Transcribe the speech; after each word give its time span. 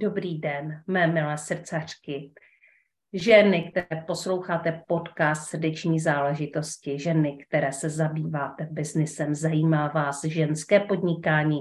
Dobrý 0.00 0.38
den, 0.38 0.82
mé 0.86 1.06
milé 1.06 1.38
srdcařky. 1.38 2.32
Ženy, 3.12 3.70
které 3.70 4.02
posloucháte 4.06 4.82
podcast 4.88 5.48
Srdeční 5.48 6.00
záležitosti, 6.00 6.98
ženy, 6.98 7.38
které 7.46 7.72
se 7.72 7.90
zabýváte 7.90 8.68
biznisem, 8.70 9.34
zajímá 9.34 9.88
vás 9.88 10.24
ženské 10.24 10.80
podnikání. 10.80 11.60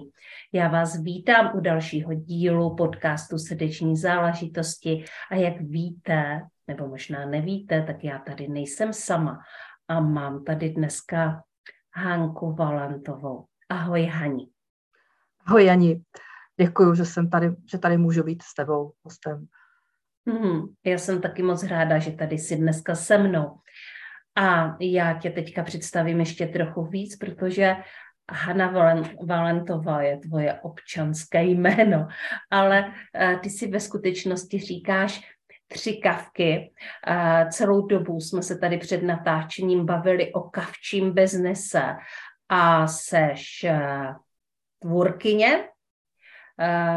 Já 0.53 0.67
vás 0.67 1.01
vítám 1.01 1.51
u 1.55 1.59
dalšího 1.59 2.13
dílu 2.13 2.75
podcastu 2.75 3.37
Srdeční 3.37 3.97
záležitosti 3.97 5.03
a 5.31 5.35
jak 5.35 5.61
víte, 5.61 6.41
nebo 6.67 6.87
možná 6.87 7.25
nevíte, 7.25 7.83
tak 7.83 8.03
já 8.03 8.19
tady 8.19 8.47
nejsem 8.47 8.93
sama 8.93 9.39
a 9.87 9.99
mám 9.99 10.43
tady 10.43 10.69
dneska 10.69 11.43
Hanku 11.93 12.55
Valentovou. 12.55 13.45
Ahoj 13.69 14.05
Hani. 14.05 14.47
Ahoj 15.45 15.65
Jani 15.65 16.01
děkuji, 16.61 16.95
že 16.95 17.05
jsem 17.05 17.29
tady, 17.29 17.51
že 17.71 17.77
tady 17.77 17.97
můžu 17.97 18.23
být 18.23 18.41
s 18.41 18.53
tebou 18.53 18.91
hostem. 19.03 19.47
Hmm, 20.27 20.61
já 20.85 20.97
jsem 20.97 21.21
taky 21.21 21.43
moc 21.43 21.63
ráda, 21.63 21.99
že 21.99 22.11
tady 22.11 22.37
jsi 22.37 22.55
dneska 22.55 22.95
se 22.95 23.17
mnou. 23.17 23.59
A 24.35 24.77
já 24.79 25.19
tě 25.19 25.29
teďka 25.29 25.63
představím 25.63 26.19
ještě 26.19 26.47
trochu 26.47 26.85
víc, 26.85 27.15
protože 27.15 27.75
Hanna 28.31 28.95
Valentová 29.27 30.01
je 30.01 30.17
tvoje 30.17 30.53
občanské 30.61 31.43
jméno, 31.43 32.07
ale 32.51 32.93
eh, 33.15 33.39
ty 33.43 33.49
si 33.49 33.67
ve 33.67 33.79
skutečnosti 33.79 34.59
říkáš 34.59 35.21
tři 35.67 35.99
kavky. 36.03 36.73
Celou 37.51 37.87
dobu 37.87 38.19
jsme 38.19 38.43
se 38.43 38.57
tady 38.57 38.77
před 38.77 39.03
natáčením 39.03 39.85
bavili 39.85 40.33
o 40.33 40.41
kavčím 40.41 41.13
biznese 41.13 41.95
a 42.49 42.87
seš 42.87 43.63
eh, 43.63 44.13
tvůrkyně, 44.79 45.63
Eh, 45.63 45.78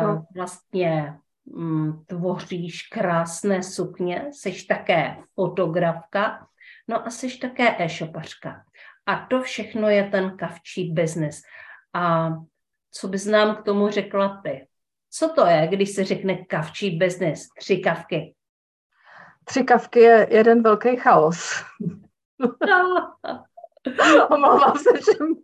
no. 0.02 0.26
vlastně 0.34 1.18
mm, 1.44 2.04
tvoříš 2.06 2.82
krásné 2.82 3.62
sukně, 3.62 4.26
jsi 4.30 4.66
také 4.66 5.16
fotografka, 5.34 6.46
no 6.88 7.06
a 7.06 7.10
jsi 7.10 7.38
také 7.38 7.76
e-shopařka. 7.78 8.64
A 9.06 9.26
to 9.30 9.42
všechno 9.42 9.88
je 9.88 10.04
ten 10.10 10.36
kavčí 10.36 10.92
biznis. 10.92 11.42
A 11.94 12.30
co 12.90 13.08
bys 13.08 13.26
nám 13.26 13.56
k 13.56 13.62
tomu 13.62 13.88
řekla 13.88 14.40
ty? 14.44 14.66
Co 15.10 15.28
to 15.28 15.46
je, 15.46 15.68
když 15.68 15.90
se 15.90 16.04
řekne 16.04 16.44
kavčí 16.44 16.98
biznis? 16.98 17.48
Tři 17.58 17.78
kavky. 17.78 18.34
Tři 19.44 19.64
kavky 19.64 20.00
je 20.00 20.26
jeden 20.30 20.62
velký 20.62 20.96
chaos. 20.96 21.64
Omlouvám 24.30 24.76
se 24.76 24.92
všem, 24.92 25.34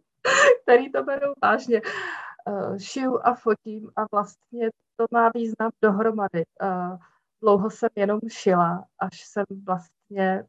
který 0.63 0.93
to 0.93 1.03
berou 1.03 1.33
vážně. 1.43 1.81
Eh, 2.49 2.79
šiju 2.81 3.21
a 3.23 3.35
fotím 3.35 3.91
a 3.97 4.05
vlastně 4.13 4.71
to 4.97 5.07
má 5.11 5.31
význam 5.35 5.71
dohromady. 5.83 6.45
Eh, 6.63 6.99
dlouho 7.43 7.71
jsem 7.71 7.89
jenom 7.97 8.21
šila, 8.29 8.85
až 8.99 9.21
jsem 9.25 9.45
vlastně 9.67 10.45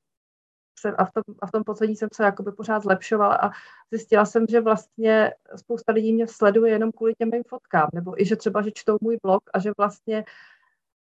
jsem, 0.80 0.96
a, 0.98 1.06
v 1.06 1.12
tom, 1.12 1.24
a 1.42 1.48
v 1.48 1.52
tom 1.52 1.64
poslední 1.64 1.96
jsem 1.96 2.10
se 2.14 2.24
jakoby 2.24 2.52
pořád 2.52 2.84
zlepšovala 2.84 3.36
a 3.36 3.50
zjistila 3.92 4.26
jsem, 4.26 4.46
že 4.50 4.62
vlastně 4.62 5.34
spousta 5.56 5.92
lidí 5.92 6.14
mě 6.14 6.28
sleduje 6.28 6.72
jenom 6.72 6.92
kvůli 6.92 7.14
těm 7.14 7.30
mým 7.32 7.44
fotkám, 7.48 7.90
nebo 7.94 8.22
i 8.22 8.26
že 8.26 8.36
třeba, 8.36 8.62
že 8.62 8.72
čtou 8.72 8.98
můj 9.02 9.18
blog 9.24 9.44
a 9.54 9.60
že 9.60 9.72
vlastně 9.78 10.26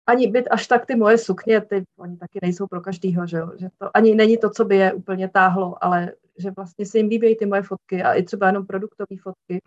ani 0.06 0.27
byt 0.27 0.47
až 0.50 0.66
tak 0.66 0.87
ty 0.87 0.97
moje 0.97 1.19
sukně, 1.19 1.60
ty, 1.60 1.84
oni 1.99 2.16
taky 2.16 2.38
nejsou 2.43 2.66
pro 2.66 2.81
každýho, 2.81 3.27
že, 3.27 3.37
jo? 3.37 3.53
že 3.56 3.69
to 3.78 3.97
ani 3.97 4.15
není 4.15 4.38
to, 4.38 4.50
co 4.50 4.65
by 4.65 4.77
je 4.77 4.93
úplně 4.93 5.28
táhlo, 5.28 5.84
ale 5.84 6.12
že 6.38 6.50
vlastně 6.50 6.87
se 6.87 6.99
jim 6.99 7.09
líbí 7.09 7.37
ty 7.37 7.47
moje 7.47 7.62
fotky 7.62 8.03
a 8.03 8.12
i 8.12 8.22
třeba 8.22 8.47
jenom 8.47 8.66
produktové 8.66 9.16
fotky 9.22 9.60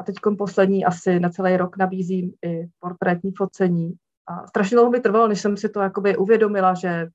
a 0.00 0.02
teď 0.02 0.16
poslední 0.38 0.84
asi 0.84 1.20
na 1.20 1.28
celý 1.28 1.56
rok 1.56 1.76
nabízím 1.76 2.32
i 2.44 2.66
portrétní 2.78 3.32
focení. 3.36 3.92
A 4.26 4.46
strašně 4.46 4.74
dlouho 4.74 4.90
mi 4.90 5.00
trvalo, 5.00 5.28
než 5.28 5.40
jsem 5.40 5.56
si 5.56 5.68
to 5.68 5.80
jakoby 5.80 6.16
uvědomila, 6.16 6.74
že 6.74 7.08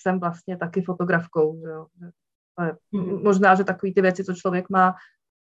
jsem 0.00 0.20
vlastně 0.20 0.56
taky 0.56 0.82
fotografkou. 0.82 1.60
Že 1.60 1.70
jo. 1.70 1.86
To 2.58 2.64
je, 2.64 2.76
mm. 2.92 3.22
Možná, 3.22 3.54
že 3.54 3.64
takový 3.64 3.94
ty 3.94 4.02
věci, 4.02 4.24
co 4.24 4.34
člověk 4.34 4.70
má, 4.70 4.94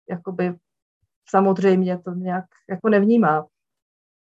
jakoby 0.09 0.56
samozřejmě 1.30 1.97
to 1.97 2.12
nějak 2.12 2.46
jako 2.69 2.90
nevnímá. 2.90 3.46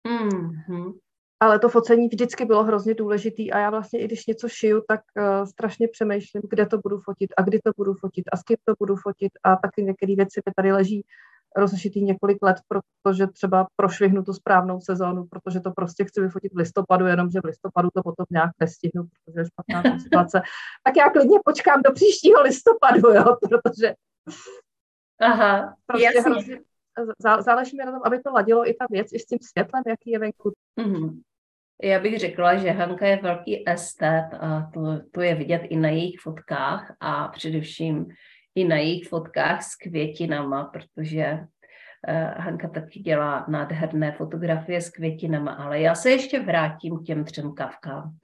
Mm. 0.09 0.93
Ale 1.41 1.59
to 1.59 1.69
focení 1.69 2.09
vždycky 2.09 2.44
bylo 2.44 2.65
hrozně 2.65 2.94
důležitý 2.94 3.53
a 3.53 3.59
já 3.59 3.70
vlastně, 3.70 4.00
i 4.00 4.05
když 4.05 4.26
něco 4.26 4.49
šiju, 4.49 4.82
tak 4.88 5.00
uh, 5.16 5.44
strašně 5.44 5.88
přemýšlím, 5.88 6.43
kde 6.50 6.66
to 6.66 6.78
budu 6.78 6.99
fotit 6.99 7.31
a 7.37 7.43
kdy 7.43 7.60
to 7.65 7.70
budu 7.76 7.94
fotit 7.94 8.25
a 8.32 8.37
s 8.37 8.43
kým 8.43 8.56
to 8.65 8.75
budu 8.78 8.97
fotit 8.97 9.32
a 9.44 9.56
taky 9.56 9.82
některé 9.82 10.15
věci 10.16 10.41
mi 10.47 10.53
tady 10.56 10.72
leží 10.72 11.05
rozešitý 11.56 12.03
několik 12.03 12.38
let, 12.42 12.56
protože 13.03 13.26
třeba 13.26 13.66
prošvihnu 13.76 14.22
tu 14.22 14.32
správnou 14.32 14.81
sezónu, 14.81 15.26
protože 15.31 15.60
to 15.60 15.70
prostě 15.70 16.04
chci 16.04 16.20
vyfotit 16.20 16.53
v 16.53 16.56
listopadu, 16.56 17.06
jenomže 17.06 17.41
v 17.41 17.47
listopadu 17.47 17.88
to 17.94 18.03
potom 18.03 18.26
nějak 18.31 18.50
nestihnu, 18.60 19.03
protože 19.03 19.41
je 19.41 19.44
špatná 19.47 19.98
situace. 20.03 20.42
Tak 20.84 20.97
já 20.97 21.10
klidně 21.10 21.38
počkám 21.44 21.82
do 21.82 21.92
příštího 21.92 22.42
listopadu, 22.42 23.08
jo, 23.08 23.25
protože 23.64 23.94
Aha, 25.20 25.76
prostě 25.87 26.04
jasně. 26.04 26.20
Hrozně, 26.20 26.60
záleží 27.38 27.76
mi 27.76 27.84
na 27.84 27.92
tom, 27.92 28.00
aby 28.04 28.22
to 28.22 28.31
ladilo 28.31 28.69
i 28.69 28.75
ta 28.75 28.87
věc, 28.91 29.12
i 29.12 29.19
s 29.19 29.26
tím 29.26 29.38
světlem, 29.42 29.82
jaký 29.87 30.10
je 30.10 30.19
venku. 30.19 30.53
Mm-hmm. 30.81 31.20
Já 31.82 32.00
bych 32.00 32.19
řekla, 32.19 32.56
že 32.56 32.70
Hanka 32.70 33.06
je 33.06 33.16
velký 33.22 33.69
estet 33.69 34.28
a 34.41 34.70
to, 34.75 34.81
to 35.10 35.20
je 35.20 35.34
vidět 35.34 35.58
i 35.58 35.76
na 35.76 35.88
jejich 35.88 36.20
fotkách 36.20 36.97
a 37.00 37.28
především 37.28 38.06
i 38.58 38.64
na 38.64 38.76
jejich 38.76 39.08
fotkách 39.08 39.62
s 39.62 39.76
květinama, 39.76 40.64
protože 40.64 41.32
uh, 41.32 42.42
Hanka 42.44 42.69
taky 42.69 43.00
dělá 43.00 43.44
nádherné 43.48 44.12
fotografie 44.12 44.80
s 44.80 44.91
květinama, 44.91 45.52
ale 45.52 45.80
já 45.80 45.94
se 45.94 46.10
ještě 46.10 46.41
vrátím 46.41 46.98
k 46.98 47.02
těm 47.02 47.24
třem 47.24 47.54
kavkám, 47.54 48.16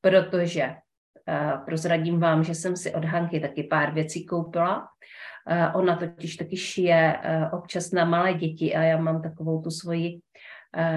protože 0.00 0.64
uh, 0.66 1.64
prozradím 1.64 2.20
vám, 2.20 2.44
že 2.44 2.54
jsem 2.54 2.76
si 2.76 2.94
od 2.94 3.04
Hanky 3.04 3.40
taky 3.40 3.62
pár 3.62 3.94
věcí 3.94 4.26
koupila. 4.26 4.88
Uh, 5.50 5.80
ona 5.80 5.96
totiž 5.96 6.36
taky 6.36 6.56
šije 6.56 7.18
občas 7.52 7.92
na 7.92 8.04
malé 8.04 8.34
děti 8.34 8.74
a 8.74 8.82
já 8.82 8.96
mám 8.96 9.22
takovou 9.22 9.62
tu 9.62 9.70
svoji 9.70 10.20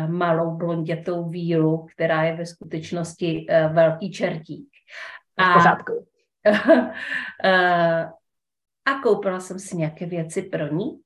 malou 0.07 0.57
blondětou 0.57 1.29
vílu, 1.29 1.85
která 1.95 2.23
je 2.23 2.35
ve 2.35 2.45
skutečnosti 2.45 3.45
velký 3.73 4.11
čertík. 4.11 4.67
A, 5.37 5.51
v 5.51 5.53
pořádku. 5.53 6.07
a 8.85 9.01
koupila 9.03 9.39
jsem 9.39 9.59
si 9.59 9.77
nějaké 9.77 10.05
věci 10.05 10.41
pro 10.41 10.67
ní. 10.73 11.01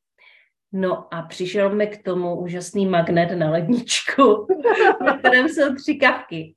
No 0.71 1.13
a 1.13 1.21
přišel 1.21 1.75
mi 1.75 1.87
k 1.87 2.03
tomu 2.03 2.35
úžasný 2.35 2.85
magnet 2.85 3.35
na 3.35 3.51
ledničku, 3.51 4.47
ve 5.05 5.17
kterém 5.17 5.49
jsou 5.49 5.75
tři 5.75 5.95
kavky. 5.95 6.55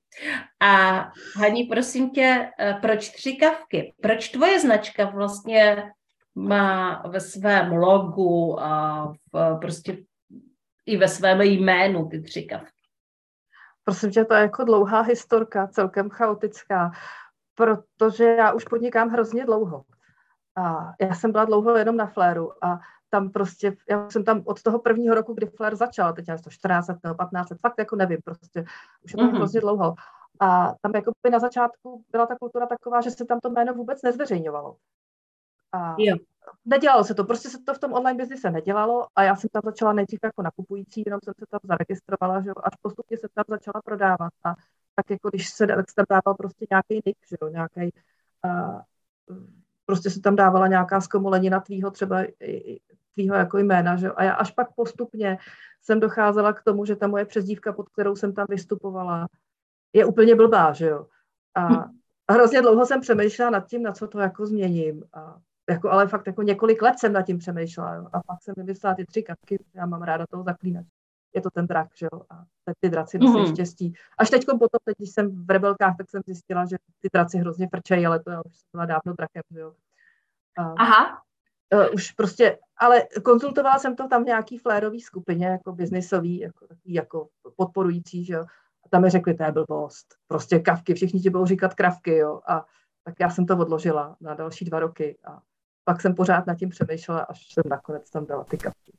A 0.60 0.98
Hani, 1.36 1.64
prosím 1.64 2.10
tě, 2.10 2.50
eh, 2.58 2.78
proč 2.82 3.08
tři 3.08 3.36
kavky? 3.36 3.94
Proč 4.02 4.28
tvoje 4.28 4.60
značka 4.60 5.04
vlastně 5.04 5.92
má 6.34 7.02
ve 7.08 7.20
svém 7.20 7.72
logu 7.72 8.60
a 8.60 9.04
v, 9.32 9.58
prostě 9.60 9.98
i 10.86 10.96
ve 10.96 11.08
svém 11.08 11.40
jménu 11.40 12.08
ty 12.08 12.20
tři 12.22 12.42
kavky? 12.42 12.72
Prosím 13.84 14.10
tě, 14.10 14.24
to 14.24 14.34
je 14.34 14.40
jako 14.40 14.64
dlouhá 14.64 15.00
historka, 15.00 15.66
celkem 15.66 16.10
chaotická, 16.10 16.90
protože 17.54 18.24
já 18.24 18.52
už 18.52 18.64
podnikám 18.64 19.08
hrozně 19.08 19.44
dlouho. 19.44 19.84
A 20.58 20.94
já 21.00 21.14
jsem 21.14 21.32
byla 21.32 21.44
dlouho 21.44 21.76
jenom 21.76 21.96
na 21.96 22.06
Fléru 22.06 22.64
a 22.64 22.80
tam 23.10 23.30
prostě, 23.30 23.76
já 23.90 24.10
jsem 24.10 24.24
tam 24.24 24.42
od 24.44 24.62
toho 24.62 24.78
prvního 24.78 25.14
roku, 25.14 25.34
kdy 25.34 25.46
Flair 25.46 25.76
začal, 25.76 26.12
teď 26.12 26.28
já 26.28 26.38
to 26.38 26.50
14 26.50 26.88
let 26.88 26.98
nebo 27.02 27.14
15 27.14 27.50
let, 27.50 27.60
fakt 27.60 27.78
jako 27.78 27.96
nevím 27.96 28.18
prostě, 28.24 28.64
už 29.04 29.12
je 29.12 29.16
to 29.16 29.22
mm-hmm. 29.24 29.36
hrozně 29.36 29.60
dlouho. 29.60 29.94
A 30.40 30.74
tam 30.80 30.92
jako 30.94 31.12
by 31.22 31.30
na 31.30 31.38
začátku 31.38 32.04
byla 32.10 32.26
ta 32.26 32.36
kultura 32.40 32.66
taková, 32.66 33.00
že 33.00 33.10
se 33.10 33.24
tam 33.24 33.40
to 33.40 33.50
jméno 33.50 33.74
vůbec 33.74 34.02
nezveřejňovalo. 34.02 34.76
A 35.72 35.94
jo. 35.98 36.16
nedělalo 36.64 37.04
se 37.04 37.14
to, 37.14 37.24
prostě 37.24 37.50
se 37.50 37.58
to 37.58 37.74
v 37.74 37.78
tom 37.78 37.92
online 37.92 38.16
biznise 38.18 38.50
nedělalo 38.50 39.06
a 39.16 39.22
já 39.22 39.36
jsem 39.36 39.50
tam 39.52 39.62
začala 39.64 39.92
nejdřív 39.92 40.20
jako 40.22 40.42
nakupující, 40.42 41.02
jenom 41.06 41.20
jsem 41.24 41.34
se 41.38 41.46
tam 41.50 41.60
zaregistrovala, 41.64 42.40
že 42.40 42.48
jo, 42.48 42.54
až 42.62 42.72
postupně 42.82 43.18
se 43.18 43.28
tam 43.34 43.44
začala 43.48 43.82
prodávat 43.84 44.32
a 44.44 44.54
tak 44.94 45.10
jako 45.10 45.28
když 45.30 45.48
se, 45.48 45.66
tak 45.66 45.90
se 45.90 45.94
tam 45.96 46.06
dával 46.10 46.34
prostě 46.34 46.66
nějaký 46.70 47.02
nick, 47.06 47.18
že 47.28 47.36
jo, 47.42 47.48
nějaký 47.48 47.94
uh, 48.44 48.80
prostě 49.88 50.10
se 50.10 50.20
tam 50.20 50.36
dávala 50.36 50.66
nějaká 50.66 51.00
zkomolenina 51.00 51.60
tvýho 51.60 51.90
třeba 51.90 52.24
tvýho 53.14 53.34
jako 53.36 53.58
jména, 53.58 53.96
že? 53.96 54.10
A 54.10 54.24
já 54.24 54.32
až 54.32 54.50
pak 54.50 54.74
postupně 54.74 55.38
jsem 55.82 56.00
docházela 56.00 56.52
k 56.52 56.62
tomu, 56.62 56.84
že 56.84 56.96
ta 56.96 57.06
moje 57.06 57.24
přezdívka, 57.24 57.72
pod 57.72 57.88
kterou 57.88 58.16
jsem 58.16 58.32
tam 58.32 58.46
vystupovala, 58.48 59.28
je 59.92 60.04
úplně 60.04 60.34
blbá, 60.34 60.72
že 60.72 60.86
jo. 60.86 61.06
A, 61.54 61.66
a 62.28 62.32
hrozně 62.32 62.62
dlouho 62.62 62.86
jsem 62.86 63.00
přemýšlela 63.00 63.50
nad 63.50 63.66
tím, 63.66 63.82
na 63.82 63.92
co 63.92 64.08
to 64.08 64.20
jako 64.20 64.46
změním. 64.46 65.04
A 65.12 65.38
jako, 65.70 65.90
ale 65.90 66.08
fakt 66.08 66.26
jako 66.26 66.42
několik 66.42 66.82
let 66.82 66.98
jsem 66.98 67.12
nad 67.12 67.22
tím 67.22 67.38
přemýšlela. 67.38 67.94
Jo. 67.94 68.06
A 68.12 68.22
pak 68.22 68.42
jsem 68.42 68.54
vymyslela 68.56 68.94
ty 68.94 69.04
tři 69.04 69.22
kapky, 69.22 69.64
já 69.74 69.86
mám 69.86 70.02
ráda 70.02 70.26
toho 70.30 70.42
zaklínač. 70.42 70.86
Je 71.34 71.42
to 71.42 71.50
ten 71.50 71.66
drak, 71.66 71.88
že 71.94 72.08
jo. 72.12 72.22
A 72.30 72.44
ty 72.80 72.88
draci 72.88 73.18
nosí 73.18 73.32
mm-hmm. 73.32 73.52
štěstí. 73.52 73.94
Až 74.18 74.30
teď 74.30 74.46
potom, 74.46 74.80
teď, 74.84 74.96
když 74.96 75.10
jsem 75.10 75.46
v 75.46 75.50
rebelkách, 75.50 75.96
tak 75.96 76.10
jsem 76.10 76.22
zjistila, 76.26 76.66
že 76.66 76.76
ty 77.00 77.08
draci 77.12 77.38
hrozně 77.38 77.68
frčejí, 77.68 78.06
ale 78.06 78.20
to 78.20 78.30
já 78.30 78.40
už 78.40 78.56
jsem 78.56 78.68
byla 78.72 78.86
dávno 78.86 79.12
drakem, 79.12 79.42
že 79.50 79.60
jo. 79.60 79.74
A, 80.58 80.62
Aha. 80.62 81.22
Uh, 81.74 81.86
už 81.94 82.12
prostě, 82.12 82.58
ale 82.76 83.02
konzultovala 83.24 83.78
jsem 83.78 83.96
to 83.96 84.08
tam 84.08 84.22
v 84.22 84.26
nějaký 84.26 84.58
flérový 84.58 85.00
skupině, 85.00 85.46
jako 85.46 85.72
biznisový, 85.72 86.38
jako, 86.38 86.66
jako 86.86 87.28
podporující, 87.56 88.24
že 88.24 88.34
jo. 88.34 88.44
A 88.84 88.88
tam 88.90 89.02
mi 89.02 89.10
řekli, 89.10 89.34
to 89.34 89.42
je 89.42 89.52
blbost. 89.52 90.14
Prostě 90.26 90.58
kavky, 90.58 90.94
všichni 90.94 91.20
ti 91.20 91.30
budou 91.30 91.46
říkat 91.46 91.74
kravky, 91.74 92.16
jo. 92.16 92.40
A 92.46 92.66
tak 93.04 93.14
já 93.20 93.30
jsem 93.30 93.46
to 93.46 93.58
odložila 93.58 94.16
na 94.20 94.34
další 94.34 94.64
dva 94.64 94.80
roky 94.80 95.18
a 95.24 95.42
pak 95.84 96.00
jsem 96.00 96.14
pořád 96.14 96.46
nad 96.46 96.54
tím 96.54 96.68
přemýšlela, 96.68 97.20
až 97.20 97.52
jsem 97.52 97.62
nakonec 97.70 98.10
tam 98.10 98.26
dala 98.26 98.44
ty 98.44 98.58
kapky. 98.58 98.97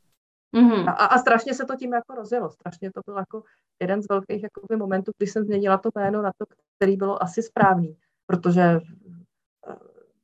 Mm-hmm. 0.56 0.90
A, 0.90 0.92
a 0.92 1.18
strašně 1.18 1.54
se 1.54 1.66
to 1.66 1.76
tím 1.76 1.94
jako 1.94 2.16
rozjelo. 2.16 2.50
Strašně 2.50 2.92
to 2.92 3.02
byl 3.06 3.18
jako 3.18 3.44
jeden 3.80 4.02
z 4.02 4.10
velkých 4.10 4.44
jakoby, 4.44 4.76
momentů, 4.78 5.12
kdy 5.18 5.28
jsem 5.28 5.44
změnila 5.44 5.78
to 5.78 5.90
jméno 5.96 6.22
na 6.22 6.32
to, 6.38 6.46
který 6.78 6.98
bylo 6.98 7.24
asi 7.24 7.44
správný, 7.44 7.98
protože 8.26 8.62
eh, 8.62 9.76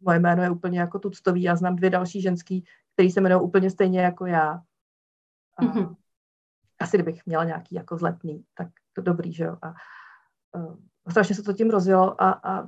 moje 0.01 0.19
jméno 0.19 0.43
je 0.43 0.49
úplně 0.49 0.79
jako 0.79 0.99
tuctový. 0.99 1.43
Já 1.43 1.55
znám 1.55 1.75
dvě 1.75 1.89
další 1.89 2.21
ženský, 2.21 2.65
který 2.93 3.11
se 3.11 3.19
jmenují 3.19 3.41
úplně 3.41 3.69
stejně 3.69 4.01
jako 4.01 4.25
já. 4.25 4.61
A 5.57 5.63
mm-hmm. 5.63 5.95
Asi 6.79 6.97
kdybych 6.97 7.25
měla 7.25 7.43
nějaký 7.43 7.75
jako 7.75 7.95
vzletný, 7.95 8.43
tak 8.53 8.67
to 8.93 9.01
dobrý, 9.01 9.33
že 9.33 9.43
jo. 9.43 9.57
A, 9.61 9.67
a 9.67 9.73
eh, 11.07 11.11
strašně 11.11 11.35
se 11.35 11.43
to 11.43 11.53
tím 11.53 11.69
rozjelo 11.69 12.21
a, 12.21 12.31
a 12.31 12.67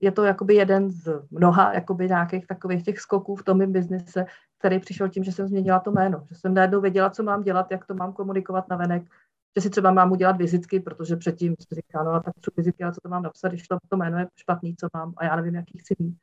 je 0.00 0.12
to 0.12 0.24
jakoby 0.24 0.54
jeden 0.54 0.90
z 0.90 1.22
mnoha 1.30 1.72
jakoby 1.74 2.08
nějakých 2.08 2.46
takových 2.46 2.84
těch 2.84 3.00
skoků 3.00 3.36
v 3.36 3.44
tom 3.44 3.58
mém 3.58 3.72
biznise, 3.72 4.24
který 4.58 4.78
přišel 4.78 5.08
tím, 5.08 5.24
že 5.24 5.32
jsem 5.32 5.48
změnila 5.48 5.80
to 5.80 5.90
jméno, 5.90 6.24
že 6.28 6.34
jsem 6.34 6.54
najednou 6.54 6.80
věděla, 6.80 7.10
co 7.10 7.22
mám 7.22 7.42
dělat, 7.42 7.70
jak 7.70 7.86
to 7.86 7.94
mám 7.94 8.12
komunikovat 8.12 8.68
na 8.68 8.76
venek, 8.76 9.02
že 9.56 9.60
si 9.62 9.70
třeba 9.70 9.90
mám 9.90 10.12
udělat 10.12 10.36
vizitky, 10.36 10.80
protože 10.80 11.16
předtím 11.16 11.54
si 11.60 11.74
říká, 11.74 12.02
no 12.02 12.10
a 12.10 12.20
tak 12.20 12.34
tři 12.40 12.50
vizitky, 12.56 12.84
ale 12.84 12.92
co 12.92 13.00
to 13.00 13.08
mám 13.08 13.22
napsat, 13.22 13.48
když 13.48 13.68
to, 13.68 13.76
to 13.88 13.96
jméno 13.96 14.18
je 14.18 14.26
špatný, 14.36 14.76
co 14.76 14.88
mám 14.94 15.12
a 15.16 15.24
já 15.24 15.36
nevím, 15.36 15.54
jaký 15.54 15.78
chci 15.78 15.94
mít. 15.98 16.16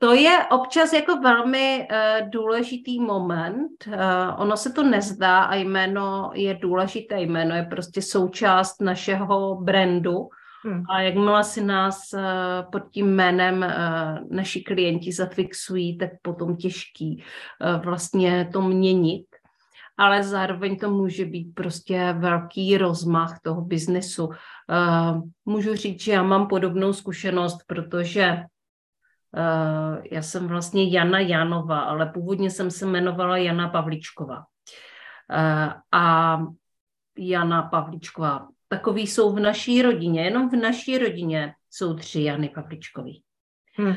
To 0.00 0.12
je 0.14 0.38
občas 0.50 0.92
jako 0.92 1.16
velmi 1.16 1.88
uh, 1.90 2.30
důležitý 2.30 3.00
moment. 3.00 3.86
Uh, 3.86 3.94
ono 4.36 4.56
se 4.56 4.72
to 4.72 4.82
nezdá 4.82 5.42
a 5.42 5.54
jméno 5.54 6.30
je 6.34 6.54
důležité. 6.54 7.20
Jméno 7.20 7.54
je 7.54 7.62
prostě 7.62 8.02
součást 8.02 8.80
našeho 8.80 9.54
brandu 9.54 10.28
Hmm. 10.68 10.82
A 10.90 11.00
jakmile 11.00 11.44
si 11.44 11.64
nás 11.64 12.12
uh, 12.12 12.70
pod 12.72 12.82
tím 12.90 13.14
jménem 13.14 13.58
uh, 13.58 14.30
naši 14.30 14.60
klienti 14.60 15.12
zafixují, 15.12 15.98
tak 15.98 16.10
potom 16.22 16.56
těžký 16.56 17.24
uh, 17.24 17.84
vlastně 17.84 18.48
to 18.52 18.62
měnit. 18.62 19.26
Ale 19.96 20.22
zároveň 20.22 20.78
to 20.78 20.90
může 20.90 21.24
být 21.24 21.54
prostě 21.54 22.12
velký 22.18 22.78
rozmach 22.78 23.40
toho 23.42 23.60
biznesu. 23.60 24.30
Můžu 25.44 25.74
říct, 25.74 26.00
že 26.02 26.12
já 26.12 26.22
mám 26.22 26.46
podobnou 26.48 26.92
zkušenost, 26.92 27.58
protože 27.66 28.44
já 30.10 30.22
jsem 30.22 30.48
vlastně 30.48 30.90
Jana 30.90 31.20
Janova, 31.20 31.80
ale 31.80 32.06
původně 32.06 32.50
jsem 32.50 32.70
se 32.70 32.84
jmenovala 32.84 33.36
Jana 33.36 33.68
Pavličková. 33.68 34.44
A 35.92 36.38
Jana 37.18 37.62
Pavličková 37.62 38.48
takový 38.68 39.06
jsou 39.06 39.32
v 39.32 39.40
naší 39.40 39.82
rodině. 39.82 40.24
Jenom 40.24 40.50
v 40.50 40.56
naší 40.56 40.98
rodině 40.98 41.54
jsou 41.70 41.94
tři 41.94 42.22
Jany 42.22 42.48
Pavličkový. 42.48 43.22
Hmm. 43.78 43.94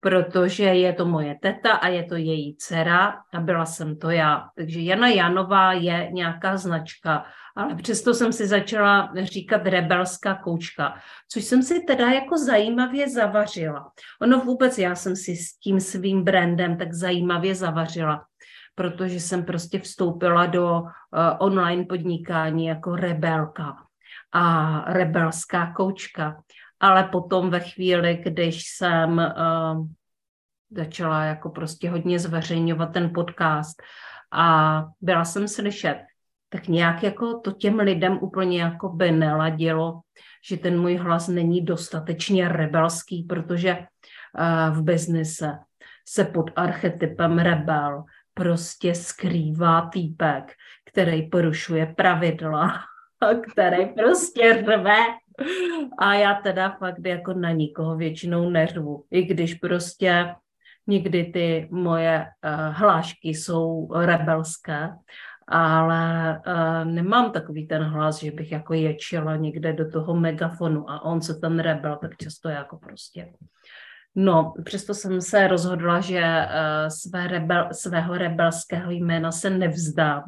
Protože 0.00 0.64
je 0.64 0.92
to 0.92 1.06
moje 1.06 1.38
teta 1.42 1.72
a 1.72 1.88
je 1.88 2.04
to 2.04 2.16
její 2.16 2.56
dcera 2.56 3.14
a 3.34 3.40
byla 3.40 3.66
jsem 3.66 3.98
to 3.98 4.10
já. 4.10 4.48
Takže 4.56 4.80
Jana 4.80 5.08
Janová 5.08 5.72
je 5.72 6.08
nějaká 6.12 6.56
značka, 6.56 7.24
ale 7.56 7.74
přesto 7.74 8.14
jsem 8.14 8.32
si 8.32 8.46
začala 8.46 9.12
říkat 9.22 9.66
rebelská 9.66 10.34
koučka, 10.34 10.94
což 11.28 11.44
jsem 11.44 11.62
si 11.62 11.80
teda 11.80 12.10
jako 12.10 12.38
zajímavě 12.38 13.08
zavařila. 13.08 13.92
Ono 14.22 14.40
vůbec 14.40 14.78
já 14.78 14.94
jsem 14.94 15.16
si 15.16 15.36
s 15.36 15.58
tím 15.58 15.80
svým 15.80 16.24
brandem 16.24 16.76
tak 16.76 16.92
zajímavě 16.92 17.54
zavařila, 17.54 18.24
protože 18.74 19.20
jsem 19.20 19.44
prostě 19.44 19.78
vstoupila 19.78 20.46
do 20.46 20.80
uh, 20.80 20.88
online 21.38 21.84
podnikání 21.84 22.66
jako 22.66 22.96
rebelka 22.96 23.76
a 24.32 24.84
rebelská 24.92 25.72
koučka. 25.72 26.42
Ale 26.80 27.04
potom 27.04 27.50
ve 27.50 27.60
chvíli, 27.60 28.22
když 28.24 28.62
jsem 28.64 29.18
uh, 29.18 29.86
začala 30.70 31.24
jako 31.24 31.50
prostě 31.50 31.90
hodně 31.90 32.18
zveřejňovat 32.18 32.92
ten 32.92 33.10
podcast 33.14 33.82
a 34.32 34.84
byla 35.00 35.24
jsem 35.24 35.48
slyšet, 35.48 36.04
tak 36.48 36.68
nějak 36.68 37.02
jako 37.02 37.40
to 37.40 37.52
těm 37.52 37.78
lidem 37.78 38.18
úplně 38.20 38.62
jako 38.62 38.88
by 38.88 39.10
neladilo, 39.10 40.00
že 40.48 40.56
ten 40.56 40.80
můj 40.80 40.96
hlas 40.96 41.28
není 41.28 41.64
dostatečně 41.64 42.48
rebelský, 42.48 43.22
protože 43.22 43.78
uh, 43.78 44.76
v 44.76 44.82
biznise 44.82 45.58
se 46.08 46.24
pod 46.24 46.50
archetypem 46.56 47.38
rebel 47.38 48.04
prostě 48.34 48.94
skrývá 48.94 49.80
týpek, 49.80 50.52
který 50.84 51.30
porušuje 51.30 51.86
pravidla 51.86 52.89
který 53.52 53.86
prostě 53.86 54.52
rve. 54.52 54.96
A 55.98 56.14
já 56.14 56.34
teda 56.34 56.70
fakt 56.70 57.06
jako 57.06 57.32
na 57.32 57.50
nikoho 57.50 57.96
většinou 57.96 58.50
neřvu, 58.50 59.04
i 59.10 59.22
když 59.22 59.54
prostě 59.54 60.34
někdy 60.86 61.24
ty 61.24 61.68
moje 61.70 62.26
uh, 62.44 62.74
hlášky 62.74 63.28
jsou 63.28 63.88
rebelské, 63.94 64.88
ale 65.48 66.40
uh, 66.46 66.92
nemám 66.92 67.32
takový 67.32 67.66
ten 67.66 67.82
hlas, 67.82 68.18
že 68.18 68.30
bych 68.30 68.52
jako 68.52 68.74
ječila 68.74 69.36
někde 69.36 69.72
do 69.72 69.90
toho 69.90 70.14
megafonu 70.14 70.90
a 70.90 71.04
on 71.04 71.22
se 71.22 71.34
ten 71.34 71.58
rebel 71.58 71.96
tak 71.96 72.16
často 72.16 72.48
jako 72.48 72.76
prostě. 72.76 73.32
No, 74.14 74.54
přesto 74.64 74.94
jsem 74.94 75.20
se 75.20 75.48
rozhodla, 75.48 76.00
že 76.00 76.20
uh, 76.20 76.88
své 76.88 77.26
rebel, 77.26 77.68
svého 77.72 78.14
rebelského 78.14 78.90
jména 78.90 79.32
se 79.32 79.50
nevzdám 79.50 80.22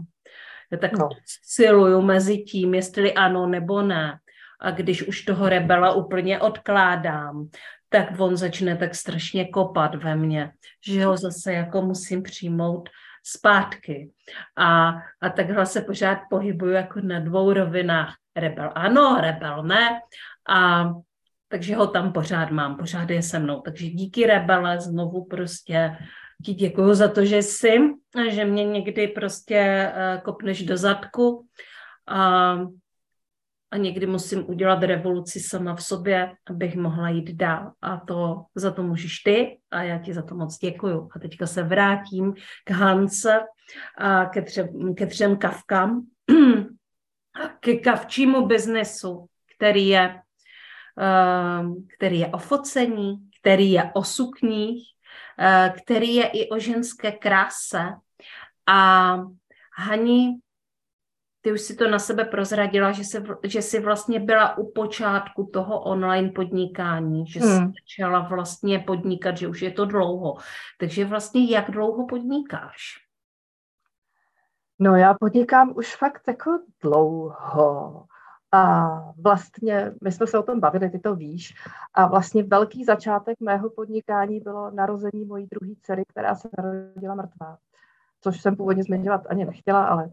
já 0.72 0.78
tak 0.78 0.98
no. 0.98 1.08
siluju 1.42 2.02
mezi 2.02 2.38
tím, 2.38 2.74
jestli 2.74 3.14
ano 3.14 3.46
nebo 3.46 3.82
ne. 3.82 4.18
A 4.60 4.70
když 4.70 5.02
už 5.02 5.22
toho 5.22 5.48
rebela 5.48 5.92
úplně 5.92 6.40
odkládám, 6.40 7.48
tak 7.88 8.20
on 8.20 8.36
začne 8.36 8.76
tak 8.76 8.94
strašně 8.94 9.48
kopat 9.48 9.94
ve 9.94 10.16
mně, 10.16 10.52
že 10.86 11.04
ho 11.04 11.16
zase 11.16 11.52
jako 11.52 11.82
musím 11.82 12.22
přijmout 12.22 12.88
zpátky. 13.24 14.10
A, 14.56 14.88
a 15.20 15.30
takhle 15.36 15.66
se 15.66 15.80
pořád 15.80 16.18
pohybuju 16.30 16.72
jako 16.72 17.00
na 17.00 17.20
dvou 17.20 17.52
rovinách. 17.52 18.14
Rebel 18.36 18.72
ano, 18.74 19.18
rebel 19.20 19.62
ne. 19.62 20.00
A 20.48 20.90
takže 21.48 21.76
ho 21.76 21.86
tam 21.86 22.12
pořád 22.12 22.50
mám, 22.50 22.76
pořád 22.76 23.10
je 23.10 23.22
se 23.22 23.38
mnou. 23.38 23.60
Takže 23.60 23.86
díky 23.86 24.26
rebele 24.26 24.80
znovu 24.80 25.24
prostě 25.24 25.96
ti 26.44 26.54
děkuju 26.54 26.94
za 26.94 27.08
to, 27.08 27.24
že 27.24 27.42
jsi, 27.42 27.78
že 28.30 28.44
mě 28.44 28.64
někdy 28.64 29.08
prostě 29.08 29.56
eh, 29.94 30.20
kopneš 30.24 30.62
do 30.62 30.76
zadku 30.76 31.46
a, 32.08 32.52
a 33.70 33.76
někdy 33.76 34.06
musím 34.06 34.50
udělat 34.50 34.82
revoluci 34.82 35.40
sama 35.40 35.74
v 35.74 35.82
sobě, 35.82 36.34
abych 36.50 36.76
mohla 36.76 37.08
jít 37.08 37.32
dál. 37.32 37.72
A 37.82 37.96
to 37.96 38.44
za 38.54 38.70
to 38.70 38.82
můžeš 38.82 39.18
ty 39.18 39.58
a 39.70 39.82
já 39.82 39.98
ti 39.98 40.12
za 40.12 40.22
to 40.22 40.34
moc 40.34 40.58
děkuju. 40.58 41.08
A 41.16 41.18
teďka 41.18 41.46
se 41.46 41.62
vrátím 41.62 42.34
k 42.64 42.70
Hance 42.70 43.40
a 43.98 44.24
ke, 44.24 44.42
tře, 44.42 44.68
ke 44.96 45.06
třem 45.06 45.36
kavkám 45.36 46.02
ke 47.60 47.76
kavčímu 47.76 48.46
biznesu, 48.46 49.26
který 49.56 49.88
je, 49.88 50.20
eh, 50.98 51.64
který 51.96 52.18
je 52.18 52.26
o 52.26 52.38
focení, 52.38 53.16
který 53.40 53.72
je 53.72 53.90
o 53.94 54.04
sukních, 54.04 54.91
který 55.82 56.14
je 56.14 56.26
i 56.26 56.48
o 56.48 56.58
ženské 56.58 57.12
kráse. 57.12 57.78
A 58.66 59.16
Hani, 59.74 60.40
ty 61.40 61.52
už 61.52 61.60
si 61.60 61.76
to 61.76 61.90
na 61.90 61.98
sebe 61.98 62.24
prozradila, 62.24 62.92
že, 62.92 63.04
se, 63.04 63.24
že 63.44 63.62
jsi 63.62 63.80
vlastně 63.80 64.20
byla 64.20 64.58
u 64.58 64.72
počátku 64.72 65.50
toho 65.52 65.80
online 65.80 66.30
podnikání, 66.30 67.26
že 67.26 67.40
hmm. 67.40 67.50
jsi 67.50 67.72
začala 67.80 68.20
vlastně 68.20 68.78
podnikat, 68.78 69.36
že 69.36 69.48
už 69.48 69.62
je 69.62 69.70
to 69.70 69.84
dlouho. 69.84 70.36
Takže 70.78 71.04
vlastně 71.04 71.44
jak 71.44 71.70
dlouho 71.70 72.06
podnikáš? 72.06 73.06
No 74.78 74.96
já 74.96 75.14
podnikám 75.14 75.72
už 75.76 75.96
fakt 75.96 76.22
jako 76.28 76.50
dlouho. 76.82 78.06
A 78.54 78.88
vlastně, 79.16 79.92
my 80.04 80.12
jsme 80.12 80.26
se 80.26 80.38
o 80.38 80.42
tom 80.42 80.60
bavili, 80.60 80.90
ty 80.90 80.98
to 80.98 81.16
víš, 81.16 81.54
a 81.94 82.06
vlastně 82.06 82.42
velký 82.42 82.84
začátek 82.84 83.40
mého 83.40 83.70
podnikání 83.70 84.40
bylo 84.40 84.70
narození 84.70 85.24
mojí 85.24 85.46
druhé 85.46 85.74
dcery, 85.80 86.02
která 86.08 86.34
se 86.34 86.48
narodila 86.58 87.14
mrtvá. 87.14 87.58
což 88.20 88.40
jsem 88.40 88.56
původně 88.56 88.82
zmiňovat 88.82 89.26
ani 89.28 89.44
nechtěla, 89.44 89.84
ale 89.86 90.10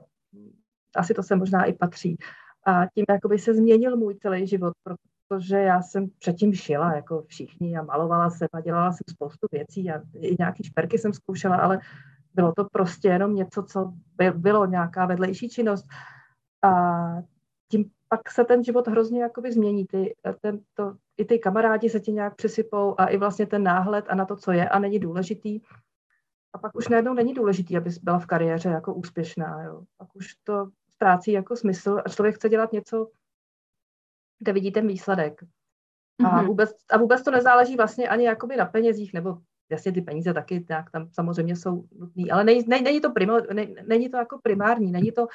asi 0.95 1.13
to 1.13 1.23
se 1.23 1.35
možná 1.35 1.63
i 1.63 1.73
patří. 1.73 2.17
A 2.65 2.85
tím 2.85 3.05
jakoby 3.09 3.39
se 3.39 3.53
změnil 3.53 3.97
můj 3.97 4.15
celý 4.15 4.47
život, 4.47 4.73
protože 4.83 5.57
já 5.57 5.81
jsem 5.81 6.07
předtím 6.19 6.53
šila 6.53 6.95
jako 6.95 7.23
všichni 7.27 7.77
a 7.77 7.83
malovala 7.83 8.29
jsem 8.29 8.47
a 8.53 8.61
dělala 8.61 8.91
jsem 8.91 9.03
spoustu 9.09 9.47
věcí 9.51 9.91
a 9.91 10.01
i 10.13 10.35
nějaký 10.39 10.63
šperky 10.63 10.97
jsem 10.97 11.13
zkoušela, 11.13 11.55
ale 11.55 11.79
bylo 12.33 12.53
to 12.53 12.65
prostě 12.71 13.07
jenom 13.07 13.35
něco, 13.35 13.63
co 13.63 13.93
by, 14.17 14.31
bylo 14.31 14.65
nějaká 14.65 15.05
vedlejší 15.05 15.49
činnost. 15.49 15.85
A 16.63 16.71
tím 17.71 17.91
pak 18.09 18.31
se 18.31 18.45
ten 18.45 18.63
život 18.63 18.87
hrozně 18.87 19.21
jakoby 19.21 19.51
změní. 19.51 19.85
Ty, 19.85 20.15
ten, 20.41 20.59
to, 20.73 20.95
I 21.17 21.25
ty 21.25 21.39
kamarádi 21.39 21.89
se 21.89 21.99
ti 21.99 22.11
nějak 22.11 22.35
přesypou 22.35 22.95
a 22.97 23.05
i 23.05 23.17
vlastně 23.17 23.45
ten 23.45 23.63
náhled 23.63 24.05
a 24.07 24.15
na 24.15 24.25
to, 24.25 24.35
co 24.35 24.51
je 24.51 24.69
a 24.69 24.79
není 24.79 24.99
důležitý. 24.99 25.61
A 26.53 26.57
pak 26.57 26.75
už 26.75 26.87
najednou 26.87 27.13
není 27.13 27.33
důležitý, 27.33 27.77
abys 27.77 27.97
byla 27.97 28.19
v 28.19 28.25
kariéře 28.25 28.69
jako 28.69 28.93
úspěšná. 28.93 29.63
Jo. 29.63 29.83
Pak 29.97 30.15
už 30.15 30.35
to 30.43 30.69
ztrácí 30.89 31.31
jako 31.31 31.55
smysl 31.55 32.01
a 32.05 32.09
člověk 32.09 32.35
chce 32.35 32.49
dělat 32.49 32.73
něco, 32.73 33.07
kde 34.39 34.53
vidí 34.53 34.71
ten 34.71 34.87
výsledek. 34.87 35.43
A, 35.43 36.23
mm-hmm. 36.23 36.47
vůbec, 36.47 36.71
a 36.89 36.97
vůbec 36.97 37.23
to 37.23 37.31
nezáleží 37.31 37.75
vlastně 37.75 38.09
ani 38.09 38.25
jakoby 38.25 38.55
na 38.55 38.65
penězích, 38.65 39.13
nebo 39.13 39.37
jasně 39.69 39.91
ty 39.91 40.01
peníze 40.01 40.33
taky 40.33 40.65
nějak 40.69 40.91
tam 40.91 41.09
samozřejmě 41.11 41.55
jsou 41.55 41.83
nutné, 41.99 42.23
ale 42.31 42.43
není, 42.43 42.63
není, 42.67 42.83
není, 42.83 43.01
to 43.01 43.11
primo, 43.11 43.37
ne, 43.53 43.67
není 43.87 44.09
to 44.09 44.17
jako 44.17 44.39
primární, 44.43 44.91
není 44.91 45.11
to, 45.11 45.27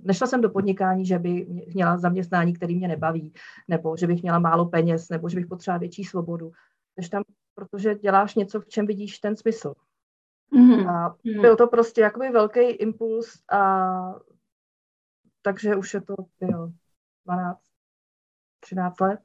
nešla 0.00 0.26
jsem 0.26 0.40
do 0.40 0.50
podnikání, 0.50 1.06
že 1.06 1.18
by 1.18 1.46
měla 1.74 1.98
zaměstnání, 1.98 2.52
který 2.52 2.76
mě 2.76 2.88
nebaví, 2.88 3.32
nebo 3.68 3.96
že 3.96 4.06
bych 4.06 4.22
měla 4.22 4.38
málo 4.38 4.66
peněz, 4.66 5.08
nebo 5.08 5.28
že 5.28 5.36
bych 5.36 5.46
potřebovala 5.46 5.78
větší 5.78 6.04
svobodu, 6.04 6.52
než 6.96 7.08
tam, 7.08 7.22
protože 7.54 7.94
děláš 7.94 8.34
něco, 8.34 8.60
v 8.60 8.66
čem 8.66 8.86
vidíš 8.86 9.18
ten 9.18 9.36
smysl. 9.36 9.74
Mm-hmm. 10.52 10.90
A 10.90 11.16
mhm. 11.24 11.40
byl 11.40 11.56
to 11.56 11.66
prostě 11.66 12.00
jakoby 12.00 12.30
velký 12.30 12.60
impuls 12.60 13.42
a 13.52 14.14
takže 15.42 15.76
už 15.76 15.94
je 15.94 16.00
to 16.00 16.14
jo, 16.40 16.68
12, 17.26 17.60
13 18.60 19.00
let. 19.00 19.20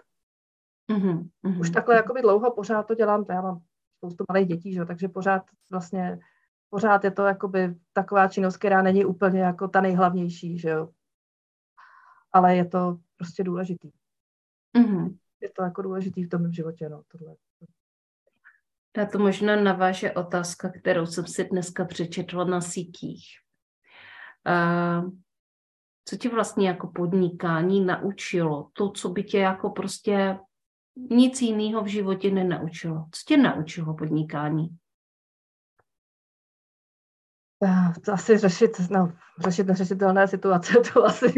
Mm-hmm. 0.91 1.59
Už 1.59 1.69
takhle 1.69 1.95
jakoby 1.95 2.21
dlouho 2.21 2.51
pořád 2.51 2.83
to 2.83 2.95
dělám, 2.95 3.25
já 3.29 3.41
mám 3.41 3.61
spoustu 3.97 4.23
malých 4.31 4.47
dětí, 4.47 4.73
že? 4.73 4.85
takže 4.85 5.07
pořád 5.07 5.43
vlastně 5.71 6.19
pořád 6.69 7.03
je 7.03 7.11
to 7.11 7.25
jakoby 7.25 7.75
taková 7.93 8.27
činnost, 8.27 8.57
která 8.57 8.81
není 8.81 9.05
úplně 9.05 9.39
jako 9.39 9.67
ta 9.67 9.81
nejhlavnější, 9.81 10.59
že 10.59 10.69
jo. 10.69 10.89
Ale 12.33 12.55
je 12.55 12.65
to 12.65 12.97
prostě 13.17 13.43
důležitý. 13.43 13.91
Mm-hmm. 14.77 15.17
Je 15.41 15.49
to 15.49 15.63
jako 15.63 15.81
důležitý 15.81 16.23
v 16.23 16.29
tom 16.29 16.51
životě, 16.51 16.89
no, 16.89 17.03
tohle. 17.07 17.35
Na 18.97 19.05
to 19.05 19.19
možná 19.19 19.55
naváže 19.55 20.11
otázka, 20.11 20.69
kterou 20.69 21.05
jsem 21.05 21.27
si 21.27 21.43
dneska 21.43 21.85
přečetla 21.85 22.43
na 22.43 22.61
sítích. 22.61 23.25
Uh, 24.47 25.11
co 26.05 26.17
tě 26.17 26.29
vlastně 26.29 26.67
jako 26.67 26.87
podnikání 26.87 27.85
naučilo? 27.85 28.69
To, 28.73 28.91
co 28.91 29.09
by 29.09 29.23
tě 29.23 29.39
jako 29.39 29.69
prostě 29.69 30.39
nic 30.95 31.41
jiného 31.41 31.83
v 31.83 31.87
životě 31.87 32.31
nenaučilo. 32.31 33.05
Co 33.11 33.21
tě 33.27 33.37
naučilo 33.37 33.93
podnikání? 33.93 34.77
To 38.05 38.13
asi 38.13 38.37
řešit, 38.37 38.71
no, 38.91 39.13
řešit 39.39 39.67
neřešitelné 39.67 40.27
situace, 40.27 40.73
to 40.93 41.05
asi 41.05 41.33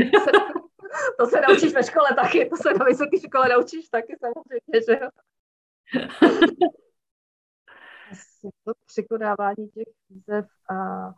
to 1.19 1.25
se 1.25 1.41
naučíš 1.41 1.73
ve 1.73 1.83
škole 1.83 2.09
taky, 2.15 2.49
to 2.49 2.57
se 2.57 2.73
na 2.73 2.85
vysoké 2.85 3.19
škole 3.19 3.49
naučíš 3.49 3.89
taky 3.89 4.15
samozřejmě, 4.19 4.85
že 4.87 4.99
jo. 5.03 5.09
To 8.63 8.71
překonávání 8.85 9.69
těch 9.69 9.87
výzev 10.09 10.45
a 10.69 11.09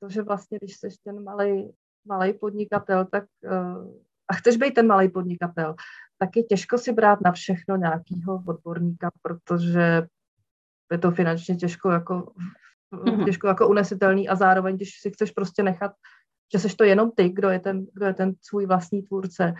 to, 0.00 0.08
že 0.08 0.22
vlastně, 0.22 0.58
když 0.58 0.76
jsi 0.76 0.88
ten 1.04 1.24
malý 1.24 1.72
malý 2.04 2.32
podnikatel, 2.32 3.04
tak 3.04 3.24
uh, 3.44 4.00
a 4.28 4.34
chceš 4.34 4.56
být 4.56 4.74
ten 4.74 4.86
malý 4.86 5.08
podnikatel, 5.08 5.74
tak 6.18 6.36
je 6.36 6.42
těžko 6.42 6.78
si 6.78 6.92
brát 6.92 7.20
na 7.20 7.32
všechno 7.32 7.76
nějakého 7.76 8.42
odborníka, 8.46 9.10
protože 9.22 10.06
je 10.92 10.98
to 10.98 11.10
finančně 11.10 11.56
těžko 11.56 11.90
jako, 11.90 12.32
mm-hmm. 12.92 13.24
těžko 13.24 13.48
jako 13.48 13.68
unesitelný 13.68 14.28
a 14.28 14.34
zároveň, 14.34 14.76
když 14.76 15.00
si 15.00 15.10
chceš 15.10 15.30
prostě 15.30 15.62
nechat, 15.62 15.92
že 16.52 16.58
seš 16.58 16.74
to 16.74 16.84
jenom 16.84 17.10
ty, 17.10 17.28
kdo 17.28 17.50
je 17.50 17.60
ten, 17.60 17.86
kdo 17.92 18.06
je 18.06 18.14
ten 18.14 18.34
svůj 18.40 18.66
vlastní 18.66 19.02
tvůrce 19.02 19.54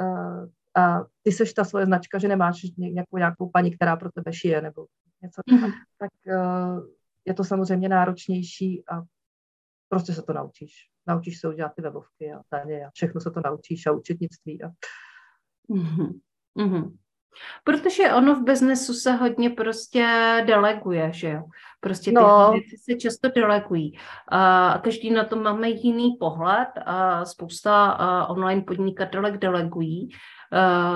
uh, 0.00 0.48
a 0.76 1.04
ty 1.22 1.32
seš 1.32 1.52
ta 1.52 1.64
svoje 1.64 1.86
značka, 1.86 2.18
že 2.18 2.28
nemáš 2.28 2.62
nějakou, 2.76 3.16
nějakou 3.16 3.50
paní, 3.50 3.76
která 3.76 3.96
pro 3.96 4.12
tebe 4.12 4.32
šije 4.32 4.62
nebo 4.62 4.86
něco, 5.22 5.40
mm-hmm. 5.50 5.72
tak 5.98 6.10
uh, 6.26 6.86
je 7.24 7.34
to 7.34 7.44
samozřejmě 7.44 7.88
náročnější 7.88 8.84
a 8.92 9.02
prostě 9.88 10.12
se 10.12 10.22
to 10.22 10.32
naučíš. 10.32 10.72
Naučíš 11.06 11.40
se 11.40 11.48
udělat 11.48 11.72
ty 11.76 11.82
webovky 11.82 12.32
a 12.32 12.42
daně 12.52 12.86
a 12.86 12.90
všechno 12.90 13.20
se 13.20 13.30
to 13.30 13.40
naučíš 13.44 13.86
a 13.86 13.92
účetnictví. 13.92 14.62
A... 14.62 14.68
Mm-hmm. 15.70 16.20
Mm-hmm. 16.58 16.96
Protože 17.64 18.12
ono 18.12 18.34
v 18.34 18.44
biznesu 18.44 18.94
se 18.94 19.12
hodně 19.12 19.50
prostě 19.50 20.06
deleguje, 20.46 21.10
že 21.12 21.28
jo? 21.30 21.42
Prostě 21.80 22.10
ty 22.10 22.14
no. 22.14 22.50
věci 22.52 22.76
se 22.76 22.94
často 22.96 23.28
delegují. 23.28 23.98
A 24.28 24.80
každý 24.84 25.10
na 25.10 25.24
to 25.24 25.36
máme 25.36 25.68
jiný 25.68 26.16
pohled 26.20 26.68
a 26.86 27.24
spousta 27.24 27.98
online 28.28 28.62
podnikatelek 28.62 29.36
delegují 29.36 30.08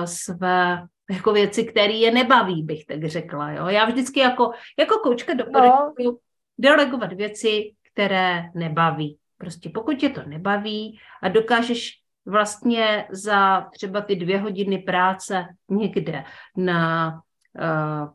své 0.05 0.83
jako 1.11 1.33
věci, 1.33 1.63
které 1.63 1.93
je 1.93 2.11
nebaví, 2.11 2.63
bych 2.63 2.85
tak 2.85 3.05
řekla. 3.05 3.51
Jo? 3.51 3.67
Já 3.67 3.85
vždycky 3.85 4.19
jako, 4.19 4.51
jako 4.79 4.99
koučka 4.99 5.33
doporučuji 5.33 6.05
no. 6.05 6.17
delegovat 6.57 7.13
věci, 7.13 7.71
které 7.93 8.43
nebaví. 8.55 9.17
Prostě 9.37 9.69
pokud 9.69 9.97
tě 9.97 10.09
to 10.09 10.21
nebaví 10.27 10.99
a 11.23 11.29
dokážeš 11.29 11.98
vlastně 12.29 13.07
za 13.11 13.61
třeba 13.61 14.01
ty 14.01 14.15
dvě 14.15 14.39
hodiny 14.39 14.77
práce 14.77 15.45
někde 15.69 16.23
na, 16.57 17.13
uh, 17.61 18.09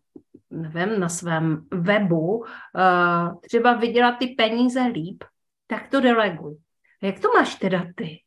nevím, 0.51 1.01
na 1.01 1.09
svém 1.09 1.67
webu 1.71 2.37
uh, 2.37 2.45
třeba 3.41 3.75
vydělat 3.75 4.19
ty 4.19 4.27
peníze 4.27 4.81
líp, 4.83 5.25
tak 5.67 5.89
to 5.89 6.01
deleguj. 6.01 6.57
Jak 7.03 7.21
to 7.21 7.29
máš 7.35 7.55
teda 7.55 7.87
ty? 7.97 8.21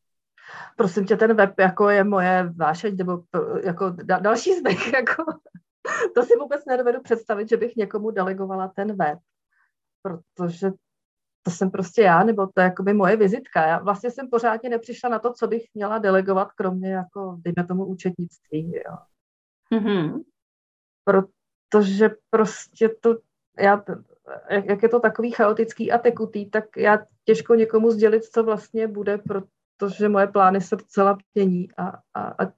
Prosím 0.75 1.05
tě, 1.05 1.17
ten 1.17 1.33
web 1.33 1.59
jako 1.59 1.89
je 1.89 2.03
moje 2.03 2.53
vášeň, 2.55 2.95
nebo 2.95 3.19
jako 3.63 3.89
da, 3.89 4.19
další 4.19 4.53
zbych, 4.59 4.93
jako 4.93 5.23
to 6.15 6.23
si 6.23 6.33
vůbec 6.39 6.65
nedovedu 6.65 7.01
představit, 7.01 7.49
že 7.49 7.57
bych 7.57 7.75
někomu 7.75 8.11
delegovala 8.11 8.67
ten 8.67 8.95
web, 8.95 9.19
protože 10.01 10.71
to 11.47 11.51
jsem 11.51 11.71
prostě 11.71 12.01
já, 12.01 12.23
nebo 12.23 12.47
to 12.47 12.61
je 12.61 12.63
jakoby 12.63 12.93
moje 12.93 13.15
vizitka. 13.15 13.67
Já 13.67 13.79
vlastně 13.79 14.11
jsem 14.11 14.29
pořádně 14.29 14.69
nepřišla 14.69 15.09
na 15.09 15.19
to, 15.19 15.33
co 15.33 15.47
bych 15.47 15.65
měla 15.73 15.97
delegovat, 15.97 16.51
kromě 16.51 16.91
jako, 16.91 17.37
dejme 17.39 17.67
tomu, 17.67 17.85
účetnictví. 17.85 18.73
Jo. 18.75 18.97
Mm-hmm. 19.71 20.23
Protože 21.03 22.09
prostě 22.29 22.89
to, 22.89 23.17
já, 23.59 23.83
jak 24.49 24.83
je 24.83 24.89
to 24.89 24.99
takový 24.99 25.31
chaotický 25.31 25.91
a 25.91 25.97
tekutý, 25.97 26.49
tak 26.49 26.77
já 26.77 26.97
těžko 27.25 27.55
někomu 27.55 27.91
sdělit, 27.91 28.23
co 28.23 28.43
vlastně 28.43 28.87
bude, 28.87 29.17
protože 29.17 30.09
moje 30.09 30.27
plány 30.27 30.61
se 30.61 30.75
docela 30.75 31.17
mění 31.35 31.67
a, 31.77 31.87
a, 32.13 32.43
a 32.43 32.51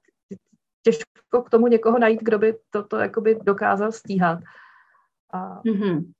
těžko 0.82 1.42
k 1.42 1.50
tomu 1.50 1.66
někoho 1.66 1.98
najít, 1.98 2.22
kdo 2.22 2.38
by 2.38 2.58
toto 2.70 2.88
to 2.88 2.96
jakoby 2.96 3.38
dokázal 3.42 3.92
stíhat. 3.92 4.38
A, 5.32 5.62
mm-hmm 5.62 6.12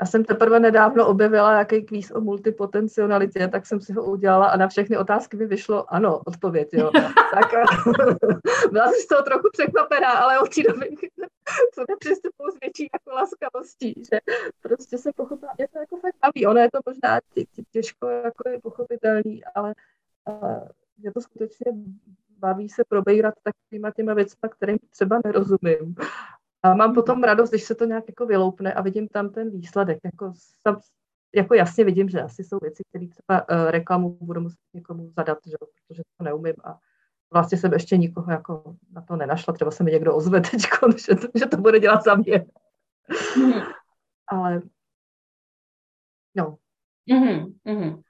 já 0.00 0.06
jsem 0.06 0.24
teprve 0.24 0.60
nedávno 0.60 1.06
objevila 1.06 1.58
jaký 1.58 1.82
kvíz 1.82 2.10
o 2.10 2.20
multipotencionalitě, 2.20 3.48
tak 3.48 3.66
jsem 3.66 3.80
si 3.80 3.92
ho 3.92 4.04
udělala 4.04 4.46
a 4.46 4.56
na 4.56 4.68
všechny 4.68 4.98
otázky 4.98 5.36
mi 5.36 5.46
vyšlo 5.46 5.94
ano, 5.94 6.20
odpověď, 6.26 6.68
jo. 6.72 6.90
tak 7.34 7.52
byla 8.72 8.84
jsem 8.84 9.00
z 9.00 9.06
toho 9.06 9.22
trochu 9.22 9.48
překvapená, 9.52 10.10
ale 10.10 10.38
od 10.40 10.54
té 10.54 10.62
doby 10.62 10.96
co 11.74 11.84
nepřistupuji 11.88 12.50
s 12.50 12.60
větší 12.60 12.90
jako 12.94 13.16
laskavostí, 13.16 14.02
že 14.12 14.20
prostě 14.62 14.98
se 14.98 15.10
pochopila, 15.16 15.52
mě 15.58 15.68
to 15.68 15.78
jako 15.78 15.96
fakt 15.96 16.14
baví, 16.22 16.46
ono 16.46 16.60
je 16.60 16.70
to 16.70 16.78
možná 16.86 17.20
těžko 17.70 18.08
jako 18.08 18.48
je 18.48 18.60
pochopitelný, 18.60 19.44
ale 19.54 19.74
uh, 20.28 20.68
mě 20.98 21.12
to 21.12 21.20
skutečně 21.20 21.72
baví 22.38 22.68
se 22.68 22.84
probírat 22.88 23.34
takovýma 23.42 23.90
těma 23.90 24.14
věcmi, 24.14 24.48
kterým 24.50 24.78
třeba 24.90 25.20
nerozumím. 25.24 25.94
A 26.62 26.74
mám 26.74 26.94
potom 26.94 27.22
radost, 27.22 27.50
když 27.50 27.62
se 27.62 27.74
to 27.74 27.84
nějak 27.84 28.04
jako 28.08 28.26
vyloupne 28.26 28.72
a 28.74 28.82
vidím 28.82 29.08
tam 29.08 29.30
ten 29.30 29.50
výsledek. 29.50 29.98
Jako, 30.04 30.32
sam, 30.62 30.80
jako 31.34 31.54
jasně 31.54 31.84
vidím, 31.84 32.08
že 32.08 32.22
asi 32.22 32.44
jsou 32.44 32.58
věci, 32.62 32.82
které 32.88 33.06
třeba 33.08 33.48
uh, 33.48 33.70
reklamu 33.70 34.18
budu 34.20 34.40
muset 34.40 34.58
někomu 34.74 35.12
zadat, 35.16 35.38
že, 35.46 35.56
protože 35.88 36.02
to 36.18 36.24
neumím 36.24 36.54
a 36.64 36.78
vlastně 37.32 37.58
jsem 37.58 37.72
ještě 37.72 37.96
nikoho 37.96 38.32
jako 38.32 38.76
na 38.92 39.02
to 39.02 39.16
nenašla. 39.16 39.54
Třeba 39.54 39.70
se 39.70 39.84
mi 39.84 39.92
někdo 39.92 40.16
ozve 40.16 40.40
teď, 40.40 40.60
že 41.08 41.14
to, 41.14 41.28
že 41.34 41.46
to 41.46 41.56
bude 41.56 41.80
dělat 41.80 42.04
za 42.04 42.14
mě. 42.14 42.46
Mm. 43.36 43.52
Ale 44.26 44.62
no. 46.34 46.58
Mm-hmm, 47.10 47.54
mm-hmm. 47.66 48.02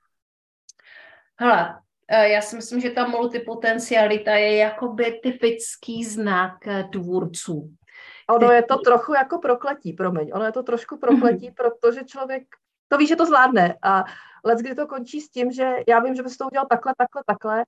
Hele, 1.36 1.80
eh, 2.08 2.28
já 2.28 2.40
si 2.40 2.56
myslím, 2.56 2.80
že 2.80 2.90
ta 2.90 3.06
multipotencialita 3.06 4.34
je 4.34 4.56
jakoby 4.56 5.20
typický 5.22 6.04
znak 6.04 6.66
eh, 6.66 6.84
tvůrců. 6.92 7.74
Ono 8.28 8.52
je 8.52 8.62
to 8.62 8.78
trochu 8.78 9.14
jako 9.14 9.38
prokletí, 9.38 9.92
promiň. 9.92 10.30
Ono 10.34 10.44
je 10.44 10.52
to 10.52 10.62
trošku 10.62 10.96
prokletí, 10.96 11.50
protože 11.56 12.04
člověk 12.04 12.42
to 12.88 12.98
ví, 12.98 13.06
že 13.06 13.16
to 13.16 13.26
zvládne. 13.26 13.78
A 13.82 14.04
let, 14.44 14.58
kdy 14.58 14.74
to 14.74 14.86
končí 14.86 15.20
s 15.20 15.30
tím, 15.30 15.52
že 15.52 15.76
já 15.88 16.00
vím, 16.00 16.14
že 16.14 16.22
bys 16.22 16.36
to 16.36 16.46
udělal 16.46 16.66
takhle, 16.66 16.94
takhle, 16.98 17.22
takhle, 17.26 17.64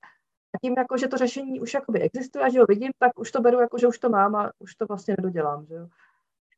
a 0.55 0.57
tím, 0.61 0.73
jako, 0.77 0.97
že 0.97 1.07
to 1.07 1.17
řešení 1.17 1.61
už 1.61 1.73
jakoby 1.73 1.99
existuje 1.99 2.45
a 2.45 2.49
že 2.49 2.59
ho 2.59 2.65
vidím, 2.65 2.91
tak 2.99 3.19
už 3.19 3.31
to 3.31 3.41
beru 3.41 3.59
jako, 3.59 3.77
že 3.77 3.87
už 3.87 3.99
to 3.99 4.09
mám 4.09 4.35
a 4.35 4.51
už 4.59 4.75
to 4.75 4.85
vlastně 4.85 5.15
nedodělám. 5.17 5.65
Že 5.65 5.73
jo? 5.73 5.87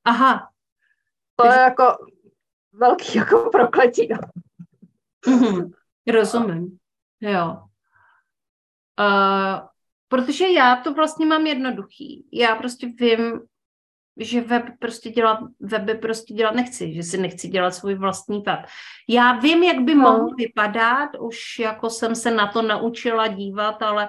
Aha. 0.03 0.49
To 1.35 1.45
je 1.45 1.59
jako 1.59 1.97
velký 2.73 3.17
jako 3.17 3.49
prokletí. 3.49 4.07
No. 4.07 4.17
Mm-hmm. 5.27 5.71
Rozumím. 6.07 6.77
Jo. 7.21 7.63
Uh, 8.99 9.67
protože 10.07 10.47
já 10.47 10.75
to 10.75 10.93
vlastně 10.93 11.25
mám 11.25 11.45
jednoduchý. 11.45 12.27
Já 12.33 12.55
prostě 12.55 12.87
vím, 12.87 13.41
že 14.19 14.41
web 14.41 14.63
prostě 14.79 15.09
dělat, 15.09 15.39
weby 15.59 15.95
prostě 15.95 16.33
dělat 16.33 16.55
nechci, 16.55 16.93
že 16.93 17.03
si 17.03 17.17
nechci 17.17 17.47
dělat 17.47 17.71
svůj 17.71 17.95
vlastní 17.95 18.43
web. 18.47 18.59
Já 19.09 19.39
vím, 19.39 19.63
jak 19.63 19.79
by 19.79 19.95
no. 19.95 20.01
mohl 20.01 20.35
vypadat, 20.37 21.09
už 21.19 21.59
jako 21.59 21.89
jsem 21.89 22.15
se 22.15 22.31
na 22.31 22.47
to 22.47 22.61
naučila 22.61 23.27
dívat, 23.27 23.81
ale 23.81 24.07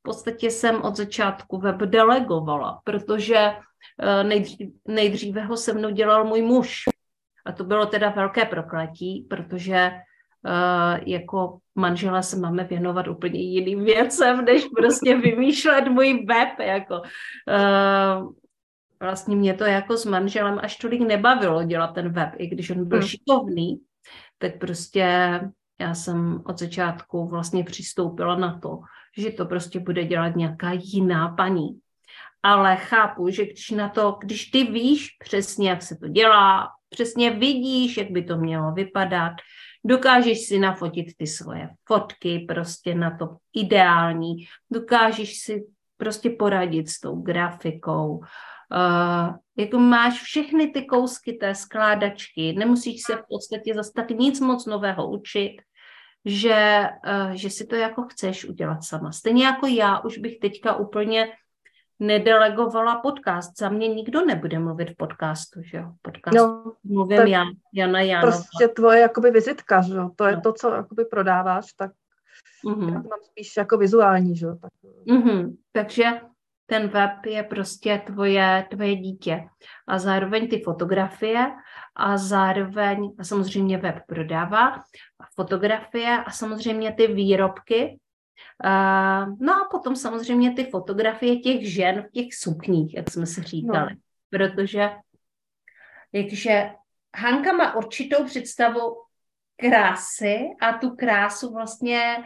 v 0.00 0.02
podstatě 0.02 0.50
jsem 0.50 0.82
od 0.82 0.96
začátku 0.96 1.58
web 1.58 1.76
delegovala, 1.76 2.80
protože 2.84 3.36
eh, 3.36 4.24
nejdřív, 4.24 4.68
nejdříve 4.88 5.44
ho 5.44 5.56
se 5.56 5.72
mnou 5.72 5.90
dělal 5.90 6.24
můj 6.24 6.42
muž. 6.42 6.82
A 7.46 7.52
to 7.52 7.64
bylo 7.64 7.86
teda 7.86 8.08
velké 8.10 8.44
prokletí, 8.44 9.26
protože 9.30 9.90
uh, 9.90 10.98
jako 11.06 11.58
manžela 11.74 12.22
se 12.22 12.36
máme 12.36 12.64
věnovat 12.64 13.08
úplně 13.08 13.40
jiným 13.40 13.84
věcem, 13.84 14.44
než 14.44 14.66
prostě 14.76 15.16
vymýšlet 15.16 15.88
můj 15.88 16.24
web. 16.26 16.58
Jako. 16.58 16.94
Uh, 16.94 18.32
vlastně 19.00 19.36
mě 19.36 19.54
to 19.54 19.64
jako 19.64 19.96
s 19.96 20.04
manželem 20.04 20.58
až 20.62 20.76
tolik 20.76 21.00
nebavilo 21.00 21.64
dělat 21.64 21.86
ten 21.88 22.12
web, 22.12 22.30
i 22.36 22.46
když 22.46 22.70
on 22.70 22.88
byl 22.88 22.98
hmm. 22.98 23.08
šikovný, 23.08 23.80
tak 24.38 24.58
prostě 24.58 25.40
já 25.80 25.94
jsem 25.94 26.42
od 26.46 26.58
začátku 26.58 27.28
vlastně 27.28 27.64
přistoupila 27.64 28.36
na 28.36 28.58
to, 28.58 28.80
že 29.18 29.30
to 29.30 29.46
prostě 29.46 29.80
bude 29.80 30.04
dělat 30.04 30.36
nějaká 30.36 30.72
jiná 30.72 31.28
paní. 31.28 31.68
Ale 32.42 32.76
chápu, 32.76 33.28
že 33.28 33.44
když 33.44 33.70
na 33.70 33.88
to, 33.88 34.18
když 34.20 34.44
ty 34.44 34.64
víš 34.64 35.08
přesně, 35.24 35.70
jak 35.70 35.82
se 35.82 35.96
to 35.96 36.08
dělá, 36.08 36.68
přesně 36.88 37.30
vidíš, 37.30 37.96
jak 37.96 38.10
by 38.10 38.22
to 38.22 38.36
mělo 38.36 38.72
vypadat, 38.72 39.32
dokážeš 39.84 40.46
si 40.46 40.58
nafotit 40.58 41.06
ty 41.16 41.26
svoje 41.26 41.68
fotky 41.84 42.44
prostě 42.48 42.94
na 42.94 43.16
to 43.16 43.36
ideální, 43.54 44.36
dokážeš 44.70 45.38
si 45.38 45.66
prostě 45.96 46.30
poradit 46.30 46.88
s 46.88 47.00
tou 47.00 47.22
grafikou, 47.22 48.18
Uh, 48.18 48.26
jako 49.56 49.78
máš 49.78 50.22
všechny 50.22 50.70
ty 50.70 50.84
kousky 50.84 51.32
té 51.32 51.54
skládačky, 51.54 52.52
nemusíš 52.52 53.02
se 53.06 53.16
v 53.16 53.22
podstatě 53.28 53.74
zase 53.74 53.92
tak 53.94 54.10
nic 54.10 54.40
moc 54.40 54.66
nového 54.66 55.10
učit, 55.10 55.56
že, 56.24 56.88
uh, 57.06 57.30
že 57.30 57.50
si 57.50 57.66
to 57.66 57.76
jako 57.76 58.02
chceš 58.02 58.44
udělat 58.44 58.84
sama. 58.84 59.12
Stejně 59.12 59.44
jako 59.44 59.66
já 59.66 59.98
už 59.98 60.18
bych 60.18 60.38
teďka 60.38 60.76
úplně 60.76 61.28
nedelegovala 62.00 63.00
podcast. 63.00 63.58
Za 63.58 63.68
mě 63.68 63.88
nikdo 63.88 64.24
nebude 64.24 64.58
mluvit 64.58 64.90
v 64.90 64.96
podcastu, 64.96 65.62
že 65.62 65.76
jo? 65.76 65.92
Podcast 66.02 66.36
no, 66.36 66.72
mluvím 66.84 67.20
já, 67.20 67.44
Jana 67.74 68.00
Janova. 68.00 68.32
Prostě 68.32 68.68
tvoje 68.68 69.00
jakoby 69.00 69.30
vizitka, 69.30 69.82
že 69.82 69.94
jo? 69.94 70.10
To 70.16 70.24
je 70.24 70.36
no. 70.36 70.40
to, 70.40 70.52
co 70.52 70.74
jakoby 70.74 71.04
prodáváš, 71.04 71.72
tak 71.72 71.90
mm-hmm. 72.64 72.88
já 72.88 72.94
mám 72.94 73.20
spíš 73.22 73.56
jako 73.56 73.78
vizuální, 73.78 74.36
že 74.36 74.46
jo? 74.46 74.56
Tak... 74.62 74.72
Mm-hmm. 75.06 75.56
Takže 75.72 76.04
ten 76.66 76.88
web 76.88 77.26
je 77.26 77.42
prostě 77.42 78.02
tvoje, 78.06 78.66
tvoje 78.70 78.96
dítě. 78.96 79.48
A 79.86 79.98
zároveň 79.98 80.48
ty 80.48 80.60
fotografie 80.60 81.46
a 81.96 82.16
zároveň, 82.16 83.10
a 83.18 83.24
samozřejmě 83.24 83.78
web 83.78 83.96
prodává, 84.06 84.82
fotografie 85.34 86.18
a 86.26 86.30
samozřejmě 86.30 86.92
ty 86.92 87.06
výrobky. 87.06 87.98
Uh, 88.64 89.34
no 89.40 89.52
a 89.52 89.68
potom 89.70 89.96
samozřejmě 89.96 90.52
ty 90.52 90.64
fotografie 90.64 91.36
těch 91.36 91.72
žen 91.72 92.02
v 92.02 92.10
těch 92.10 92.34
sukních, 92.34 92.94
jak 92.94 93.10
jsme 93.10 93.26
si 93.26 93.42
říkali. 93.42 93.94
No. 93.94 94.00
Protože 94.30 94.90
jakže 96.12 96.70
Hanka 97.16 97.52
má 97.52 97.76
určitou 97.76 98.24
představu 98.24 98.96
krásy 99.56 100.38
a 100.60 100.72
tu 100.72 100.96
krásu 100.96 101.52
vlastně 101.52 102.16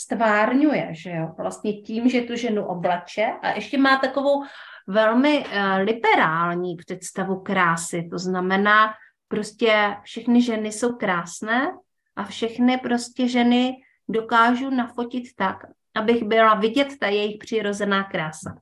stvárňuje, 0.00 0.88
že 0.90 1.10
jo, 1.10 1.34
vlastně 1.38 1.72
tím, 1.72 2.08
že 2.08 2.20
tu 2.20 2.36
ženu 2.36 2.64
oblače 2.64 3.32
a 3.42 3.50
ještě 3.50 3.78
má 3.78 3.96
takovou 3.96 4.44
velmi 4.86 5.38
uh, 5.38 5.46
liberální 5.82 6.76
představu 6.76 7.40
krásy, 7.40 8.08
to 8.10 8.18
znamená 8.18 8.94
prostě 9.28 9.96
všechny 10.02 10.42
ženy 10.42 10.72
jsou 10.72 10.96
krásné 10.96 11.72
a 12.16 12.24
všechny 12.24 12.78
prostě 12.78 13.28
ženy 13.28 13.72
dokážu 14.08 14.70
nafotit 14.70 15.24
tak, 15.36 15.56
abych 15.94 16.22
byla 16.24 16.54
vidět 16.54 16.98
ta 17.00 17.06
jejich 17.06 17.38
přirozená 17.38 18.04
krása. 18.04 18.54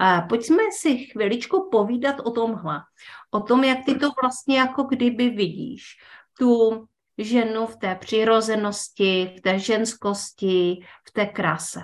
Uh, 0.00 0.28
pojďme 0.28 0.62
si 0.72 0.98
chviličku 0.98 1.68
povídat 1.72 2.20
o 2.20 2.30
tomhle, 2.30 2.80
o 3.30 3.40
tom, 3.40 3.64
jak 3.64 3.84
ty 3.84 3.94
to 3.94 4.10
vlastně 4.22 4.58
jako 4.58 4.82
kdyby 4.82 5.30
vidíš, 5.30 5.96
tu 6.38 6.84
ženu 7.18 7.66
v 7.66 7.76
té 7.76 7.94
přirozenosti, 7.94 9.34
v 9.38 9.40
té 9.40 9.58
ženskosti, 9.58 10.84
v 11.08 11.12
té 11.12 11.26
kráse. 11.26 11.80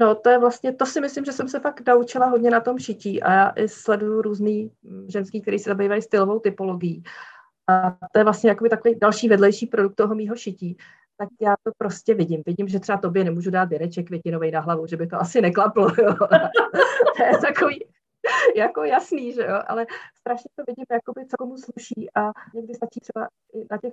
No 0.00 0.14
to 0.14 0.30
je 0.30 0.38
vlastně, 0.38 0.72
to 0.72 0.86
si 0.86 1.00
myslím, 1.00 1.24
že 1.24 1.32
jsem 1.32 1.48
se 1.48 1.60
fakt 1.60 1.86
naučila 1.86 2.26
hodně 2.26 2.50
na 2.50 2.60
tom 2.60 2.78
šití 2.78 3.22
a 3.22 3.32
já 3.32 3.52
i 3.56 3.68
sleduju 3.68 4.22
různý 4.22 4.70
ženský, 5.08 5.42
který 5.42 5.58
se 5.58 5.70
zabývají 5.70 6.02
stylovou 6.02 6.38
typologií. 6.38 7.02
A 7.68 7.90
to 8.12 8.18
je 8.18 8.24
vlastně 8.24 8.50
jakoby 8.50 8.70
takový 8.70 8.94
další 8.98 9.28
vedlejší 9.28 9.66
produkt 9.66 9.94
toho 9.94 10.14
mýho 10.14 10.36
šití. 10.36 10.76
Tak 11.18 11.28
já 11.40 11.54
to 11.62 11.70
prostě 11.78 12.14
vidím. 12.14 12.42
Vidím, 12.46 12.68
že 12.68 12.80
třeba 12.80 12.98
tobě 12.98 13.24
nemůžu 13.24 13.50
dát 13.50 13.68
věneček 13.68 14.06
květinový 14.06 14.50
na 14.50 14.60
hlavu, 14.60 14.86
že 14.86 14.96
by 14.96 15.06
to 15.06 15.16
asi 15.16 15.40
neklaplo. 15.40 15.88
Jo. 15.98 16.16
to 17.16 17.22
je 17.22 17.38
takový, 17.38 17.84
jako 18.56 18.84
jasný, 18.84 19.32
že 19.32 19.42
jo, 19.42 19.60
ale 19.66 19.86
strašně 20.18 20.50
to 20.56 20.62
vidím, 20.66 20.84
jakoby, 20.90 21.26
co 21.26 21.36
komu 21.36 21.56
sluší 21.56 22.08
a 22.14 22.32
někdy 22.54 22.74
stačí 22.74 23.00
třeba 23.00 23.28
na 23.70 23.78
těch 23.78 23.92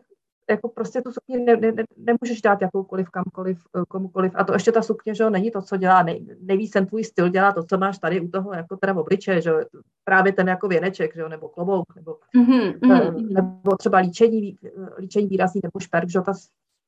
jako 0.49 0.69
prostě 0.69 1.01
tu 1.01 1.11
sukni 1.11 1.45
ne, 1.45 1.55
ne, 1.55 1.71
ne, 1.71 1.83
nemůžeš 1.97 2.41
dát 2.41 2.61
jakoukoliv, 2.61 3.09
kamkoliv, 3.09 3.63
eh, 3.77 3.83
komukoliv. 3.87 4.31
A 4.35 4.43
to 4.43 4.53
ještě 4.53 4.71
ta 4.71 4.81
sukně, 4.81 5.15
že 5.15 5.23
jo, 5.23 5.29
není 5.29 5.51
to, 5.51 5.61
co 5.61 5.77
dělá, 5.77 6.03
nej, 6.03 6.25
nejvíc 6.41 6.71
ten 6.71 6.85
tvůj 6.85 7.03
styl 7.03 7.29
dělá 7.29 7.51
to, 7.51 7.63
co 7.63 7.77
máš 7.77 7.97
tady 7.97 8.21
u 8.21 8.27
toho, 8.27 8.53
jako 8.53 8.77
teda 8.77 8.93
v 8.93 8.97
obliče, 8.97 9.41
že 9.41 9.49
jo, 9.49 9.61
právě 10.03 10.33
ten 10.33 10.47
jako 10.47 10.67
věneček, 10.67 11.15
že 11.15 11.21
jo, 11.21 11.29
nebo 11.29 11.49
klobouk, 11.49 11.95
nebo, 11.95 12.17
mm-hmm. 12.37 13.33
nebo 13.33 13.75
třeba 13.77 13.97
líčení, 13.97 14.57
líčení 14.97 15.27
výrazný, 15.27 15.61
nebo 15.63 15.79
šperk, 15.79 16.09
že 16.09 16.17
jo, 16.17 16.23
ta 16.23 16.33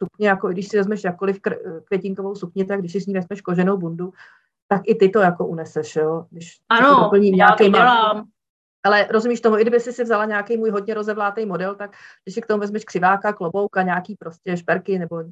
sukně, 0.04 0.28
jako 0.28 0.48
když 0.48 0.68
si 0.68 0.78
vezmeš 0.78 1.04
jakkoliv 1.04 1.40
květinkovou 1.84 2.36
sukni, 2.36 2.66
tak 2.66 2.80
když 2.80 2.92
si 2.92 3.02
s 3.02 3.08
ní 3.08 3.14
vezmeš 3.14 3.42
koženou 3.42 3.78
bundu, 3.78 4.14
tak 4.68 4.82
i 4.86 4.96
ty 4.96 5.10
to 5.10 5.20
jako 5.20 5.48
uneseš, 5.48 5.96
jo. 5.96 6.26
Když 6.30 6.58
ano, 6.70 7.12
já 7.24 7.52
to 7.52 7.70
dělám. 7.70 8.28
Ale 8.86 9.08
rozumíš 9.10 9.42
tomu, 9.42 9.58
i 9.58 9.62
kdyby 9.62 9.80
si 9.80 9.94
si 9.94 10.04
vzala 10.04 10.26
nějaký 10.26 10.58
můj 10.58 10.70
hodně 10.70 10.94
rozevlátý 10.94 11.46
model, 11.46 11.76
tak 11.76 11.92
když 12.24 12.36
si 12.36 12.42
k 12.42 12.48
tomu 12.48 12.60
vezmeš 12.60 12.86
křiváka, 12.86 13.34
klobouka, 13.34 13.82
nějaký 13.82 14.16
prostě 14.16 14.58
šperky 14.58 15.00
nebo 15.00 15.24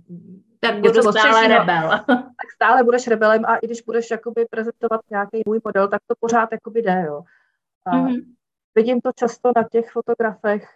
tak 0.60 0.80
budu 0.80 1.02
stále 1.02 1.48
rebel. 1.48 1.90
Tak 2.08 2.52
stále 2.56 2.84
budeš 2.84 3.08
rebelem 3.08 3.46
a 3.46 3.56
i 3.56 3.68
když 3.68 3.82
budeš 3.82 4.12
jakoby 4.12 4.46
prezentovat 4.50 5.02
nějaký 5.10 5.42
můj 5.46 5.60
model, 5.64 5.88
tak 5.88 6.02
to 6.08 6.16
pořád 6.20 6.52
jakoby 6.52 6.82
jde, 6.82 7.04
jo. 7.08 7.24
A 7.86 7.92
mm-hmm. 7.92 8.24
Vidím 8.76 9.02
to 9.02 9.12
často 9.16 9.52
na 9.56 9.64
těch 9.72 9.92
fotografech 9.92 10.68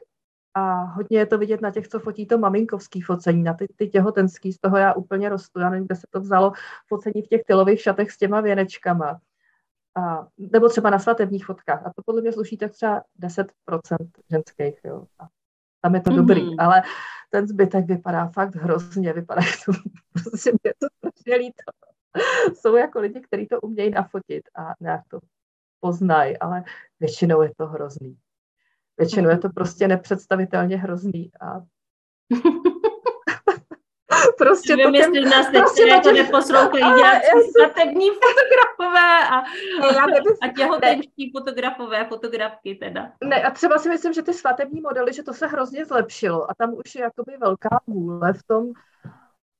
a 0.53 0.83
hodně 0.83 1.17
je 1.17 1.25
to 1.25 1.37
vidět 1.37 1.61
na 1.61 1.71
těch, 1.71 1.87
co 1.87 1.99
fotí 1.99 2.25
to 2.25 2.37
maminkovský 2.37 3.01
focení, 3.01 3.43
na 3.43 3.53
ty, 3.53 3.67
ty 3.75 3.87
těhotenský, 3.87 4.53
z 4.53 4.59
toho 4.59 4.77
já 4.77 4.93
úplně 4.93 5.29
rostu, 5.29 5.59
já 5.59 5.69
nevím, 5.69 5.85
kde 5.85 5.95
se 5.95 6.07
to 6.09 6.19
vzalo, 6.19 6.51
focení 6.87 7.21
v 7.21 7.27
těch 7.27 7.43
tylových 7.43 7.81
šatech 7.81 8.11
s 8.11 8.17
těma 8.17 8.41
věnečkama 8.41 9.19
a, 9.97 10.27
nebo 10.37 10.69
třeba 10.69 10.89
na 10.89 10.99
svatebních 10.99 11.45
fotkách. 11.45 11.85
A 11.85 11.93
to 11.95 12.01
podle 12.05 12.21
mě 12.21 12.33
sluší 12.33 12.57
tak 12.57 12.71
třeba 12.71 13.03
10% 13.19 13.47
ženských. 14.29 14.79
Jo. 14.83 15.05
A 15.19 15.27
tam 15.81 15.95
je 15.95 16.01
to 16.01 16.09
mm-hmm. 16.09 16.15
dobrý, 16.15 16.59
ale 16.59 16.83
ten 17.29 17.47
zbytek 17.47 17.85
vypadá 17.85 18.27
fakt 18.27 18.55
hrozně, 18.55 19.13
vypadá 19.13 19.41
to, 19.65 19.71
prostě 20.13 20.51
mě 20.63 20.73
to 20.79 20.87
strašně 20.97 21.35
líto. 21.35 21.63
Jsou 22.53 22.75
jako 22.75 22.99
lidi, 22.99 23.21
kteří 23.21 23.47
to 23.47 23.61
umějí 23.61 23.89
nafotit 23.89 24.43
a 24.55 24.73
nějak 24.79 25.01
to 25.07 25.19
poznají, 25.79 26.37
ale 26.37 26.63
většinou 26.99 27.41
je 27.41 27.51
to 27.57 27.67
hrozný. 27.67 28.17
Většinou 28.97 29.29
je 29.29 29.37
to 29.37 29.49
prostě 29.49 29.87
nepředstavitelně 29.87 30.77
hrozný 30.77 31.31
a 31.41 31.61
prostě 34.37 34.75
Nevím, 34.75 34.91
to 34.91 34.97
jestli 34.97 35.21
nás 35.21 35.45
teď 35.45 35.59
prostě 35.61 35.87
jako 35.87 36.11
neposlouchají 36.11 36.83
nějaký 36.83 37.27
svatební 37.57 38.09
fotografové 38.09 39.27
a, 39.29 39.39
a 40.41 40.47
těhotenští 40.57 41.31
fotografové, 41.31 42.05
fotografky 42.05 42.75
teda. 42.75 43.11
Ne, 43.23 43.43
a 43.43 43.51
třeba 43.51 43.77
si 43.77 43.89
myslím, 43.89 44.13
že 44.13 44.21
ty 44.21 44.33
svatební 44.33 44.81
modely, 44.81 45.13
že 45.13 45.23
to 45.23 45.33
se 45.33 45.47
hrozně 45.47 45.85
zlepšilo 45.85 46.51
a 46.51 46.53
tam 46.57 46.73
už 46.73 46.95
je 46.95 47.01
jakoby 47.01 47.37
velká 47.37 47.79
vůle 47.87 48.33
v 48.33 48.43
tom, 48.43 48.73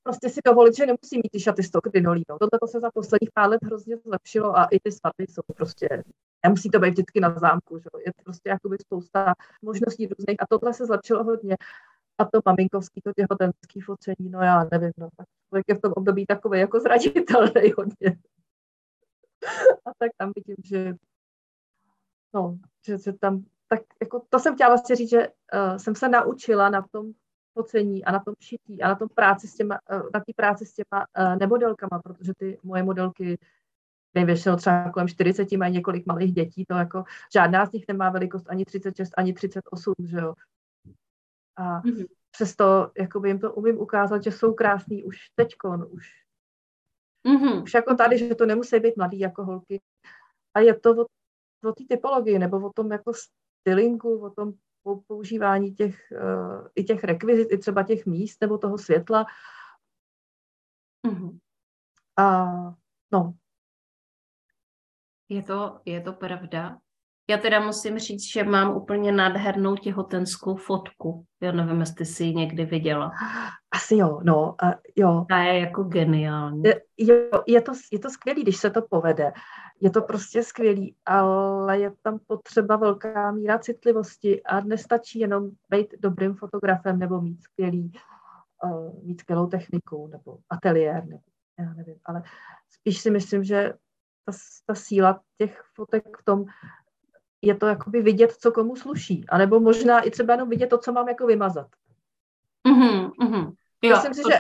prostě 0.07 0.29
si 0.29 0.39
dovolit, 0.45 0.75
že 0.75 0.85
nemusí 0.85 1.17
mít 1.17 1.31
ty 1.31 1.39
šaty 1.39 1.63
z 1.63 1.71
toho 1.71 1.81
krinolínu. 1.81 2.25
Tohle 2.39 2.59
to 2.61 2.67
se 2.67 2.79
za 2.79 2.91
posledních 2.91 3.31
pár 3.33 3.49
let 3.49 3.63
hrozně 3.63 3.97
zlepšilo 3.97 4.57
a 4.57 4.65
i 4.65 4.79
ty 4.79 4.91
svatby 4.91 5.27
jsou 5.27 5.41
prostě, 5.55 6.03
nemusí 6.45 6.69
to 6.69 6.79
být 6.79 6.89
vždycky 6.89 7.19
na 7.19 7.39
zámku, 7.39 7.77
že? 7.77 7.89
je 8.05 8.11
prostě 8.23 8.49
jakoby 8.49 8.77
spousta 8.77 9.33
možností 9.61 10.07
různých 10.07 10.41
a 10.41 10.45
tohle 10.49 10.73
se 10.73 10.85
zlepšilo 10.85 11.23
hodně. 11.23 11.57
A 12.17 12.25
to 12.25 12.39
maminkovský, 12.45 13.01
to 13.01 13.11
těhotenský 13.13 13.81
focení, 13.81 14.29
no 14.29 14.41
já 14.41 14.67
nevím, 14.71 14.91
no 14.97 15.09
tak 15.17 15.27
člověk 15.49 15.65
je 15.67 15.75
v 15.75 15.81
tom 15.81 15.93
období 15.95 16.25
takový 16.25 16.59
jako 16.59 16.79
zraditelný 16.79 17.71
hodně. 17.77 18.17
A 19.85 19.91
tak 19.99 20.11
tam 20.17 20.31
vidím, 20.35 20.55
že 20.63 20.95
no, 22.33 22.57
že, 22.85 22.97
že 22.97 23.13
tam, 23.13 23.45
tak 23.67 23.79
jako 24.01 24.21
to 24.29 24.39
jsem 24.39 24.55
chtěla 24.55 24.69
vlastně 24.69 24.95
říct, 24.95 25.09
že 25.09 25.27
uh, 25.27 25.77
jsem 25.77 25.95
se 25.95 26.09
naučila 26.09 26.69
na 26.69 26.81
tom 26.91 27.11
focení 27.53 28.05
a 28.05 28.11
na 28.11 28.19
tom 28.19 28.33
šití 28.39 28.81
a 28.81 28.87
na 28.87 28.95
tom 28.95 29.09
práci 29.09 29.47
s 29.47 29.55
těma, 29.55 29.79
uh, 29.91 30.09
na 30.13 30.19
té 30.19 30.33
práci 30.35 30.65
s 30.65 30.73
těma 30.73 31.05
uh, 31.19 31.35
nemodelkama, 31.39 32.01
protože 32.03 32.33
ty 32.37 32.59
moje 32.63 32.83
modelky 32.83 33.37
většinou 34.25 34.55
třeba 34.55 34.91
kolem 34.91 35.07
40 35.07 35.51
mají 35.51 35.73
několik 35.73 36.05
malých 36.05 36.33
dětí, 36.33 36.65
to 36.65 36.73
jako 36.73 37.03
žádná 37.33 37.65
z 37.65 37.71
nich 37.71 37.85
nemá 37.87 38.09
velikost 38.09 38.45
ani 38.49 38.65
36, 38.65 39.13
ani 39.17 39.33
38, 39.33 39.93
že 39.99 40.17
jo. 40.17 40.33
A 41.57 41.81
mm-hmm. 41.81 42.05
přesto 42.31 42.91
jakoby 42.97 43.29
jim 43.29 43.39
to 43.39 43.53
umím 43.53 43.77
ukázat, 43.77 44.23
že 44.23 44.31
jsou 44.31 44.53
krásný 44.53 45.03
už 45.03 45.17
teďkon, 45.35 45.87
už, 45.91 46.07
mm-hmm. 47.27 47.63
už 47.63 47.73
jako 47.73 47.95
tady, 47.95 48.17
že 48.17 48.35
to 48.35 48.45
nemusí 48.45 48.79
být 48.79 48.97
mladý 48.97 49.19
jako 49.19 49.45
holky. 49.45 49.81
A 50.53 50.59
je 50.59 50.79
to 50.79 50.91
o, 50.91 51.05
o 51.69 51.71
té 51.71 51.83
typologii, 51.89 52.39
nebo 52.39 52.67
o 52.67 52.73
tom 52.73 52.91
jako 52.91 53.11
stylingu, 53.13 54.25
o 54.25 54.29
tom 54.29 54.53
používání 55.07 55.75
těch, 55.75 56.11
uh, 56.11 56.67
i 56.75 56.83
těch 56.83 57.03
rekvizit, 57.03 57.51
i 57.51 57.57
třeba 57.57 57.83
těch 57.83 58.05
míst, 58.05 58.41
nebo 58.41 58.57
toho 58.57 58.77
světla. 58.77 59.25
Mm-hmm. 61.07 61.39
A 62.17 62.45
no, 63.11 63.33
je 65.29 65.43
to, 65.43 65.81
je 65.85 66.01
to 66.01 66.13
pravda. 66.13 66.79
Já 67.29 67.37
teda 67.37 67.59
musím 67.59 67.99
říct, 67.99 68.31
že 68.31 68.43
mám 68.43 68.75
úplně 68.75 69.11
nádhernou 69.11 69.75
těhotenskou 69.75 70.55
fotku. 70.55 71.25
Já 71.41 71.51
nevím, 71.51 71.79
jestli 71.79 72.05
jsi 72.05 72.23
ji 72.23 72.35
někdy 72.35 72.65
viděla. 72.65 73.11
Asi 73.71 73.95
jo, 73.95 74.19
no, 74.23 74.55
uh, 74.63 74.71
jo. 74.95 75.25
Ta 75.29 75.37
je 75.37 75.59
jako 75.59 75.83
geniální. 75.83 76.63
Je, 76.63 76.81
jo, 76.97 77.43
je 77.47 77.61
to, 77.61 77.71
je 77.91 77.99
to 77.99 78.09
skvělý, 78.09 78.43
když 78.43 78.57
se 78.57 78.69
to 78.69 78.81
povede. 78.81 79.31
Je 79.81 79.89
to 79.89 80.01
prostě 80.01 80.43
skvělý, 80.43 80.95
ale 81.05 81.79
je 81.79 81.91
tam 82.01 82.19
potřeba 82.27 82.75
velká 82.75 83.31
míra 83.31 83.59
citlivosti 83.59 84.43
a 84.43 84.61
nestačí 84.61 85.19
jenom 85.19 85.49
být 85.69 85.87
dobrým 85.99 86.33
fotografem 86.33 86.99
nebo 86.99 87.21
mít 87.21 87.43
skvělý, 87.43 87.91
uh, 88.63 89.03
mít 89.03 89.19
skvělou 89.19 89.47
techniku 89.47 90.07
nebo 90.07 90.37
ateliér, 90.49 91.05
nebo 91.05 91.21
já 91.59 91.73
nevím, 91.73 91.95
ale 92.05 92.23
spíš 92.69 92.99
si 92.99 93.11
myslím, 93.11 93.43
že 93.43 93.73
ta, 94.25 94.31
ta 94.65 94.75
síla 94.75 95.21
těch 95.37 95.61
fotek 95.75 96.17
v 96.17 96.23
tom, 96.23 96.45
je 97.41 97.55
to 97.55 97.67
jakoby 97.67 98.01
vidět, 98.01 98.31
co 98.31 98.51
komu 98.51 98.75
sluší. 98.75 99.25
A 99.29 99.37
nebo 99.37 99.59
možná 99.59 99.99
i 99.99 100.11
třeba 100.11 100.33
jenom 100.33 100.49
vidět 100.49 100.67
to, 100.67 100.77
co 100.77 100.91
mám 100.91 101.07
jako 101.07 101.27
vymazat. 101.27 101.67
Mm-hmm, 102.67 103.11
mm-hmm. 103.11 103.53
Jo, 103.83 103.95
Myslím 103.95 104.13
si, 104.13 104.21
že 104.31 104.39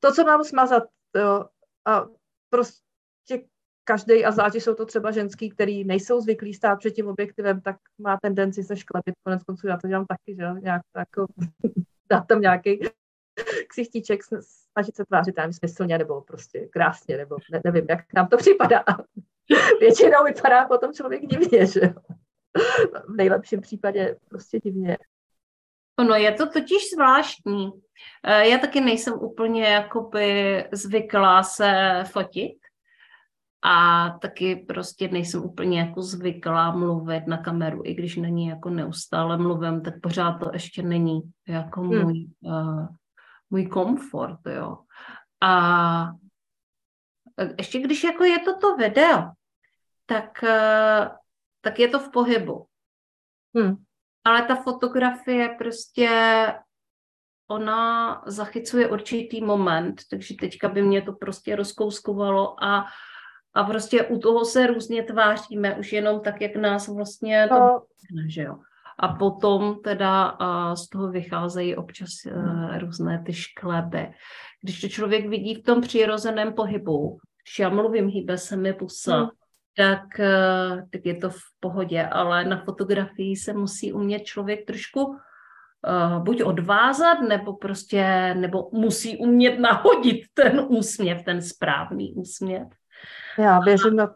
to, 0.00 0.12
co 0.12 0.24
mám 0.24 0.44
smazat, 0.44 0.82
jo, 1.16 1.44
a 1.84 2.06
prostě 2.50 3.44
každý, 3.84 4.24
a 4.24 4.30
zvlášť 4.30 4.54
jsou 4.54 4.74
to 4.74 4.86
třeba 4.86 5.10
ženský, 5.10 5.50
který 5.50 5.84
nejsou 5.84 6.20
zvyklí 6.20 6.54
stát 6.54 6.78
před 6.78 6.90
tím 6.90 7.08
objektivem, 7.08 7.60
tak 7.60 7.76
má 7.98 8.18
tendenci 8.22 8.62
se 8.62 8.76
šklepit. 8.76 9.14
Konec 9.22 9.42
konců 9.42 9.66
já 9.66 9.76
to 9.76 9.88
dělám 9.88 10.06
taky, 10.06 10.36
že 10.36 10.60
nějak 10.60 10.82
jako 10.96 11.26
dát 12.10 12.26
tam 12.26 12.40
nějaký 12.40 12.80
ksichtíček, 13.68 14.20
snažit 14.22 14.96
se 14.96 15.04
tvářit 15.04 15.34
tam 15.34 15.52
smyslně 15.52 15.98
nebo 15.98 16.20
prostě 16.20 16.66
krásně, 16.66 17.16
nebo 17.16 17.36
ne, 17.52 17.60
nevím, 17.64 17.86
jak 17.88 18.12
nám 18.14 18.28
to 18.28 18.36
připadá. 18.36 18.84
Většinou 19.80 20.24
vypadá 20.24 20.64
potom 20.64 20.92
člověk 20.92 21.26
divně, 21.26 21.66
že 21.66 21.80
jo. 21.82 22.16
V 23.08 23.16
nejlepším 23.16 23.60
případě 23.60 24.16
prostě 24.28 24.60
divně. 24.60 24.98
Ono 25.98 26.14
je 26.14 26.32
to 26.32 26.46
totiž 26.46 26.90
zvláštní. 26.94 27.70
Eh, 28.24 28.48
já 28.48 28.58
taky 28.58 28.80
nejsem 28.80 29.14
úplně 29.14 29.64
jakoby 29.64 30.64
zvyklá 30.72 31.42
se 31.42 32.02
fotit 32.12 32.58
a 33.62 34.08
taky 34.10 34.56
prostě 34.56 35.08
nejsem 35.08 35.44
úplně 35.44 35.80
jako 35.80 36.02
zvyklá 36.02 36.70
mluvit 36.70 37.26
na 37.26 37.36
kameru, 37.36 37.82
i 37.84 37.94
když 37.94 38.16
není 38.16 38.46
jako 38.46 38.70
neustále 38.70 39.36
mluvím, 39.36 39.80
tak 39.80 39.94
pořád 40.00 40.32
to 40.32 40.50
ještě 40.52 40.82
není 40.82 41.20
jako 41.48 41.80
hmm. 41.80 42.02
můj 42.02 42.26
uh, 42.40 42.86
můj 43.50 43.66
komfort, 43.66 44.40
jo. 44.46 44.78
A 45.42 46.12
ještě 47.58 47.80
když 47.80 48.04
jako 48.04 48.24
je 48.24 48.38
toto 48.38 48.76
video, 48.76 49.30
tak, 50.06 50.44
eh, 50.44 51.10
tak 51.66 51.78
je 51.78 51.88
to 51.88 51.98
v 51.98 52.10
pohybu. 52.10 52.66
Hmm. 53.56 53.74
Ale 54.24 54.42
ta 54.42 54.54
fotografie 54.54 55.48
prostě 55.58 56.10
ona 57.50 58.22
zachycuje 58.26 58.88
určitý 58.88 59.44
moment, 59.44 60.02
takže 60.10 60.34
teďka 60.40 60.68
by 60.68 60.82
mě 60.82 61.02
to 61.02 61.12
prostě 61.12 61.56
rozkouskovalo 61.56 62.64
a, 62.64 62.86
a 63.54 63.64
prostě 63.64 64.02
u 64.02 64.18
toho 64.18 64.44
se 64.44 64.66
různě 64.66 65.02
tváříme, 65.02 65.76
už 65.76 65.92
jenom 65.92 66.20
tak, 66.20 66.40
jak 66.40 66.56
nás 66.56 66.88
vlastně 66.88 67.46
to 67.48 67.54
no. 67.54 67.82
že 68.28 68.42
jo. 68.42 68.58
A 68.98 69.08
potom 69.08 69.82
teda 69.84 70.38
z 70.74 70.88
toho 70.88 71.10
vycházejí 71.10 71.76
občas 71.76 72.08
e, 72.26 72.78
různé 72.78 73.22
ty 73.26 73.32
škleby. 73.32 74.08
Když 74.62 74.80
to 74.80 74.88
člověk 74.88 75.28
vidí 75.28 75.54
v 75.54 75.62
tom 75.62 75.80
přirozeném 75.80 76.52
pohybu, 76.52 77.18
když 77.42 77.58
já 77.58 77.68
mluvím, 77.68 78.08
hýbe 78.08 78.38
se 78.38 78.56
mi 78.56 78.72
pusa, 78.72 79.16
hmm. 79.16 79.28
Tak, 79.76 80.20
e, 80.20 80.86
tak 80.92 81.06
je 81.06 81.14
to 81.14 81.30
v 81.30 81.42
pohodě, 81.60 82.06
ale 82.06 82.44
na 82.44 82.64
fotografii 82.64 83.36
se 83.36 83.52
musí 83.52 83.92
umět 83.92 84.20
člověk 84.20 84.66
trošku 84.66 85.04
uh, 85.04 86.22
buď 86.22 86.42
odvázat, 86.42 87.20
nebo 87.28 87.56
prostě, 87.56 88.34
nebo 88.34 88.70
musí 88.72 89.18
umět 89.18 89.58
nahodit 89.60 90.20
ten 90.34 90.66
úsměv, 90.68 91.22
ten 91.22 91.42
správný 91.42 92.14
úsměv. 92.14 92.68
Já 93.38 93.60
věřím 93.60 93.96
na 93.96 94.14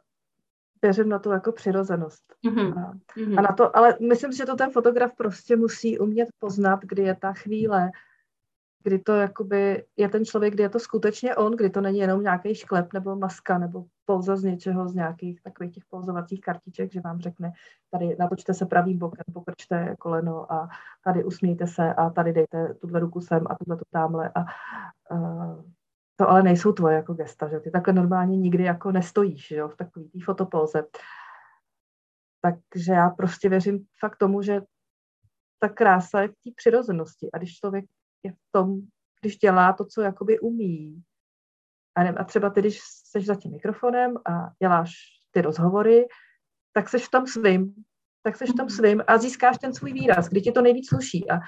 věřím 0.82 1.08
na 1.08 1.18
tu 1.18 1.30
jako 1.30 1.52
přirozenost. 1.52 2.22
Mm-hmm. 2.46 2.78
A, 2.78 2.92
mm-hmm. 2.92 3.38
a 3.38 3.42
na 3.42 3.52
to, 3.52 3.76
ale 3.76 3.96
myslím 4.08 4.32
si, 4.32 4.38
že 4.38 4.44
to 4.44 4.56
ten 4.56 4.70
fotograf 4.70 5.12
prostě 5.16 5.56
musí 5.56 5.98
umět 5.98 6.28
poznat, 6.38 6.80
kdy 6.82 7.02
je 7.02 7.14
ta 7.14 7.32
chvíle, 7.32 7.90
kdy 8.82 8.98
to 8.98 9.14
jakoby 9.14 9.84
je 9.96 10.08
ten 10.08 10.24
člověk, 10.24 10.54
kdy 10.54 10.62
je 10.62 10.68
to 10.68 10.78
skutečně 10.78 11.36
on, 11.36 11.56
kdy 11.56 11.70
to 11.70 11.80
není 11.80 11.98
jenom 11.98 12.22
nějaký 12.22 12.54
šklep 12.54 12.92
nebo 12.92 13.16
maska 13.16 13.58
nebo 13.58 13.84
pouza 14.04 14.36
z 14.36 14.42
něčeho, 14.42 14.88
z 14.88 14.94
nějakých 14.94 15.42
takových 15.42 15.72
těch 15.72 15.84
pouzovacích 15.90 16.40
kartiček, 16.40 16.92
že 16.92 17.00
vám 17.00 17.20
řekne, 17.20 17.52
tady 17.90 18.16
natočte 18.18 18.54
se 18.54 18.66
pravým 18.66 18.98
bokem, 18.98 19.24
pokrčte 19.34 19.96
koleno 19.98 20.52
a 20.52 20.68
tady 21.04 21.24
usmějte 21.24 21.66
se 21.66 21.94
a 21.94 22.10
tady 22.10 22.32
dejte 22.32 22.74
tuhle 22.74 23.00
ruku 23.00 23.20
sem 23.20 23.44
a 23.50 23.54
tuhle 23.54 23.76
tu 23.76 23.84
tamhle 23.90 24.30
a 24.34 24.44
uh, 25.10 25.62
to 26.16 26.28
ale 26.28 26.42
nejsou 26.42 26.72
tvoje 26.72 26.96
jako 26.96 27.14
gesta, 27.14 27.48
že 27.48 27.60
ty 27.60 27.70
takhle 27.70 27.94
normálně 27.94 28.36
nikdy 28.36 28.64
jako 28.64 28.92
nestojíš, 28.92 29.48
že 29.48 29.56
jo, 29.56 29.68
v 29.68 29.76
takový 29.76 30.08
té 30.08 30.18
fotopóze. 30.24 30.84
Takže 32.42 32.92
já 32.92 33.10
prostě 33.10 33.48
věřím 33.48 33.86
fakt 34.00 34.16
tomu, 34.16 34.42
že 34.42 34.62
ta 35.58 35.68
krása 35.68 36.20
je 36.20 36.28
v 36.28 36.32
té 36.32 36.50
přirozenosti 36.56 37.32
a 37.32 37.38
když 37.38 37.56
člověk 37.56 37.84
je 38.22 38.32
v 38.32 38.52
tom, 38.52 38.80
když 39.20 39.38
dělá 39.38 39.72
to, 39.72 39.84
co 39.84 40.02
jakoby 40.02 40.38
umí, 40.38 41.02
a, 41.94 42.02
ne, 42.02 42.10
a 42.10 42.24
třeba 42.24 42.50
ty, 42.50 42.60
když 42.60 42.80
jsi 42.80 43.20
za 43.20 43.34
tím 43.34 43.52
mikrofonem 43.52 44.16
a 44.16 44.50
děláš 44.62 44.92
ty 45.30 45.40
rozhovory, 45.40 46.06
tak 46.72 46.88
seš 46.88 47.06
v 47.06 47.10
tom 47.10 47.26
svým, 47.26 47.74
tak 48.22 48.36
seš 48.36 48.50
v 48.50 48.56
tom 48.56 48.66
mhm. 48.66 48.70
svým 48.70 49.02
a 49.06 49.18
získáš 49.18 49.58
ten 49.58 49.74
svůj 49.74 49.92
výraz, 49.92 50.28
kdy 50.28 50.40
ti 50.40 50.52
to 50.52 50.62
nejvíc 50.62 50.88
sluší. 50.88 51.30
A 51.30 51.38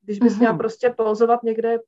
když 0.00 0.18
bys 0.18 0.38
měla 0.38 0.52
mhm. 0.52 0.58
prostě 0.58 0.90
pozovat 0.90 1.42
někde 1.42 1.78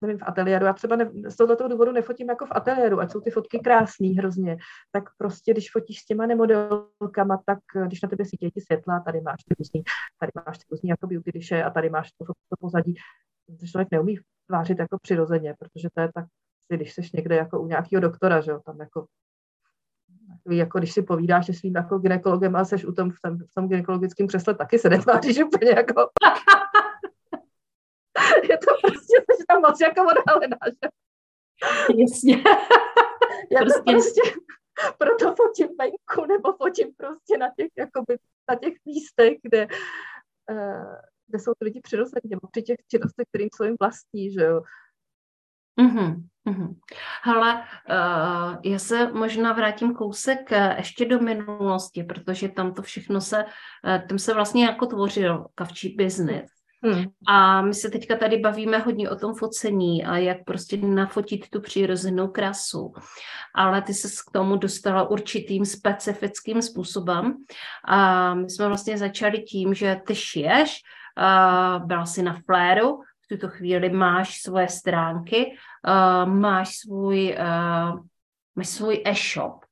nevím, 0.00 0.18
v 0.18 0.22
ateliéru. 0.26 0.64
Já 0.64 0.72
třeba 0.72 0.96
ne, 0.96 1.10
z 1.28 1.36
tohoto 1.36 1.68
důvodu 1.68 1.92
nefotím 1.92 2.28
jako 2.28 2.46
v 2.46 2.52
ateliéru, 2.52 3.00
ať 3.00 3.12
jsou 3.12 3.20
ty 3.20 3.30
fotky 3.30 3.58
krásné 3.58 4.08
hrozně, 4.08 4.56
tak 4.92 5.04
prostě, 5.18 5.52
když 5.52 5.70
fotíš 5.70 6.00
s 6.00 6.04
těma 6.04 6.26
nemodelkama, 6.26 7.42
tak 7.46 7.58
eh, 7.76 7.86
když 7.86 8.02
na 8.02 8.08
tebe 8.08 8.24
svítí 8.24 8.50
ty 8.50 8.60
světla, 8.60 9.00
tady 9.00 9.20
máš 9.20 9.44
ty 9.48 9.54
různý, 9.58 9.82
tady 10.20 10.32
máš 10.46 10.58
ty 10.58 10.64
různý 10.70 10.88
jako 10.88 11.06
beauty 11.06 11.30
diše 11.32 11.62
a 11.62 11.70
tady 11.70 11.90
máš 11.90 12.12
to, 12.12 12.24
to 12.24 12.56
pozadí, 12.60 12.94
to 13.60 13.66
člověk 13.66 13.88
neumí 13.90 14.18
tvářit 14.46 14.78
jako 14.78 14.98
přirozeně, 14.98 15.54
protože 15.58 15.88
to 15.94 16.00
je 16.00 16.10
tak, 16.14 16.24
když 16.68 16.94
jsi 16.94 17.02
někde 17.14 17.36
jako 17.36 17.60
u 17.60 17.66
nějakého 17.66 18.00
doktora, 18.00 18.40
že 18.40 18.50
jo, 18.50 18.60
tam 18.64 18.80
jako 18.80 19.06
jako 20.50 20.78
když 20.78 20.92
si 20.92 21.02
povídáš 21.02 21.46
se 21.46 21.54
svým 21.54 21.76
jako 21.76 21.98
ginekologem 21.98 22.56
a 22.56 22.64
seš 22.64 22.84
u 22.84 22.92
tom, 22.92 23.10
v 23.10 23.20
tom, 23.24 23.38
v 23.38 23.54
tom 23.54 23.68
gynekologickém 23.68 24.26
křesle, 24.26 24.54
taky 24.54 24.78
se 24.78 24.88
netváříš 24.88 25.38
úplně 25.38 25.70
jako 25.70 26.08
je 28.50 28.58
to 28.58 28.72
prostě 28.82 29.16
jsi 29.36 29.44
tam 29.48 29.60
moc 29.60 29.80
jako 29.80 30.00
odhalená, 30.00 30.58
že? 30.66 30.88
Jasně. 31.98 32.36
Já 33.50 33.60
prostě... 33.60 33.78
to 33.78 33.92
prostě 33.92 34.22
proto 34.98 35.34
fotím 35.34 35.68
venku, 35.78 36.26
nebo 36.28 36.52
fotím 36.52 36.94
prostě 36.96 37.38
na 37.38 37.48
těch, 37.56 37.68
jakoby, 37.78 38.18
na 38.50 38.54
těch 38.54 38.74
místech, 38.84 39.38
kde, 39.42 39.66
uh, 40.50 40.94
kde 41.26 41.38
jsou 41.38 41.52
ty 41.58 41.64
lidi 41.64 41.80
přirození, 41.80 42.30
nebo 42.30 42.48
při 42.52 42.62
těch 42.62 42.76
činnostech, 42.90 43.26
kterým 43.28 43.48
jsou 43.54 43.64
jim 43.64 43.76
vlastní, 43.80 44.32
že 44.32 44.42
jo. 44.42 44.62
Mm-hmm. 45.80 46.22
Mm-hmm. 46.48 46.76
Hele, 47.22 47.54
uh, 47.54 48.56
já 48.64 48.78
se 48.78 49.12
možná 49.12 49.52
vrátím 49.52 49.94
kousek 49.94 50.50
uh, 50.50 50.76
ještě 50.76 51.04
do 51.04 51.20
minulosti, 51.20 52.04
protože 52.04 52.48
tam 52.48 52.74
to 52.74 52.82
všechno 52.82 53.20
se, 53.20 53.44
tam 54.08 54.18
se 54.18 54.34
vlastně 54.34 54.64
jako 54.64 54.86
tvořil 54.86 55.46
kavčí 55.54 55.88
biznis. 55.88 56.57
Hmm. 56.82 57.04
A 57.28 57.62
my 57.62 57.74
se 57.74 57.90
teďka 57.90 58.16
tady 58.16 58.36
bavíme 58.36 58.78
hodně 58.78 59.10
o 59.10 59.16
tom 59.16 59.34
focení 59.34 60.04
a 60.04 60.16
jak 60.16 60.44
prostě 60.44 60.76
nafotit 60.76 61.50
tu 61.50 61.60
přirozenou 61.60 62.28
krasu. 62.28 62.92
Ale 63.54 63.82
ty 63.82 63.94
se 63.94 64.08
k 64.28 64.32
tomu 64.32 64.56
dostala 64.56 65.10
určitým 65.10 65.64
specifickým 65.64 66.62
způsobem. 66.62 67.34
A 67.84 68.34
my 68.34 68.50
jsme 68.50 68.68
vlastně 68.68 68.98
začali 68.98 69.42
tím, 69.42 69.74
že 69.74 70.00
ty 70.06 70.14
šiješ, 70.14 70.82
byla 71.84 72.06
si 72.06 72.22
na 72.22 72.40
fléru, 72.46 73.00
v 73.24 73.28
tuto 73.28 73.48
chvíli 73.48 73.90
máš 73.90 74.40
svoje 74.40 74.68
stránky, 74.68 75.56
máš 76.24 76.76
svůj, 76.76 77.36
máš 78.56 78.68
svůj 78.68 79.02
e-shop. 79.04 79.64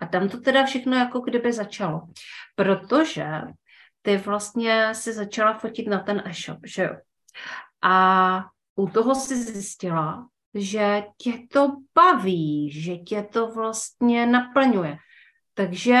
A 0.00 0.06
tam 0.06 0.28
to 0.28 0.40
teda 0.40 0.64
všechno 0.64 0.96
jako 0.96 1.20
kdyby 1.20 1.52
začalo. 1.52 2.02
Protože 2.54 3.26
ty 4.04 4.16
vlastně 4.16 4.94
si 4.94 5.12
začala 5.12 5.58
fotit 5.58 5.88
na 5.88 6.00
ten 6.00 6.22
e-shop, 6.26 6.58
že 6.64 6.82
jo? 6.82 6.96
A 7.82 8.44
u 8.76 8.88
toho 8.88 9.14
si 9.14 9.42
zjistila, 9.42 10.28
že 10.54 11.02
tě 11.16 11.32
to 11.52 11.76
baví, 11.94 12.72
že 12.72 12.96
tě 12.96 13.22
to 13.22 13.46
vlastně 13.46 14.26
naplňuje. 14.26 14.96
Takže 15.54 15.98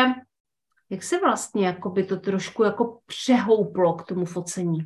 jak 0.90 1.02
se 1.02 1.20
vlastně 1.20 1.66
jako 1.66 1.90
by 1.90 2.04
to 2.04 2.16
trošku 2.16 2.64
jako 2.64 3.00
přehouplo 3.06 3.94
k 3.94 4.06
tomu 4.06 4.24
focení? 4.24 4.78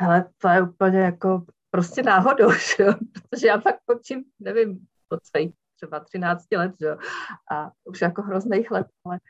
Hele, 0.00 0.30
to 0.38 0.48
je 0.48 0.62
úplně 0.62 0.98
jako 0.98 1.44
prostě 1.70 2.02
náhodou, 2.02 2.52
že 2.76 2.82
jo? 2.82 2.92
protože 3.12 3.46
já 3.46 3.58
pak 3.58 3.74
fočím, 3.92 4.24
nevím, 4.38 4.86
od 5.08 5.26
svých 5.26 5.54
třeba 5.76 6.00
13 6.00 6.46
let, 6.52 6.72
že 6.80 6.86
jo? 6.86 6.98
a 7.52 7.70
už 7.84 8.00
jako 8.00 8.22
hrozných 8.22 8.70
let, 8.70 8.86
ale 9.04 9.20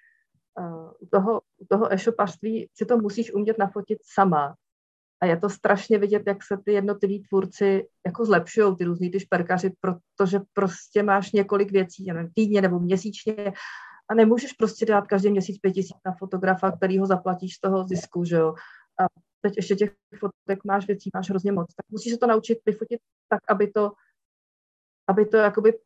u 1.01 1.07
toho, 1.07 1.41
u 1.59 1.67
toho 1.69 1.93
e-shopařství 1.93 2.69
si 2.75 2.87
to 2.87 2.99
musíš 2.99 3.35
umět 3.35 3.59
nafotit 3.59 3.99
sama. 4.03 4.55
A 5.23 5.27
je 5.27 5.37
to 5.37 5.51
strašně 5.51 5.99
vidět, 5.99 6.23
jak 6.27 6.45
se 6.45 6.57
ty 6.65 6.73
jednotliví 6.73 7.23
tvůrci 7.23 7.87
jako 8.07 8.25
zlepšují, 8.25 8.77
ty 8.77 8.85
různý 8.85 9.11
ty 9.11 9.21
šperkaři, 9.21 9.73
protože 9.81 10.41
prostě 10.53 11.03
máš 11.03 11.33
několik 11.33 11.71
věcí, 11.71 12.05
nevím, 12.05 12.31
týdně 12.35 12.63
nebo 12.63 12.79
měsíčně 12.79 13.53
a 14.11 14.15
nemůžeš 14.15 14.53
prostě 14.53 14.87
dát 14.87 15.07
každý 15.07 15.31
měsíc 15.31 15.59
pět 15.59 15.73
tisíc 15.73 15.97
na 16.07 16.13
fotografa, 16.19 16.73
který 16.73 16.99
ho 16.99 17.07
zaplatíš 17.07 17.55
z 17.55 17.61
toho 17.61 17.85
zisku, 17.85 18.25
že 18.25 18.37
jo. 18.37 18.55
A 19.01 19.05
teď 19.41 19.57
ještě 19.57 19.77
těch 19.77 19.93
fotek 20.19 20.65
máš 20.65 20.87
věcí, 20.87 21.11
máš 21.15 21.31
hrozně 21.31 21.53
moc. 21.53 21.75
Tak 21.75 21.87
musíš 21.91 22.13
se 22.13 22.19
to 22.19 22.27
naučit 22.27 22.59
vyfotit 22.67 23.01
tak, 23.29 23.41
aby 23.49 23.71
to, 23.71 23.93
aby 25.09 25.27
to 25.27 25.37
jakoby 25.37 25.79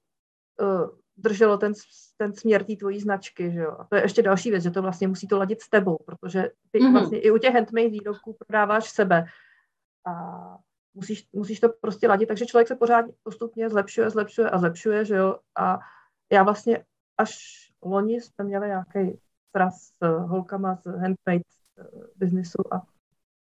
uh, 0.60 1.01
drželo 1.16 1.58
ten, 1.58 1.72
ten 2.16 2.34
směr 2.34 2.64
té 2.64 2.76
tvojí 2.76 3.00
značky, 3.00 3.52
že 3.52 3.60
jo. 3.60 3.76
A 3.78 3.84
to 3.84 3.96
je 3.96 4.02
ještě 4.02 4.22
další 4.22 4.50
věc, 4.50 4.62
že 4.62 4.70
to 4.70 4.82
vlastně 4.82 5.08
musí 5.08 5.26
to 5.28 5.38
ladit 5.38 5.62
s 5.62 5.68
tebou, 5.68 5.98
protože 6.06 6.50
ty 6.70 6.78
mm-hmm. 6.78 6.92
vlastně 6.92 7.20
i 7.20 7.30
u 7.30 7.38
těch 7.38 7.54
handmade 7.54 7.88
výrobků 7.88 8.36
prodáváš 8.46 8.90
sebe. 8.90 9.24
A 10.06 10.12
musíš, 10.94 11.28
musíš 11.32 11.60
to 11.60 11.68
prostě 11.80 12.08
ladit, 12.08 12.26
takže 12.26 12.46
člověk 12.46 12.68
se 12.68 12.76
pořád 12.76 13.04
postupně 13.22 13.70
zlepšuje, 13.70 14.10
zlepšuje 14.10 14.50
a 14.50 14.58
zlepšuje, 14.58 15.04
že 15.04 15.16
jo. 15.16 15.38
A 15.58 15.78
já 16.32 16.42
vlastně 16.42 16.84
až 17.18 17.38
loni 17.82 18.20
jsme 18.20 18.44
měli 18.44 18.66
nějaký 18.66 19.18
sraz 19.50 19.74
s 19.82 20.26
holkama 20.26 20.76
z 20.76 20.84
handmade 20.86 21.42
eh, 21.78 21.84
biznisu 22.16 22.74
a 22.74 22.82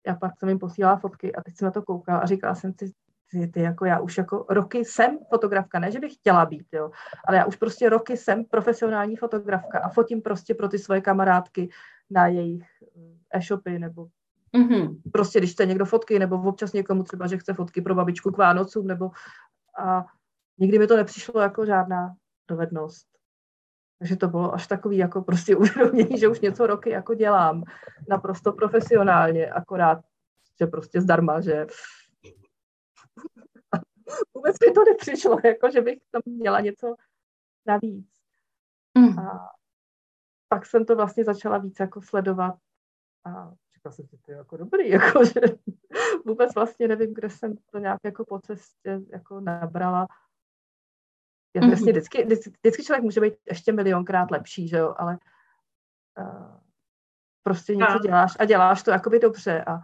já 0.07 0.15
pak 0.15 0.39
jsem 0.39 0.49
jim 0.49 0.59
posílala 0.59 0.97
fotky 0.97 1.35
a 1.35 1.43
teď 1.43 1.57
jsem 1.57 1.67
na 1.67 1.73
to 1.73 1.83
koukala 1.83 2.19
a 2.19 2.27
říkala 2.27 2.55
jsem 2.55 2.75
si, 2.79 2.93
ty, 3.31 3.47
ty 3.47 3.61
jako 3.61 3.85
já 3.85 4.01
už 4.01 4.19
jako 4.19 4.47
roky 4.49 4.85
jsem 4.85 5.19
fotografka, 5.31 5.79
ne, 5.79 5.91
že 5.91 6.01
bych 6.01 6.15
chtěla 6.15 6.47
být, 6.47 6.67
jo, 6.73 6.91
ale 7.29 7.37
já 7.37 7.45
už 7.45 7.57
prostě 7.57 7.89
roky 7.89 8.17
jsem 8.17 8.45
profesionální 8.45 9.17
fotografka 9.17 9.79
a 9.79 9.89
fotím 9.89 10.23
prostě 10.23 10.55
pro 10.55 10.69
ty 10.69 10.79
svoje 10.79 11.01
kamarádky 11.01 11.69
na 12.11 12.27
jejich 12.27 12.67
eh, 12.83 13.39
e-shopy 13.39 13.79
nebo 13.79 14.07
mm-hmm. 14.55 15.01
prostě 15.13 15.39
když 15.39 15.53
chce 15.53 15.67
někdo 15.67 15.85
fotky 15.85 16.19
nebo 16.19 16.43
občas 16.43 16.73
někomu 16.73 17.03
třeba, 17.03 17.27
že 17.27 17.39
chce 17.39 17.55
fotky 17.55 17.81
pro 17.81 17.95
babičku 17.95 18.31
k 18.31 18.39
Vánocům 18.39 18.87
nebo 18.87 19.11
a 19.79 20.07
nikdy 20.59 20.79
mi 20.79 20.87
to 20.87 20.97
nepřišlo 20.97 21.41
jako 21.41 21.67
žádná 21.67 22.15
dovednost. 22.49 23.07
Takže 23.99 24.17
to 24.17 24.29
bylo 24.29 24.55
až 24.55 24.67
takový 24.67 24.97
jako 24.97 25.23
prostě 25.23 25.57
uvědomění, 25.57 26.19
že 26.19 26.29
už 26.29 26.41
něco 26.41 26.67
roky 26.67 26.91
jako 26.91 27.15
dělám 27.15 27.65
naprosto 28.09 28.53
profesionálně, 28.53 29.51
akorát, 29.51 29.99
že 30.61 30.67
prostě 30.67 31.01
zdarma, 31.01 31.41
že 31.41 31.67
vůbec 34.35 34.57
mi 34.67 34.73
to 34.73 34.85
nepřišlo, 34.85 35.39
jako 35.45 35.71
že 35.71 35.81
bych 35.81 35.99
tam 36.11 36.23
měla 36.27 36.61
něco 36.61 36.95
navíc. 37.67 38.09
Mm. 38.99 39.19
A 39.19 39.51
pak 40.49 40.67
jsem 40.67 40.85
to 40.85 40.97
vlastně 40.97 41.25
začala 41.25 41.59
víc 41.59 41.81
jako 41.81 42.03
sledovat 42.03 42.55
a 43.25 43.53
říkala 43.75 43.93
jsem 43.93 44.07
si, 44.07 44.19
to 44.19 44.31
je 44.31 44.37
jako 44.37 44.57
dobrý, 44.57 44.89
jako, 44.91 45.25
že 45.25 45.41
vůbec 46.27 46.55
vlastně 46.55 46.89
nevím, 46.89 47.15
kde 47.15 47.31
jsem 47.31 47.57
to 47.71 47.79
nějak 47.79 48.01
jako 48.05 48.25
po 48.25 48.39
cestě 48.39 49.01
jako 49.13 49.41
nabrala 49.41 50.07
mm-hmm. 51.61 51.71
jasně, 51.71 51.93
vždycky, 51.93 52.25
vždycky, 52.25 52.51
vždycky 52.51 52.85
člověk 52.85 53.05
může 53.05 53.21
být 53.21 53.35
ještě 53.47 53.73
milionkrát 53.73 54.31
lepší, 54.31 54.69
že 54.69 54.77
jo, 54.77 54.95
ale 54.99 55.19
uh, 56.19 56.61
prostě 57.43 57.77
něco 57.77 57.93
a. 57.93 57.99
děláš 57.99 58.37
a 58.39 58.45
děláš 58.45 58.83
to 58.83 58.91
jakoby 58.91 59.19
dobře 59.19 59.65
a 59.65 59.79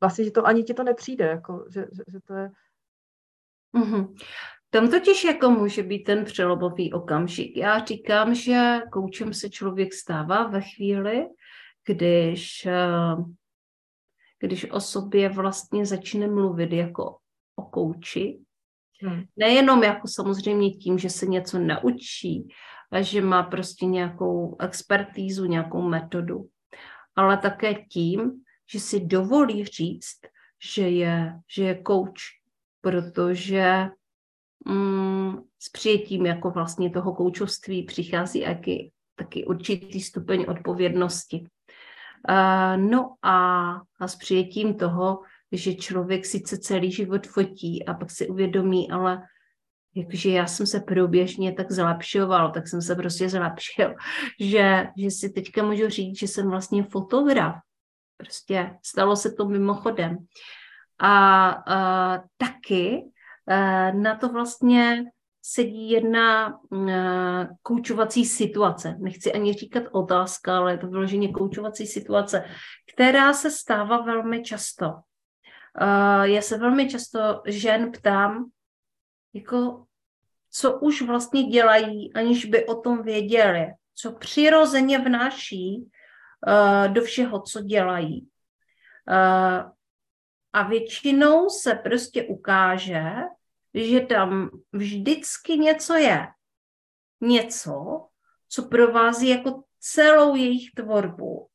vlastně 0.00 0.24
že 0.24 0.30
to 0.30 0.46
ani 0.46 0.62
ti 0.62 0.74
to 0.74 0.82
nepřijde, 0.82 1.24
jako, 1.24 1.64
že, 1.68 1.86
že, 1.92 2.02
že 2.08 2.20
to 2.20 2.34
je... 2.34 2.50
Mm-hmm. 3.74 4.14
Tam 4.70 4.90
totiž 4.90 5.24
jako 5.24 5.50
může 5.50 5.82
být 5.82 6.04
ten 6.04 6.24
přelobový 6.24 6.92
okamžik. 6.92 7.56
Já 7.56 7.84
říkám, 7.84 8.34
že 8.34 8.80
koučem 8.92 9.34
se 9.34 9.50
člověk 9.50 9.94
stává 9.94 10.46
ve 10.46 10.60
chvíli, 10.60 11.26
když, 11.86 12.66
eh, 12.66 13.16
když 14.38 14.70
o 14.70 14.80
sobě 14.80 15.28
vlastně 15.28 15.86
začne 15.86 16.26
mluvit 16.26 16.72
jako 16.72 17.16
o 17.56 17.62
kouči, 17.62 18.44
Hmm. 19.02 19.24
Nejenom 19.36 19.82
jako 19.82 20.08
samozřejmě 20.08 20.70
tím, 20.70 20.98
že 20.98 21.10
se 21.10 21.26
něco 21.26 21.58
naučí 21.58 22.48
a 22.92 23.02
že 23.02 23.20
má 23.20 23.42
prostě 23.42 23.86
nějakou 23.86 24.56
expertízu, 24.60 25.44
nějakou 25.44 25.82
metodu, 25.82 26.48
ale 27.16 27.36
také 27.36 27.74
tím, 27.74 28.32
že 28.70 28.80
si 28.80 29.00
dovolí 29.00 29.64
říct, 29.64 30.20
že 30.74 30.88
je, 30.88 31.32
že 31.56 31.64
je 31.64 31.82
coach, 31.86 32.22
protože 32.84 33.88
mm, 34.66 35.36
s 35.58 35.68
přijetím 35.68 36.26
jako 36.26 36.50
vlastně 36.50 36.90
toho 36.90 37.14
koučovství 37.14 37.82
přichází 37.82 38.44
taky, 38.44 38.92
taky 39.16 39.44
určitý 39.44 40.00
stupeň 40.00 40.44
odpovědnosti. 40.48 41.46
No 42.76 43.14
a, 43.22 43.70
a 44.00 44.08
s 44.08 44.16
přijetím 44.16 44.74
toho, 44.74 45.20
že 45.52 45.74
člověk 45.74 46.26
sice 46.26 46.58
celý 46.58 46.92
život 46.92 47.26
fotí 47.26 47.86
a 47.86 47.94
pak 47.94 48.10
si 48.10 48.28
uvědomí, 48.28 48.90
ale 48.90 49.22
jakože 49.94 50.30
já 50.30 50.46
jsem 50.46 50.66
se 50.66 50.80
průběžně 50.80 51.52
tak 51.52 51.72
zlepšoval, 51.72 52.50
tak 52.50 52.68
jsem 52.68 52.82
se 52.82 52.94
prostě 52.94 53.28
zlepšil, 53.28 53.94
že, 54.40 54.86
že 54.98 55.10
si 55.10 55.30
teďka 55.30 55.62
můžu 55.62 55.88
říct, 55.88 56.18
že 56.18 56.28
jsem 56.28 56.50
vlastně 56.50 56.82
fotograf. 56.82 57.54
Prostě 58.16 58.78
stalo 58.82 59.16
se 59.16 59.32
to 59.32 59.48
mimochodem. 59.48 60.16
A, 60.98 61.48
a 61.50 62.22
taky 62.36 63.04
a, 63.48 63.90
na 63.90 64.16
to 64.16 64.28
vlastně 64.28 65.04
sedí 65.42 65.90
jedna 65.90 66.58
koučovací 67.62 68.24
situace. 68.24 68.96
Nechci 68.98 69.32
ani 69.32 69.52
říkat 69.52 69.84
otázka, 69.92 70.58
ale 70.58 70.72
je 70.72 70.78
to 70.78 70.86
vyloženě 70.86 71.28
koučovací 71.28 71.86
situace, 71.86 72.44
která 72.94 73.32
se 73.32 73.50
stává 73.50 74.00
velmi 74.00 74.42
často. 74.42 74.86
Uh, 74.86 76.22
já 76.22 76.42
se 76.42 76.58
velmi 76.58 76.88
často 76.88 77.42
žen 77.46 77.92
ptám, 77.92 78.44
jako, 79.34 79.84
co 80.50 80.78
už 80.80 81.02
vlastně 81.02 81.42
dělají, 81.42 82.14
aniž 82.14 82.44
by 82.44 82.66
o 82.66 82.74
tom 82.74 83.02
věděli, 83.02 83.66
co 83.94 84.12
přirozeně 84.12 84.98
vnáší 84.98 85.90
uh, 86.46 86.92
do 86.92 87.02
všeho, 87.02 87.42
co 87.42 87.60
dělají. 87.60 88.28
Uh, 89.10 89.70
a 90.54 90.62
většinou 90.62 91.48
se 91.48 91.74
prostě 91.74 92.22
ukáže, 92.22 93.04
že 93.74 94.00
tam 94.00 94.50
vždycky 94.72 95.58
něco 95.58 95.94
je. 95.94 96.26
Něco, 97.20 98.06
co 98.48 98.62
provází 98.62 99.28
jako 99.28 99.62
celou 99.80 100.34
jejich 100.34 100.70
tvorbu 100.76 101.48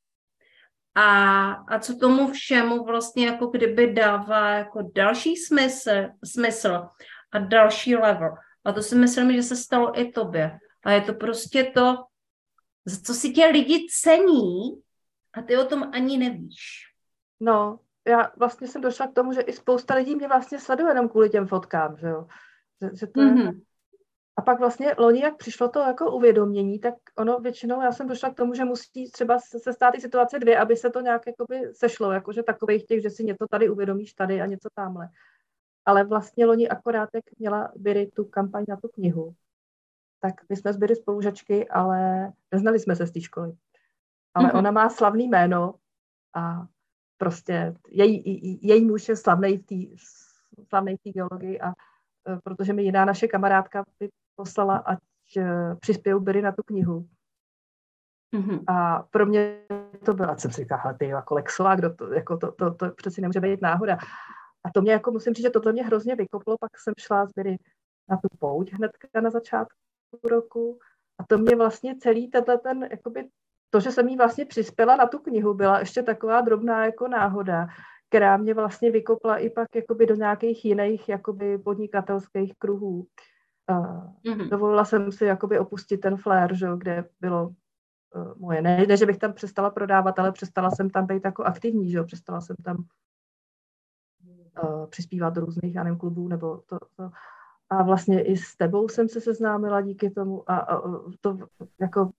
a, 0.96 1.52
a 1.52 1.80
co 1.80 1.96
tomu 1.96 2.32
všemu 2.32 2.84
vlastně 2.84 3.26
jako 3.26 3.48
kdyby 3.48 3.94
dává 3.94 4.50
jako 4.50 4.92
další 4.96 5.36
smysl, 5.36 5.92
smysl 6.26 6.88
a 7.32 7.40
další 7.40 7.96
level. 7.96 8.36
A 8.66 8.72
to 8.72 8.84
si 8.84 8.96
myslím, 8.96 9.34
že 9.34 9.44
se 9.44 9.56
stalo 9.56 10.00
i 10.00 10.12
tobě. 10.12 10.60
A 10.84 10.92
je 10.92 11.02
to 11.02 11.14
prostě 11.14 11.64
to, 11.64 11.96
co 13.06 13.14
si 13.14 13.32
tě 13.32 13.46
lidi 13.46 13.88
cení 14.02 14.82
a 15.34 15.42
ty 15.42 15.58
o 15.58 15.66
tom 15.66 15.90
ani 15.94 16.18
nevíš. 16.18 16.60
No, 17.40 17.80
já 18.10 18.32
vlastně 18.38 18.68
jsem 18.68 18.82
došla 18.82 19.08
k 19.08 19.14
tomu, 19.14 19.34
že 19.34 19.42
i 19.42 19.54
spousta 19.54 19.96
lidí 19.96 20.16
mě 20.16 20.28
vlastně 20.28 20.60
sleduje 20.60 20.90
jenom 20.90 21.10
kvůli 21.10 21.30
těm 21.30 21.48
fotkám, 21.48 21.98
že 21.98 22.08
jo. 22.08 22.28
Že, 22.82 22.90
že 22.96 23.08
to 23.08 23.20
mm-hmm. 23.20 23.46
je, 23.46 23.54
a 24.40 24.42
pak 24.42 24.60
vlastně 24.60 24.96
loni, 24.98 25.22
jak 25.22 25.38
přišlo 25.38 25.70
to 25.70 25.80
jako 25.80 26.12
uvědomění, 26.12 26.80
tak 26.80 26.94
ono 27.18 27.40
většinou, 27.40 27.82
já 27.82 27.92
jsem 27.92 28.08
došla 28.08 28.30
k 28.30 28.36
tomu, 28.36 28.54
že 28.54 28.66
musí 28.66 29.12
třeba 29.12 29.40
se 29.40 29.74
stát 29.74 29.96
i 29.96 30.02
situace 30.02 30.40
dvě, 30.40 30.60
aby 30.60 30.76
se 30.76 30.90
to 30.90 31.02
nějak 31.02 31.28
jakoby 31.28 31.74
sešlo, 31.74 32.12
jakože 32.12 32.44
takových 32.44 32.86
těch, 32.86 33.02
že 33.02 33.10
si 33.10 33.24
něco 33.24 33.48
tady 33.50 33.70
uvědomíš 33.70 34.14
tady 34.14 34.42
a 34.42 34.46
něco 34.46 34.70
tamhle. 34.76 35.10
Ale 35.86 36.04
vlastně 36.04 36.46
loni 36.46 36.70
akorát, 36.70 37.10
jak 37.14 37.24
měla 37.40 37.72
Biry 37.76 38.12
tu 38.16 38.26
kampaň 38.26 38.66
na 38.68 38.78
tu 38.78 38.88
knihu, 38.88 39.34
tak 40.20 40.34
my 40.50 40.56
jsme 40.56 40.74
zbyli 40.74 40.96
spolužačky, 40.96 41.70
ale 41.70 42.32
neznali 42.52 42.80
jsme 42.80 42.96
se 42.96 43.08
z 43.08 43.12
té 43.12 43.22
školy. 43.22 43.54
Ale 44.34 44.50
mm-hmm. 44.50 44.58
ona 44.58 44.72
má 44.72 44.90
slavný 44.90 45.28
jméno 45.28 45.74
a 46.36 46.66
prostě 47.20 47.74
její, 47.90 48.60
její 48.62 48.86
muž 48.86 49.10
je 49.10 49.16
slavný 49.16 49.58
v 49.58 49.66
té 49.66 49.76
slavnej 50.70 50.98
v 50.98 51.04
té 51.04 51.10
geologii 51.10 51.60
a 51.60 51.70
e, 51.70 51.74
protože 52.44 52.74
mi 52.74 52.84
jiná 52.84 53.06
naše 53.06 53.28
kamarádka 53.28 53.84
by 54.00 54.10
poslala, 54.36 54.78
ať 54.78 55.00
uh, 55.38 55.76
přispěju 55.80 56.20
Biry 56.20 56.42
na 56.42 56.52
tu 56.52 56.64
knihu. 56.64 57.08
Mm-hmm. 58.36 58.64
A 58.68 59.04
pro 59.12 59.26
mě 59.26 59.62
to 60.06 60.14
byla, 60.14 60.38
jsem 60.38 60.52
si 60.52 60.62
říkala, 60.62 60.94
ty 60.94 61.08
jako 61.08 61.36
Lexová, 61.36 61.76
kdo 61.76 61.96
to, 61.96 62.14
jako 62.14 62.38
to, 62.38 62.52
to, 62.52 62.74
to, 62.74 62.92
přeci 62.92 63.22
nemůže 63.22 63.40
být 63.40 63.62
náhoda. 63.62 63.98
A 64.64 64.72
to 64.74 64.82
mě 64.82 64.92
jako 64.92 65.12
musím 65.12 65.34
říct, 65.34 65.46
že 65.46 65.50
toto 65.50 65.72
mě 65.72 65.86
hrozně 65.86 66.16
vykoplo, 66.16 66.58
pak 66.60 66.80
jsem 66.80 66.94
šla 66.98 67.26
z 67.26 67.34
Biry 67.34 67.58
na 68.10 68.18
tu 68.18 68.28
pouť 68.40 68.74
hnedka 68.74 69.22
na 69.22 69.30
začátku 69.30 69.78
roku 70.24 70.80
a 71.20 71.24
to 71.24 71.38
mě 71.38 71.56
vlastně 71.56 71.98
celý 71.98 72.28
tenhle 72.28 72.58
ten, 72.58 72.88
jakoby, 72.92 73.30
to, 73.70 73.80
že 73.80 73.92
jsem 73.92 74.08
jí 74.08 74.18
vlastně 74.18 74.46
přispěla 74.46 74.96
na 74.96 75.08
tu 75.08 75.20
knihu, 75.20 75.54
byla 75.54 75.80
ještě 75.80 76.04
taková 76.04 76.42
drobná 76.42 76.86
jako 76.86 77.08
náhoda, 77.08 77.68
která 78.10 78.38
mě 78.38 78.54
vlastně 78.54 78.92
vykopla 78.92 79.38
i 79.38 79.50
pak 79.50 79.76
jakoby 79.76 80.06
do 80.06 80.16
nějakých 80.16 80.66
jiných 80.66 81.10
jakoby 81.10 81.58
podnikatelských 81.58 82.54
kruhů. 82.58 83.08
Uh, 83.72 84.08
mm-hmm. 84.26 84.50
Dovolila 84.50 84.86
jsem 84.86 85.12
si 85.12 85.26
jakoby 85.26 85.60
opustit 85.60 86.02
ten 86.02 86.18
flair, 86.18 86.56
že, 86.56 86.68
kde 86.78 87.10
bylo 87.20 87.48
uh, 87.48 87.54
moje. 88.38 88.62
Ne, 88.62 88.86
ne, 88.88 88.98
že 88.98 89.06
bych 89.06 89.18
tam 89.18 89.34
přestala 89.34 89.70
prodávat, 89.70 90.20
ale 90.20 90.32
přestala 90.32 90.72
jsem 90.72 90.90
tam 90.90 91.08
být 91.08 91.26
jako 91.26 91.44
aktivní, 91.44 91.92
že 91.92 92.04
přestala 92.04 92.42
jsem 92.42 92.56
tam 92.64 92.78
uh, 94.64 94.88
přispívat 94.88 95.34
do 95.34 95.42
různých, 95.42 95.76
já 95.76 95.84
nevím, 95.84 96.00
klubů, 96.00 96.28
nebo 96.28 96.58
to, 96.58 96.78
to. 96.96 97.10
A 97.70 97.84
vlastně 97.84 98.24
i 98.24 98.38
s 98.38 98.56
tebou 98.56 98.90
jsem 98.90 99.10
se 99.10 99.22
seznámila 99.22 99.82
díky 99.82 100.10
tomu 100.10 100.52
a, 100.52 100.58
a 100.58 100.82
to 101.22 101.38
jako 101.80 102.12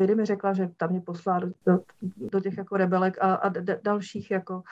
Vidy 0.00 0.14
mi 0.14 0.24
řekla, 0.24 0.52
že 0.52 0.68
tam 0.76 0.90
mě 0.90 1.00
poslala 1.00 1.40
do, 1.40 1.48
do, 1.66 1.78
do 2.02 2.40
těch 2.40 2.58
jako 2.58 2.76
rebelek 2.76 3.18
a, 3.20 3.34
a 3.34 3.48
d, 3.48 3.80
dalších 3.82 4.30
jako 4.30 4.62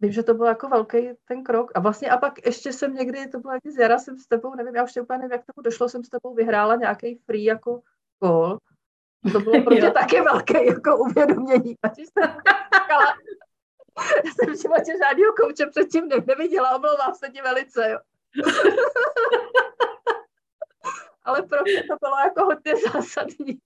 vím, 0.00 0.12
že 0.12 0.22
to 0.22 0.34
byl 0.34 0.46
jako 0.46 0.68
velký 0.68 1.10
ten 1.24 1.44
krok. 1.44 1.70
A 1.74 1.80
vlastně 1.80 2.10
a 2.10 2.16
pak 2.16 2.46
ještě 2.46 2.72
jsem 2.72 2.94
někdy, 2.94 3.28
to 3.28 3.38
bylo 3.38 3.54
jaký 3.54 3.70
z 3.70 3.78
jara, 3.78 3.98
jsem 3.98 4.18
s 4.18 4.26
tebou, 4.26 4.54
nevím, 4.54 4.76
já 4.76 4.84
už 4.84 4.96
úplně 4.96 5.18
nevím, 5.18 5.32
jak 5.32 5.40
tomu 5.54 5.62
došlo, 5.62 5.88
jsem 5.88 6.04
s 6.04 6.08
tebou 6.08 6.34
vyhrála 6.34 6.76
nějaký 6.76 7.18
free 7.26 7.44
jako 7.44 7.80
gol. 8.22 8.58
To 9.32 9.40
bylo 9.40 9.62
pro 9.64 9.74
mě 9.74 9.90
taky 9.90 10.20
velké 10.20 10.64
jako 10.64 10.98
uvědomění. 10.98 11.76
Ať 11.82 11.96
jsem 11.96 12.04
říkala, 12.74 13.14
já 14.24 14.32
jsem 14.32 14.54
v 14.54 14.62
životě 14.62 14.92
žádného 14.98 15.32
kouče 15.40 15.66
předtím 15.66 16.08
neviděla, 16.26 16.76
omlouvám 16.76 17.14
se 17.14 17.28
ti 17.28 17.42
velice, 17.42 17.90
jo. 17.90 17.98
Ale 21.28 21.42
pro 21.42 21.62
mě 21.62 21.82
to 21.82 21.96
bylo 22.00 22.18
jako 22.18 22.44
hodně 22.44 22.72
zásadní. 22.76 23.58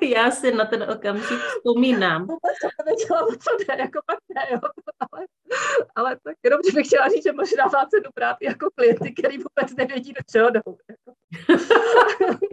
Já 0.14 0.30
si 0.30 0.54
na 0.54 0.64
ten 0.64 0.82
okamžik 0.82 1.38
vzpomínám. 1.38 2.20
Vůbec 2.20 2.56
jsem 2.60 2.70
nevěděla, 2.78 3.26
o 3.26 3.32
co 3.32 3.56
jde, 3.58 3.82
jako 3.82 4.00
pak 4.06 4.18
ne, 4.34 4.46
jo. 4.52 4.58
Ale, 5.10 5.26
ale 5.94 6.16
tak 6.22 6.36
jenom, 6.42 6.60
že 6.66 6.72
bych 6.72 6.86
chtěla 6.86 7.08
říct, 7.08 7.24
že 7.24 7.32
možná 7.32 7.64
má 7.64 7.86
cenu 7.86 8.10
brát 8.14 8.36
jako 8.42 8.70
klienty, 8.74 9.12
který 9.12 9.38
vůbec 9.38 9.76
nevědí, 9.76 10.12
do 10.12 10.20
čeho 10.32 10.50
jdou. 10.50 10.78
Jako. 10.90 11.12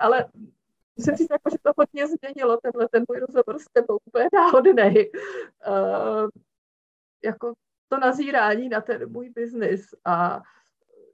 ale 0.00 0.26
musím 0.96 1.14
říct, 1.14 1.30
jako, 1.30 1.50
že 1.50 1.56
to 1.62 1.72
hodně 1.76 2.06
změnilo, 2.06 2.58
tenhle 2.62 2.88
ten 2.88 3.04
můj 3.08 3.20
rozhovor 3.20 3.58
s 3.58 3.66
tebou, 3.72 3.98
úplně 4.04 4.28
náhodný. 4.32 5.10
Uh, 5.68 6.28
jako 7.24 7.52
to 7.88 7.98
nazírání 7.98 8.68
na 8.68 8.80
ten 8.80 9.12
můj 9.12 9.30
biznis 9.30 9.94
a 10.04 10.42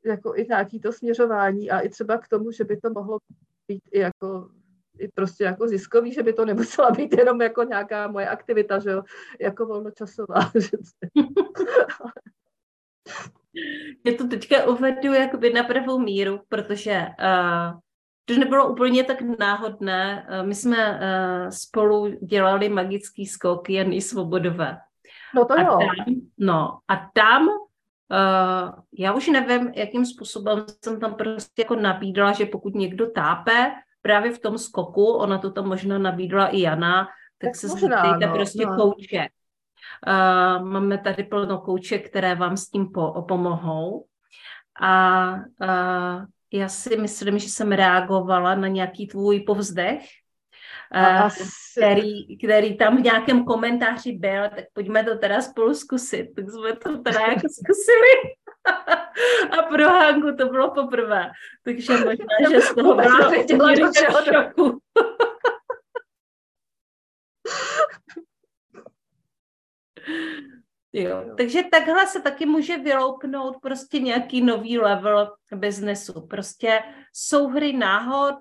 jako 0.06 0.36
i 0.36 0.46
nějaký 0.48 0.80
to 0.80 0.92
směřování 0.92 1.70
a 1.70 1.80
i 1.80 1.88
třeba 1.88 2.18
k 2.18 2.28
tomu, 2.28 2.50
že 2.50 2.64
by 2.64 2.76
to 2.76 2.90
mohlo 2.90 3.18
být 3.68 3.82
i 3.92 3.98
jako 3.98 4.48
i 4.98 5.08
prostě 5.08 5.44
jako 5.44 5.68
ziskový, 5.68 6.12
že 6.12 6.22
by 6.22 6.32
to 6.32 6.44
nemusela 6.44 6.90
být 6.90 7.18
jenom 7.18 7.42
jako 7.42 7.62
nějaká 7.62 8.08
moje 8.08 8.28
aktivita, 8.28 8.78
že 8.78 8.90
jo, 8.90 9.02
jako 9.40 9.66
volnočasová. 9.66 10.36
Je 14.04 14.14
to 14.14 14.28
teďka 14.28 14.66
uvedu 14.66 15.12
jakoby 15.12 15.52
na 15.52 15.62
pravou 15.62 15.98
míru, 15.98 16.40
protože 16.48 17.06
uh, 17.20 17.80
to 18.24 18.34
nebylo 18.38 18.72
úplně 18.72 19.04
tak 19.04 19.20
náhodné. 19.38 20.28
Uh, 20.30 20.46
my 20.46 20.54
jsme 20.54 20.90
uh, 20.90 20.98
spolu 21.50 22.08
dělali 22.08 22.68
magický 22.68 23.26
skok 23.26 23.70
Jany 23.70 24.00
Svobodové. 24.00 24.78
No 25.34 25.44
to 25.44 25.54
jo. 25.60 25.72
A 25.72 25.78
tam, 25.78 26.14
no 26.38 26.78
a 26.88 27.10
tam 27.14 27.48
Uh, 28.10 28.72
já 28.98 29.12
už 29.12 29.28
nevím, 29.28 29.72
jakým 29.74 30.06
způsobem 30.06 30.64
jsem 30.84 31.00
tam 31.00 31.14
prostě 31.14 31.62
jako 31.62 31.76
nabídla, 31.76 32.32
že 32.32 32.46
pokud 32.46 32.74
někdo 32.74 33.10
tápe 33.10 33.72
právě 34.02 34.32
v 34.32 34.38
tom 34.38 34.58
skoku, 34.58 35.06
ona 35.06 35.38
to 35.38 35.50
tam 35.50 35.68
možná 35.68 35.98
nabídla 35.98 36.46
i 36.46 36.60
Jana, 36.60 37.04
tak, 37.04 37.10
tak 37.48 37.56
se 37.56 37.68
zeptejte 37.68 38.26
no, 38.26 38.34
prostě 38.34 38.66
no. 38.66 38.76
kouče. 38.76 39.28
Uh, 40.06 40.66
máme 40.66 40.98
tady 40.98 41.24
plno 41.24 41.58
kouček, 41.58 42.08
které 42.08 42.34
vám 42.34 42.56
s 42.56 42.70
tím 42.70 42.92
po, 42.92 43.22
pomohou. 43.28 44.04
A 44.80 45.32
uh, 45.34 46.24
já 46.52 46.68
si 46.68 46.96
myslím, 46.96 47.38
že 47.38 47.48
jsem 47.48 47.72
reagovala 47.72 48.54
na 48.54 48.68
nějaký 48.68 49.06
tvůj 49.06 49.40
povzdech, 49.40 50.02
uh, 50.94 51.30
který, 51.76 52.38
který 52.38 52.76
tam 52.76 52.96
v 52.96 53.00
nějakém 53.00 53.44
komentáři 53.44 54.12
byl, 54.12 54.42
tak 54.42 54.64
pojďme 54.72 55.04
to 55.04 55.18
teda 55.18 55.40
spolu 55.40 55.74
zkusit. 55.74 56.34
Tak 56.36 56.50
jsme 56.50 56.76
to 56.76 56.98
teda 56.98 57.20
jako 57.20 57.48
zkusili. 57.48 58.36
A 59.58 59.62
pro 59.62 59.88
Hanku 59.88 60.36
to 60.38 60.46
bylo 60.46 60.70
poprvé. 60.70 61.30
Takže 61.64 61.92
možná, 61.92 62.50
že 62.50 62.60
z 62.60 62.74
toho 62.74 62.94
byla 62.94 63.74
do 63.74 63.92
šoku. 63.94 64.78
Jo. 70.92 71.34
Takže 71.36 71.62
takhle 71.70 72.06
se 72.06 72.22
taky 72.22 72.46
může 72.46 72.78
vyloupnout 72.78 73.56
prostě 73.62 73.98
nějaký 73.98 74.40
nový 74.40 74.78
level 74.78 75.34
biznesu. 75.54 76.26
Prostě 76.26 76.82
souhry 77.12 77.72
náhod, 77.72 78.34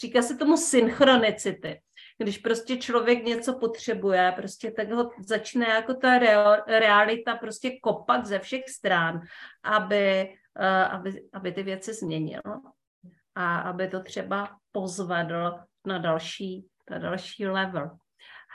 říká 0.00 0.22
se 0.22 0.36
tomu 0.36 0.56
synchronicity 0.56 1.80
když 2.18 2.38
prostě 2.38 2.76
člověk 2.76 3.24
něco 3.24 3.58
potřebuje, 3.58 4.32
prostě 4.36 4.70
tak 4.70 4.90
ho 4.90 5.10
začne 5.26 5.68
jako 5.68 5.94
ta 5.94 6.18
realita 6.66 7.36
prostě 7.36 7.78
kopat 7.82 8.26
ze 8.26 8.38
všech 8.38 8.68
stran, 8.68 9.20
aby, 9.62 10.34
uh, 10.58 10.94
aby, 10.94 11.28
aby 11.32 11.52
ty 11.52 11.62
věci 11.62 11.94
změnil 11.94 12.42
a 13.34 13.58
aby 13.58 13.88
to 13.88 14.02
třeba 14.02 14.56
pozvedl 14.72 15.54
na 15.86 15.98
další, 15.98 16.68
na 16.90 16.98
další 16.98 17.46
level. 17.46 17.90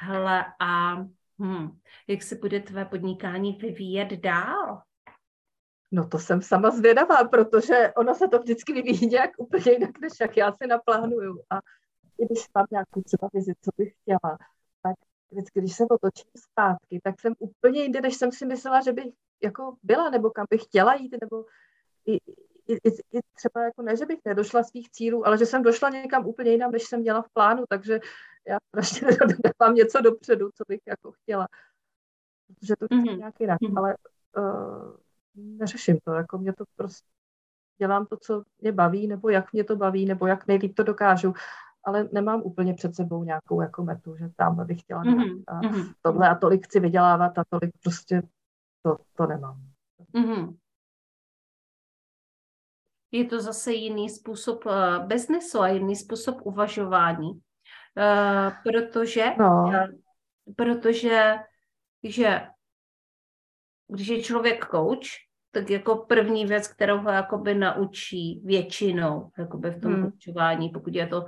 Hele, 0.01 0.45
a 0.59 0.95
hm, 1.41 1.79
jak 2.07 2.23
se 2.23 2.35
bude 2.35 2.59
tvé 2.59 2.85
podnikání 2.85 3.53
vyvíjet 3.53 4.11
dál? 4.13 4.81
No 5.91 6.07
to 6.07 6.19
jsem 6.19 6.41
sama 6.41 6.69
zvědavá, 6.69 7.23
protože 7.23 7.93
ono 7.97 8.15
se 8.15 8.27
to 8.27 8.39
vždycky 8.39 8.73
vyvíjí 8.73 9.07
nějak 9.07 9.31
úplně 9.37 9.71
jinak, 9.71 9.99
než 10.01 10.13
jak 10.21 10.37
já 10.37 10.51
si 10.51 10.67
naplánuju. 10.67 11.43
A 11.49 11.59
i 12.19 12.25
když 12.25 12.45
mám 12.55 12.65
nějakou 12.71 13.01
třeba 13.01 13.29
vizi, 13.33 13.53
co 13.61 13.71
bych 13.77 13.93
chtěla, 14.01 14.37
tak 14.83 14.95
vždycky, 15.31 15.59
když 15.59 15.75
se 15.75 15.83
otočím 15.83 16.31
zpátky, 16.37 16.99
tak 17.03 17.21
jsem 17.21 17.33
úplně 17.39 17.81
jinde, 17.81 18.01
než 18.01 18.15
jsem 18.15 18.31
si 18.31 18.45
myslela, 18.45 18.81
že 18.81 18.93
bych 18.93 19.13
jako 19.43 19.75
byla, 19.83 20.09
nebo 20.09 20.29
kam 20.29 20.45
bych 20.49 20.63
chtěla 20.63 20.93
jít, 20.93 21.15
nebo 21.21 21.45
i, 22.05 22.15
i, 22.67 22.73
i, 22.73 22.89
i 23.17 23.19
třeba 23.35 23.63
jako 23.63 23.81
ne, 23.81 23.97
že 23.97 24.05
bych 24.05 24.19
nedošla 24.25 24.63
svých 24.63 24.91
cílů, 24.91 25.27
ale 25.27 25.37
že 25.37 25.45
jsem 25.45 25.63
došla 25.63 25.89
někam 25.89 26.25
úplně 26.25 26.51
jinam, 26.51 26.71
než 26.71 26.83
jsem 26.83 26.99
měla 26.99 27.21
v 27.21 27.29
plánu, 27.33 27.63
takže 27.69 27.99
já 28.47 28.57
strašně 28.67 29.07
dávám 29.59 29.75
něco 29.75 30.01
dopředu, 30.01 30.49
co 30.55 30.63
bych 30.67 30.81
jako 30.87 31.11
chtěla. 31.11 31.47
Protože 32.47 32.75
to 32.75 32.85
mm-hmm. 32.85 33.17
nějak 33.17 33.39
jinak, 33.39 33.61
mm-hmm. 33.61 33.77
ale 33.77 33.95
uh, 34.37 34.95
neřeším 35.35 35.97
to, 36.03 36.11
jako 36.11 36.37
mě 36.37 36.53
to 36.53 36.63
prostě 36.75 37.07
dělám 37.77 38.05
to, 38.05 38.17
co 38.17 38.43
mě 38.61 38.71
baví, 38.71 39.07
nebo 39.07 39.29
jak 39.29 39.53
mě 39.53 39.63
to 39.63 39.75
baví, 39.75 40.05
nebo 40.05 40.27
jak 40.27 40.47
nejlíp 40.47 40.75
to 40.75 40.83
dokážu 40.83 41.33
ale 41.83 42.09
nemám 42.13 42.41
úplně 42.41 42.73
před 42.73 42.95
sebou 42.95 43.23
nějakou 43.23 43.61
jako 43.61 43.83
metu, 43.83 44.15
že 44.17 44.29
tam 44.35 44.67
bych 44.67 44.81
chtěla 44.81 45.03
mm-hmm. 45.03 45.43
a 45.47 45.61
mm-hmm. 45.61 45.93
tohle 46.01 46.29
a 46.29 46.35
tolik 46.35 46.65
chci 46.65 46.79
vydělávat 46.79 47.37
a 47.37 47.43
tolik 47.49 47.71
prostě 47.83 48.21
to, 48.81 48.97
to 49.13 49.27
nemám. 49.27 49.61
Mm-hmm. 50.13 50.57
Je 53.11 53.25
to 53.25 53.41
zase 53.41 53.73
jiný 53.73 54.09
způsob 54.09 54.65
uh, 54.65 55.05
biznesu 55.07 55.59
a 55.59 55.67
jiný 55.67 55.95
způsob 55.95 56.37
uvažování, 56.43 57.31
uh, 57.31 58.53
protože, 58.63 59.25
no. 59.39 59.63
uh, 59.63 59.87
protože 60.55 61.35
že 62.03 62.47
když 63.87 64.07
je 64.07 64.23
člověk 64.23 64.65
coach, 64.71 65.07
tak 65.51 65.69
jako 65.69 65.95
první 65.95 66.45
věc, 66.45 66.67
kterou 66.67 66.97
ho 66.97 67.09
jakoby 67.09 67.55
naučí 67.55 68.41
většinou 68.45 69.31
jakoby 69.37 69.69
v 69.69 69.81
tom 69.81 69.93
hmm. 69.93 70.03
koučování, 70.03 70.69
pokud 70.69 70.95
je 70.95 71.07
to 71.07 71.25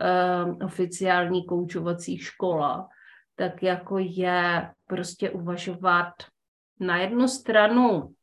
uh, 0.00 0.56
oficiální 0.64 1.46
koučovací 1.46 2.18
škola, 2.18 2.88
tak 3.36 3.62
jako 3.62 3.98
je 3.98 4.70
prostě 4.86 5.30
uvažovat 5.30 6.12
na 6.80 6.96
jednu 6.96 7.28
stranu 7.28 8.14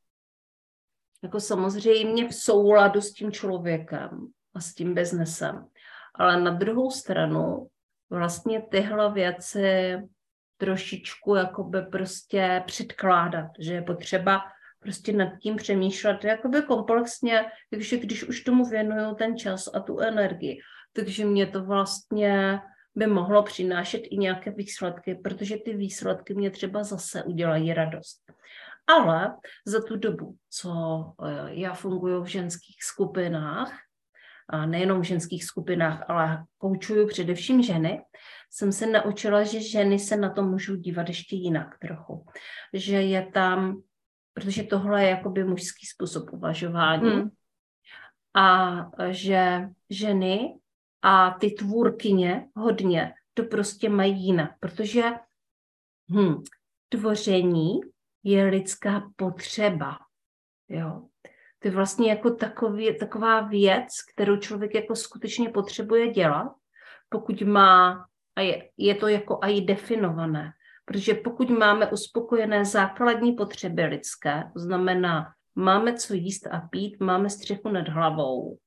jako 1.23 1.39
samozřejmě 1.39 2.27
v 2.27 2.33
souladu 2.33 3.01
s 3.01 3.13
tím 3.13 3.31
člověkem 3.31 4.27
a 4.53 4.59
s 4.59 4.73
tím 4.73 4.93
biznesem, 4.93 5.67
ale 6.15 6.41
na 6.41 6.51
druhou 6.51 6.91
stranu 6.91 7.67
vlastně 8.09 8.61
tyhle 8.61 9.13
věci 9.13 9.97
trošičku 10.57 11.35
jakoby 11.35 11.81
prostě 11.81 12.63
předkládat, 12.65 13.51
že 13.59 13.73
je 13.73 13.81
potřeba 13.81 14.41
prostě 14.79 15.13
nad 15.13 15.37
tím 15.41 15.55
přemýšlet 15.55 16.23
jakoby 16.23 16.61
komplexně, 16.61 17.45
takže 17.69 17.97
když 17.97 18.23
už 18.23 18.41
tomu 18.41 18.65
věnuju 18.65 19.15
ten 19.15 19.37
čas 19.37 19.69
a 19.73 19.79
tu 19.79 19.99
energii, 19.99 20.59
takže 20.97 21.25
mě 21.25 21.47
to 21.47 21.63
vlastně 21.63 22.59
by 22.95 23.07
mohlo 23.07 23.43
přinášet 23.43 23.97
i 23.97 24.17
nějaké 24.17 24.51
výsledky, 24.51 25.15
protože 25.15 25.57
ty 25.57 25.73
výsledky 25.73 26.33
mě 26.33 26.51
třeba 26.51 26.83
zase 26.83 27.23
udělají 27.23 27.73
radost. 27.73 28.21
Ale 28.87 29.35
za 29.65 29.81
tu 29.81 29.95
dobu, 29.95 30.35
co 30.49 30.71
eh, 31.25 31.47
já 31.49 31.73
funguji 31.73 32.21
v 32.21 32.25
ženských 32.25 32.83
skupinách, 32.83 33.73
a 34.49 34.65
nejenom 34.65 35.01
v 35.01 35.03
ženských 35.03 35.43
skupinách, 35.43 36.09
ale 36.09 36.45
koučuju 36.57 37.07
především 37.07 37.63
ženy, 37.63 38.01
jsem 38.51 38.71
se 38.71 38.85
naučila, 38.85 39.43
že 39.43 39.61
ženy 39.61 39.99
se 39.99 40.17
na 40.17 40.29
to 40.29 40.43
můžou 40.43 40.75
dívat 40.75 41.07
ještě 41.07 41.35
jinak 41.35 41.77
trochu. 41.79 42.25
Že 42.73 42.95
je 42.95 43.25
tam, 43.33 43.81
protože 44.33 44.63
tohle 44.63 45.03
je 45.03 45.09
jakoby 45.09 45.43
mužský 45.43 45.85
způsob 45.85 46.33
uvažování, 46.33 47.09
hmm. 47.09 47.29
a 48.35 48.75
že 49.11 49.61
ženy 49.89 50.53
a 51.01 51.37
ty 51.39 51.51
tvůrkyně 51.51 52.47
hodně 52.55 53.13
to 53.33 53.43
prostě 53.43 53.89
mají 53.89 54.25
jinak, 54.25 54.51
protože 54.59 55.03
hm, 56.11 56.43
tvoření 56.89 57.79
je 58.23 58.45
lidská 58.45 59.11
potřeba. 59.15 59.97
Jo. 60.69 61.07
To 61.59 61.67
je 61.67 61.71
vlastně 61.71 62.09
jako 62.09 62.31
takový, 62.31 62.97
taková 62.97 63.41
věc, 63.41 63.87
kterou 64.13 64.37
člověk 64.37 64.75
jako 64.75 64.95
skutečně 64.95 65.49
potřebuje 65.49 66.07
dělat, 66.07 66.51
pokud 67.09 67.41
má, 67.41 68.05
a 68.35 68.41
je, 68.41 68.69
je 68.77 68.95
to 68.95 69.07
jako 69.07 69.39
i 69.41 69.61
definované, 69.61 70.51
protože 70.85 71.13
pokud 71.13 71.49
máme 71.49 71.91
uspokojené 71.91 72.65
základní 72.65 73.33
potřeby 73.33 73.85
lidské, 73.85 74.43
to 74.53 74.59
znamená, 74.59 75.33
máme 75.55 75.93
co 75.93 76.13
jíst 76.13 76.47
a 76.47 76.59
pít, 76.59 76.99
máme 76.99 77.29
střechu 77.29 77.69
nad 77.69 77.87
hlavou, 77.87 78.57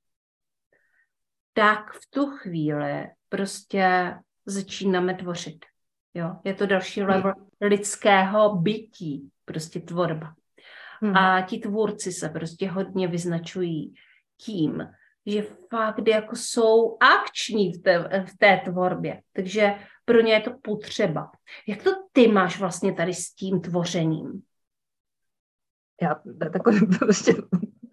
tak 1.61 1.93
v 1.93 2.11
tu 2.11 2.27
chvíli 2.27 3.09
prostě 3.29 4.15
začínáme 4.47 5.15
tvořit. 5.15 5.65
Jo? 6.15 6.37
Je 6.45 6.55
to 6.55 6.67
další 6.67 7.03
level 7.03 7.33
lidského 7.61 8.57
bytí, 8.57 9.31
prostě 9.45 9.81
tvorba. 9.81 10.35
Hmm. 11.03 11.17
A 11.17 11.43
ti 11.43 11.59
tvůrci 11.59 12.13
se 12.13 12.29
prostě 12.29 12.71
hodně 12.71 13.09
vyznačují 13.09 13.95
tím, 14.37 14.89
že 15.27 15.43
fakt 15.71 16.09
jako 16.09 16.37
jsou 16.37 16.97
akční 17.01 17.73
v 17.73 17.83
té, 17.83 18.25
v 18.25 18.39
té 18.39 18.61
tvorbě. 18.65 19.23
Takže 19.33 19.75
pro 20.05 20.21
ně 20.21 20.33
je 20.33 20.41
to 20.41 20.51
potřeba. 20.63 21.31
Jak 21.69 21.83
to 21.83 21.91
ty 22.13 22.29
máš 22.29 22.59
vlastně 22.59 22.93
tady 22.93 23.15
s 23.15 23.35
tím 23.35 23.61
tvořením? 23.61 24.43
Já 26.03 26.21
takové 26.53 26.79
prostě 26.99 27.35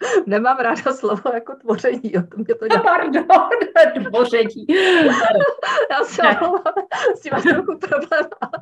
nemám 0.26 0.58
ráda 0.58 0.94
slovo 0.94 1.32
jako 1.34 1.56
tvoření. 1.56 2.18
O 2.18 2.22
tom 2.22 2.44
mě 2.46 2.56
to 2.56 2.68
dělá. 2.68 2.84
Pardon, 2.84 3.26
tvoření. 4.06 4.66
Já 5.92 6.04
se 6.04 6.22
s 7.16 7.22
tím 7.22 7.32
máš 7.32 7.44
trochu 7.44 7.78
problém, 7.78 8.26
ale 8.42 8.60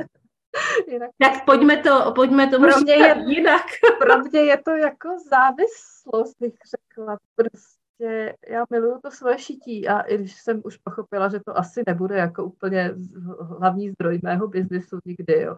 jinak. 0.87 1.09
Tak 1.19 1.45
pojďme 1.45 1.77
to, 1.77 2.11
pojďme 2.15 2.47
to 2.47 2.59
pro 2.59 2.79
mě 2.79 2.93
je, 2.93 3.23
jinak. 3.27 3.65
pro 3.99 4.17
mě 4.17 4.39
je 4.39 4.57
to 4.57 4.71
jako 4.71 5.09
závislost, 5.29 6.35
bych 6.39 6.53
řekla. 6.69 7.17
Prostě 7.35 8.35
já 8.47 8.65
miluju 8.69 8.99
to 9.03 9.11
svoje 9.11 9.37
šití 9.37 9.87
a 9.87 9.99
i 9.99 10.17
když 10.17 10.41
jsem 10.41 10.61
už 10.65 10.77
pochopila, 10.77 11.29
že 11.29 11.39
to 11.39 11.57
asi 11.57 11.83
nebude 11.87 12.15
jako 12.15 12.43
úplně 12.45 12.93
hlavní 13.59 13.89
zdroj 13.89 14.19
mého 14.23 14.47
biznesu 14.47 14.99
nikdy, 15.05 15.41
jo. 15.41 15.55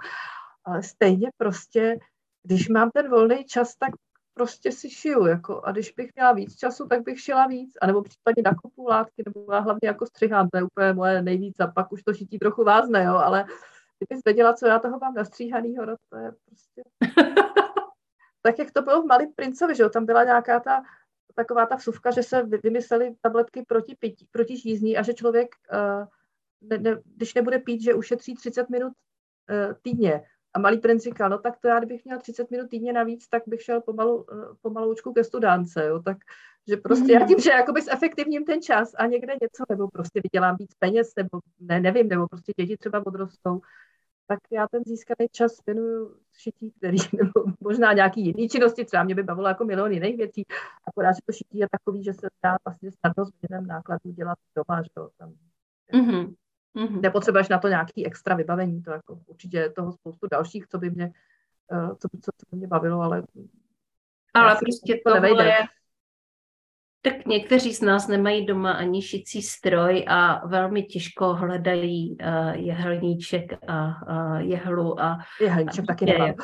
Ale 0.65 0.83
stejně 0.83 1.29
prostě, 1.37 1.97
když 2.43 2.69
mám 2.69 2.91
ten 2.91 3.09
volný 3.09 3.45
čas, 3.45 3.75
tak 3.75 3.89
prostě 4.37 4.71
si 4.71 4.89
šiju, 4.89 5.25
jako, 5.25 5.61
a 5.63 5.71
když 5.71 5.91
bych 5.91 6.09
měla 6.15 6.31
víc 6.31 6.55
času, 6.55 6.87
tak 6.87 7.01
bych 7.01 7.21
šila 7.21 7.47
víc, 7.47 7.73
anebo 7.81 8.01
případně 8.01 8.43
nakupu 8.45 8.87
látky, 8.87 9.23
nebo 9.25 9.53
já 9.53 9.59
hlavně 9.59 9.87
jako 9.87 10.05
střihám, 10.05 10.49
to 10.49 10.57
je 10.57 10.63
úplně 10.63 10.93
moje 10.93 11.21
nejvíc, 11.21 11.59
a 11.59 11.67
pak 11.67 11.91
už 11.91 12.03
to 12.03 12.13
šití 12.13 12.39
trochu 12.39 12.63
vázne, 12.63 13.03
jo, 13.03 13.15
ale 13.15 13.45
kdybys 13.99 14.23
věděla, 14.25 14.53
co 14.53 14.67
já 14.67 14.79
toho 14.79 14.99
mám 14.99 15.13
nastříhanýho, 15.13 15.85
no 15.85 15.95
to 16.09 16.17
je 16.17 16.31
prostě... 16.45 16.83
tak 18.41 18.59
jak 18.59 18.71
to 18.71 18.81
bylo 18.81 19.01
v 19.01 19.05
Malý 19.05 19.27
princovi, 19.27 19.75
že 19.75 19.83
jo, 19.83 19.89
tam 19.89 20.05
byla 20.05 20.23
nějaká 20.23 20.59
ta 20.59 20.83
taková 21.37 21.65
ta 21.65 21.75
vsuvka, 21.75 22.11
že 22.11 22.23
se 22.23 22.43
vymysleli 22.63 23.15
tabletky 23.21 23.65
proti, 23.67 23.95
pití, 23.95 24.27
proti 24.31 24.57
žízní 24.57 24.97
a 24.97 25.03
že 25.03 25.13
člověk, 25.13 25.55
uh, 25.73 26.07
ne, 26.61 26.77
ne, 26.77 27.01
když 27.05 27.33
nebude 27.33 27.59
pít, 27.59 27.81
že 27.81 27.93
ušetří 27.93 28.35
30 28.35 28.69
minut 28.69 28.93
uh, 28.93 29.73
týdně. 29.81 30.23
A 30.53 30.59
malý 30.59 30.77
princ 30.77 31.03
říkal, 31.03 31.29
no 31.29 31.37
tak 31.37 31.57
to 31.59 31.67
já, 31.67 31.79
kdybych 31.79 32.05
měl 32.05 32.19
30 32.19 32.51
minut 32.51 32.69
týdně 32.69 32.93
navíc, 32.93 33.27
tak 33.27 33.43
bych 33.47 33.61
šel 33.61 33.81
pomalu, 33.81 34.15
uh, 34.15 34.55
pomaloučku 34.61 35.13
ke 35.13 35.23
studánce, 35.23 35.85
jo, 35.85 35.99
tak 36.01 36.17
že 36.67 36.77
prostě 36.77 37.11
já 37.13 37.27
tím, 37.27 37.39
že 37.39 37.49
jakoby 37.51 37.81
efektivním 37.91 38.45
ten 38.45 38.61
čas 38.61 38.91
a 38.97 39.05
někde 39.05 39.33
něco, 39.41 39.63
nebo 39.69 39.87
prostě 39.87 40.21
vydělám 40.23 40.55
víc 40.59 40.73
peněz, 40.79 41.13
nebo 41.15 41.39
ne, 41.59 41.79
nevím, 41.79 42.07
nebo 42.07 42.27
prostě 42.27 42.53
děti 42.57 42.77
třeba 42.77 43.05
odrostou, 43.05 43.61
tak 44.27 44.39
já 44.51 44.67
ten 44.67 44.83
získaný 44.85 45.27
čas 45.31 45.51
věnuju 45.65 46.15
šití, 46.33 46.71
který, 46.71 46.97
nebo 47.23 47.53
možná 47.59 47.93
nějaký 47.93 48.25
jiný 48.25 48.49
činnosti, 48.49 48.85
třeba 48.85 49.03
mě 49.03 49.15
by 49.15 49.23
bavilo 49.23 49.47
jako 49.47 49.65
milion 49.65 49.91
jiných 49.91 50.17
věcí, 50.17 50.45
akorát, 50.87 51.11
že 51.11 51.21
to 51.25 51.31
šití 51.31 51.57
je 51.57 51.67
takový, 51.71 52.03
že 52.03 52.13
se 52.13 52.27
dá 52.43 52.57
vlastně 52.65 52.91
snadno 52.91 53.25
s 53.25 53.67
nákladů 53.67 54.11
dělat 54.11 54.37
doma, 54.55 54.81
že 54.81 54.89
to 54.93 55.09
tam 55.17 55.33
mm-hmm. 55.93 56.35
Nepotřebuješ 57.01 57.49
na 57.49 57.59
to 57.59 57.67
nějaký 57.67 58.05
extra 58.05 58.35
vybavení, 58.35 58.83
to 58.83 58.91
jako 58.91 59.19
určitě 59.25 59.57
je 59.57 59.69
toho 59.69 59.91
spoustu 59.91 60.27
dalších, 60.31 60.67
co 60.67 60.77
by 60.77 60.89
mě, 60.89 61.11
eh, 61.71 61.87
co, 61.87 62.09
co, 62.21 62.31
co 62.37 62.45
by 62.51 62.57
mě 62.57 62.67
bavilo, 62.67 63.01
ale 63.01 63.23
ale 64.33 64.55
prostě 64.55 64.99
to 65.05 65.13
nevejde. 65.13 65.43
Je, 65.43 65.57
tak 67.01 67.25
někteří 67.25 67.73
z 67.73 67.81
nás 67.81 68.07
nemají 68.07 68.45
doma 68.45 68.71
ani 68.71 69.01
šicí 69.01 69.41
stroj 69.41 70.05
a 70.07 70.47
velmi 70.47 70.83
těžko 70.83 71.33
hledají 71.33 72.17
uh, 72.17 72.51
jehelníček 72.55 73.53
a 73.67 74.01
uh, 74.09 74.37
jehlu. 74.37 75.01
A, 75.01 75.17
Jehelníček 75.41 75.83
a, 75.83 75.87
taky 75.87 76.05
nemám. 76.05 76.35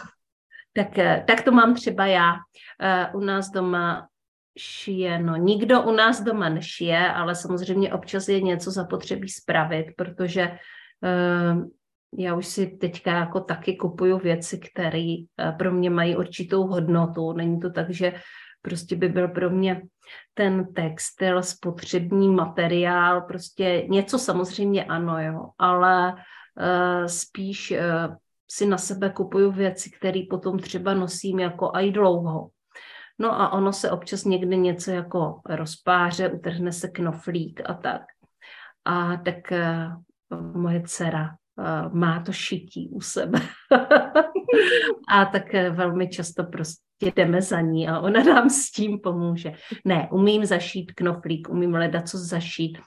Tak, 0.74 0.98
eh, 0.98 1.24
tak 1.28 1.42
to 1.42 1.52
mám 1.52 1.76
třeba 1.76 2.06
já. 2.06 2.34
Uh, 2.34 3.22
u 3.22 3.26
nás 3.26 3.50
doma 3.50 4.08
šije, 4.58 5.20
no 5.20 5.36
nikdo 5.36 5.84
u 5.84 5.92
nás 5.92 6.22
doma 6.22 6.50
nešije, 6.50 7.12
ale 7.12 7.36
samozřejmě 7.36 7.94
občas 7.94 8.28
je 8.28 8.42
něco 8.42 8.72
zapotřebí 8.72 9.30
spravit, 9.30 9.86
protože 9.98 10.50
uh, 10.52 11.66
já 12.18 12.36
už 12.36 12.46
si 12.48 12.68
teďka 12.68 13.12
jako 13.12 13.40
taky 13.40 13.76
kupuju 13.76 14.18
věci, 14.18 14.60
které 14.60 15.16
pro 15.58 15.72
mě 15.72 15.90
mají 15.90 16.16
určitou 16.16 16.68
hodnotu. 16.68 17.34
Není 17.34 17.60
to 17.60 17.70
tak, 17.72 17.90
že 17.90 18.14
prostě 18.62 18.96
by 18.96 19.10
byl 19.10 19.28
pro 19.28 19.50
mě 19.50 19.82
ten 20.34 20.74
textil, 20.74 21.44
spotřební 21.44 22.30
materiál, 22.30 23.22
prostě 23.22 23.86
něco 23.90 24.20
samozřejmě 24.20 24.84
ano, 24.84 25.22
jo, 25.22 25.50
ale 25.58 26.14
uh, 26.14 27.06
spíš 27.06 27.72
uh, 27.72 28.16
si 28.52 28.66
na 28.66 28.78
sebe 28.78 29.10
kupuju 29.10 29.52
věci, 29.52 29.92
které 29.92 30.22
potom 30.30 30.60
třeba 30.60 30.94
nosím 30.94 31.40
jako 31.40 31.72
aj 31.74 31.92
dlouho. 31.92 32.50
No 33.24 33.42
a 33.42 33.54
ono 33.54 33.74
se 33.74 33.92
občas 33.92 34.26
někdy 34.26 34.58
něco 34.58 34.92
jako 34.92 35.42
rozpáře, 35.46 36.30
utrhne 36.30 36.72
se 36.72 36.88
knoflík 36.88 37.62
a 37.66 37.74
tak. 37.74 38.02
A 38.86 39.18
tak 39.18 39.38
uh, 39.52 40.62
moje 40.62 40.82
dcera 40.86 41.30
uh, 41.58 41.94
má 41.94 42.20
to 42.20 42.32
šití 42.32 42.90
u 42.90 43.02
sebe. 43.02 43.40
a 45.10 45.26
tak 45.26 45.44
uh, 45.54 45.76
velmi 45.76 46.10
často 46.10 46.44
prostě 46.44 46.84
jdeme 47.16 47.42
za 47.42 47.62
ní 47.62 47.90
a 47.90 48.00
ona 48.00 48.24
nám 48.24 48.50
s 48.50 48.72
tím 48.72 49.00
pomůže. 49.00 49.52
Ne, 49.86 50.10
umím 50.12 50.46
zašít 50.46 50.92
knoflík, 50.92 51.50
umím 51.50 51.74
hledat, 51.74 52.10
co 52.10 52.18
zašít, 52.18 52.78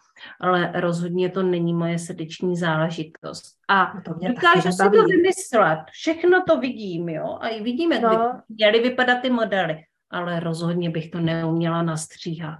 ale 0.40 0.72
rozhodně 0.74 1.28
to 1.28 1.42
není 1.42 1.74
moje 1.74 1.98
srdeční 1.98 2.56
záležitost. 2.56 3.44
A 3.68 3.92
no 3.94 4.28
dokážu 4.28 4.72
si 4.72 4.90
to 4.90 5.04
vymyslet, 5.04 5.78
všechno 5.90 6.42
to 6.48 6.60
vidím, 6.60 7.08
jo, 7.08 7.38
a 7.40 7.48
i 7.48 7.62
vidíme, 7.62 7.94
jak 7.94 8.04
no. 8.04 8.10
by 8.10 8.54
měly 8.54 8.80
vypadat 8.80 9.22
ty 9.22 9.30
modely, 9.30 9.76
ale 10.10 10.40
rozhodně 10.40 10.90
bych 10.90 11.10
to 11.10 11.20
neuměla 11.20 11.82
nastříhat. 11.82 12.58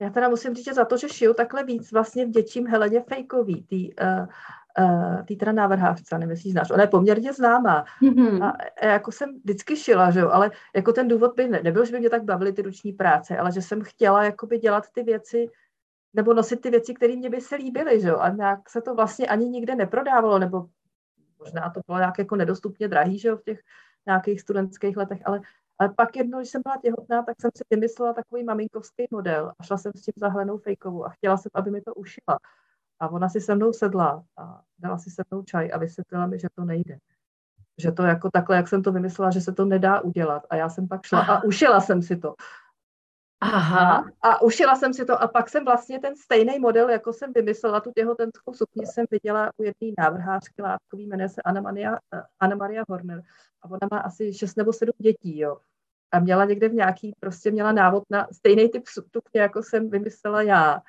Já 0.00 0.10
teda 0.10 0.28
musím 0.28 0.54
říct, 0.54 0.64
že 0.64 0.74
za 0.74 0.84
to, 0.84 0.96
že 0.96 1.08
šiju 1.08 1.34
takhle 1.34 1.64
víc 1.64 1.92
vlastně 1.92 2.26
v 2.26 2.30
děčím 2.30 2.66
Heleně 2.66 3.00
fejkový, 3.00 3.62
tý, 3.62 3.94
uh, 3.94 4.26
uh, 4.78 5.24
tý 5.24 5.36
teda 5.36 5.52
návrhávce, 5.52 6.18
nevím, 6.18 6.30
jestli 6.30 6.50
znáš, 6.50 6.70
ona 6.70 6.82
je 6.82 6.88
poměrně 6.88 7.32
známá. 7.32 7.84
Mm-hmm. 8.02 8.44
A, 8.44 8.52
a 8.80 8.86
jako 8.86 9.12
jsem 9.12 9.34
vždycky 9.44 9.76
šila, 9.76 10.10
že 10.10 10.20
jo, 10.20 10.30
ale 10.30 10.50
jako 10.76 10.92
ten 10.92 11.08
důvod 11.08 11.34
by 11.36 11.48
ne, 11.48 11.60
nebyl, 11.62 11.84
že 11.84 11.92
by 11.92 11.98
mě 11.98 12.10
tak 12.10 12.24
bavily 12.24 12.52
ty 12.52 12.62
ruční 12.62 12.92
práce, 12.92 13.38
ale 13.38 13.52
že 13.52 13.62
jsem 13.62 13.82
chtěla 13.82 14.24
jakoby 14.24 14.58
dělat 14.58 14.84
ty 14.92 15.02
věci, 15.02 15.50
nebo 16.14 16.34
nosit 16.34 16.60
ty 16.60 16.70
věci, 16.70 16.94
které 16.94 17.16
mě 17.16 17.30
by 17.30 17.40
se 17.40 17.56
líbily, 17.56 18.00
že 18.00 18.08
jo, 18.08 18.18
a 18.18 18.28
nějak 18.28 18.70
se 18.70 18.80
to 18.80 18.94
vlastně 18.94 19.26
ani 19.26 19.48
nikde 19.48 19.74
neprodávalo, 19.74 20.38
nebo 20.38 20.66
možná 21.38 21.70
to 21.70 21.80
bylo 21.86 21.98
nějak 21.98 22.18
jako 22.18 22.36
nedostupně 22.36 22.88
drahý, 22.88 23.18
že 23.18 23.28
jo, 23.28 23.36
v 23.36 23.42
těch 23.42 23.60
nějakých 24.06 24.40
studentských 24.40 24.96
letech, 24.96 25.20
ale, 25.24 25.40
ale 25.78 25.94
pak 25.96 26.16
jednou, 26.16 26.38
když 26.38 26.50
jsem 26.50 26.62
byla 26.64 26.76
těhotná, 26.76 27.22
tak 27.22 27.40
jsem 27.40 27.50
si 27.56 27.64
vymyslela 27.70 28.12
takový 28.12 28.44
maminkovský 28.44 29.04
model 29.10 29.52
a 29.58 29.62
šla 29.62 29.78
jsem 29.78 29.92
s 29.96 30.02
tím 30.02 30.14
za 30.16 30.28
Hlenou 30.28 30.58
Fejkovou 30.58 31.04
a 31.04 31.08
chtěla 31.08 31.36
jsem, 31.36 31.50
aby 31.54 31.70
mi 31.70 31.80
to 31.80 31.94
ušila. 31.94 32.38
A 33.00 33.08
ona 33.08 33.28
si 33.28 33.40
se 33.40 33.54
mnou 33.54 33.72
sedla 33.72 34.24
a 34.36 34.62
dala 34.78 34.98
si 34.98 35.10
se 35.10 35.22
mnou 35.30 35.42
čaj 35.42 35.70
a 35.74 35.78
vysvětlila 35.78 36.26
mi, 36.26 36.38
že 36.38 36.48
to 36.54 36.64
nejde. 36.64 36.98
Že 37.82 37.92
to 37.92 38.02
jako 38.02 38.30
takhle, 38.32 38.56
jak 38.56 38.68
jsem 38.68 38.82
to 38.82 38.92
vymyslela, 38.92 39.30
že 39.30 39.40
se 39.40 39.52
to 39.52 39.64
nedá 39.64 40.00
udělat. 40.00 40.42
A 40.50 40.56
já 40.56 40.68
jsem 40.68 40.88
pak 40.88 41.06
šla 41.06 41.20
Aha. 41.20 41.34
a 41.34 41.44
ušila 41.44 41.80
jsem 41.80 42.02
si 42.02 42.16
to. 42.16 42.34
Aha. 43.52 44.04
A, 44.22 44.42
ušila 44.42 44.76
jsem 44.76 44.94
si 44.94 45.04
to 45.04 45.22
a 45.22 45.28
pak 45.28 45.48
jsem 45.48 45.64
vlastně 45.64 45.98
ten 46.00 46.16
stejný 46.16 46.58
model, 46.58 46.90
jako 46.90 47.12
jsem 47.12 47.32
vymyslela 47.32 47.80
tu 47.80 47.92
těhotenskou 47.96 48.54
sukni, 48.54 48.86
jsem 48.86 49.06
viděla 49.10 49.50
u 49.56 49.62
jedné 49.62 49.94
návrhářky 49.98 50.62
látkový, 50.62 51.06
jmenuje 51.06 51.28
se 51.28 51.42
Anna 51.42 51.60
Maria, 51.60 51.98
Anna 52.40 52.56
Maria 52.56 52.84
Horner 52.88 53.22
a 53.62 53.70
ona 53.70 53.88
má 53.90 53.98
asi 53.98 54.34
6 54.34 54.56
nebo 54.56 54.72
7 54.72 54.92
dětí, 54.98 55.38
jo. 55.38 55.58
A 56.12 56.18
měla 56.18 56.44
někde 56.44 56.68
v 56.68 56.74
nějaký, 56.74 57.12
prostě 57.20 57.50
měla 57.50 57.72
návod 57.72 58.04
na 58.10 58.28
stejný 58.32 58.68
typ 58.68 58.82
sukně, 58.86 59.40
jako 59.40 59.62
jsem 59.62 59.90
vymyslela 59.90 60.42
já. 60.42 60.80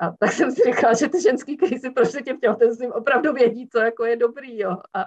A 0.00 0.10
tak 0.18 0.32
jsem 0.32 0.50
si 0.50 0.62
říkala, 0.62 0.94
že 0.94 1.08
ty 1.08 1.22
ženský 1.22 1.56
krizi 1.56 1.90
prostě 1.90 2.22
těm 2.22 2.40
těhotenstvím 2.40 2.92
opravdu 2.92 3.32
vědí, 3.32 3.68
co 3.68 3.78
jako 3.78 4.04
je 4.04 4.16
dobrý, 4.16 4.58
jo. 4.58 4.76
A, 4.94 5.04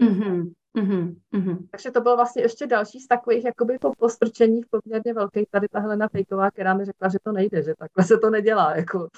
mm-hmm. 0.00 0.50
Mm-hmm. 0.76 1.68
Takže 1.70 1.90
to 1.90 2.00
bylo 2.00 2.16
vlastně 2.16 2.42
ještě 2.42 2.66
další 2.66 3.00
z 3.00 3.06
takových 3.06 3.44
jakoby 3.44 3.78
po 3.78 3.92
postrčení 3.98 4.60
poměrně 4.70 5.14
velký. 5.14 5.46
Tady 5.50 5.68
ta 5.68 5.80
Helena 5.80 6.08
Fejková, 6.08 6.50
která 6.50 6.74
mi 6.74 6.84
řekla, 6.84 7.08
že 7.08 7.18
to 7.22 7.32
nejde, 7.32 7.62
že 7.62 7.74
takhle 7.78 8.04
se 8.04 8.18
to 8.18 8.30
nedělá. 8.30 8.76
Jako. 8.76 9.08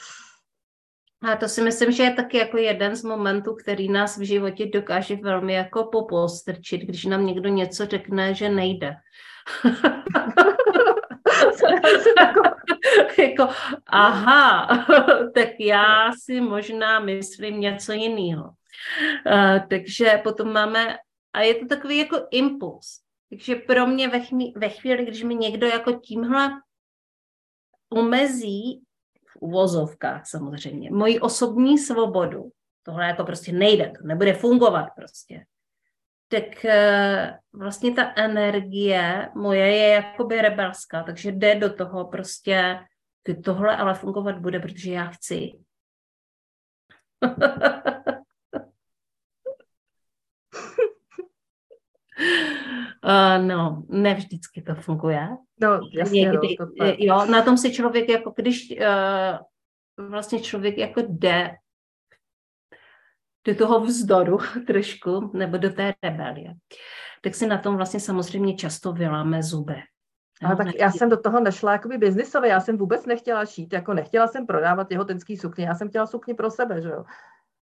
A 1.22 1.36
to 1.36 1.48
si 1.48 1.62
myslím, 1.62 1.92
že 1.92 2.02
je 2.02 2.12
taky 2.12 2.36
jako 2.36 2.58
jeden 2.58 2.96
z 2.96 3.04
momentů, 3.04 3.54
který 3.54 3.88
nás 3.88 4.18
v 4.18 4.22
životě 4.22 4.66
dokáže 4.66 5.16
velmi 5.16 5.54
jako 5.54 5.84
popostrčit, 5.84 6.80
když 6.80 7.04
nám 7.04 7.26
někdo 7.26 7.48
něco 7.48 7.86
řekne, 7.86 8.34
že 8.34 8.48
nejde. 8.48 8.94
jako, 13.18 13.48
aha, 13.86 14.68
tak 15.34 15.48
já 15.60 16.12
si 16.24 16.40
možná 16.40 17.00
myslím 17.00 17.60
něco 17.60 17.92
jiného. 17.92 18.50
Uh, 19.26 19.68
takže 19.68 20.20
potom 20.24 20.52
máme, 20.52 20.96
a 21.32 21.40
je 21.40 21.54
to 21.54 21.66
takový 21.66 21.98
jako 21.98 22.16
impuls. 22.30 23.00
Takže 23.30 23.54
pro 23.54 23.86
mě 23.86 24.08
ve, 24.08 24.20
chvíli, 24.20 24.52
ve 24.56 24.68
chvíli, 24.68 25.04
když 25.04 25.22
mi 25.22 25.34
někdo 25.34 25.66
jako 25.66 25.92
tímhle 25.92 26.50
omezí, 27.90 28.82
v 29.26 29.36
uvozovkách 29.40 30.26
samozřejmě, 30.26 30.90
moji 30.90 31.20
osobní 31.20 31.78
svobodu, 31.78 32.50
tohle 32.82 33.06
jako 33.06 33.24
prostě 33.24 33.52
nejde, 33.52 33.92
to 33.98 34.06
nebude 34.06 34.34
fungovat 34.34 34.86
prostě, 34.96 35.44
tak 36.28 36.64
eh, 36.64 37.38
vlastně 37.52 37.94
ta 37.94 38.12
energie 38.16 39.28
moje 39.34 39.76
je 39.76 39.88
jakoby 39.88 40.42
rebelská, 40.42 41.02
takže 41.02 41.32
jde 41.32 41.54
do 41.54 41.72
toho 41.72 42.04
prostě, 42.04 42.78
tohle 43.44 43.76
ale 43.76 43.94
fungovat 43.94 44.38
bude, 44.38 44.60
protože 44.60 44.92
já 44.92 45.06
chci. 45.06 45.52
Uh, 53.04 53.46
no, 53.46 53.82
ne 53.88 54.14
vždycky 54.14 54.62
to 54.62 54.74
funguje. 54.74 55.28
No, 55.60 55.80
jasně, 55.92 56.20
Někdy, 56.20 56.56
no, 56.60 56.66
to 56.66 56.84
jo, 56.98 57.26
na 57.26 57.42
tom 57.42 57.58
si 57.58 57.72
člověk, 57.72 58.08
jako 58.08 58.32
když 58.36 58.74
uh, 58.80 60.08
vlastně 60.08 60.40
člověk 60.40 60.78
jako 60.78 61.00
jde 61.08 61.50
do 63.46 63.54
toho 63.54 63.80
vzdoru 63.80 64.38
trošku, 64.66 65.30
nebo 65.34 65.56
do 65.56 65.70
té 65.70 65.94
rebelie, 66.02 66.54
tak 67.22 67.34
si 67.34 67.46
na 67.46 67.58
tom 67.58 67.76
vlastně 67.76 68.00
samozřejmě 68.00 68.54
často 68.54 68.92
vyláme 68.92 69.42
zuby. 69.42 69.82
Ale 70.44 70.56
tak 70.56 70.66
já 70.78 70.90
jsem 70.90 71.08
do 71.08 71.16
toho 71.16 71.40
nešla 71.40 71.72
jakoby 71.72 71.98
biznisově, 71.98 72.50
já 72.50 72.60
jsem 72.60 72.76
vůbec 72.76 73.06
nechtěla 73.06 73.46
šít, 73.46 73.72
jako 73.72 73.94
nechtěla 73.94 74.26
jsem 74.26 74.46
prodávat 74.46 74.90
jeho 74.90 75.04
tenský 75.04 75.36
sukně, 75.36 75.66
já 75.66 75.74
jsem 75.74 75.88
chtěla 75.88 76.06
sukni 76.06 76.34
pro 76.34 76.50
sebe, 76.50 76.82
že 76.82 76.88
jo. 76.88 77.04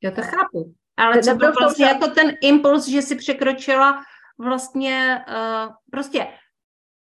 Já 0.03 0.11
to 0.11 0.23
chápu. 0.23 0.75
Ale 0.97 1.23
co 1.23 1.35
byl 1.35 1.53
vlastně 1.61 1.87
jako 1.87 2.07
ten 2.09 2.33
impuls, 2.43 2.89
že 2.89 3.03
si 3.03 3.17
překročila 3.17 4.03
vlastně, 4.39 5.25
uh, 5.29 5.73
prostě 5.91 6.39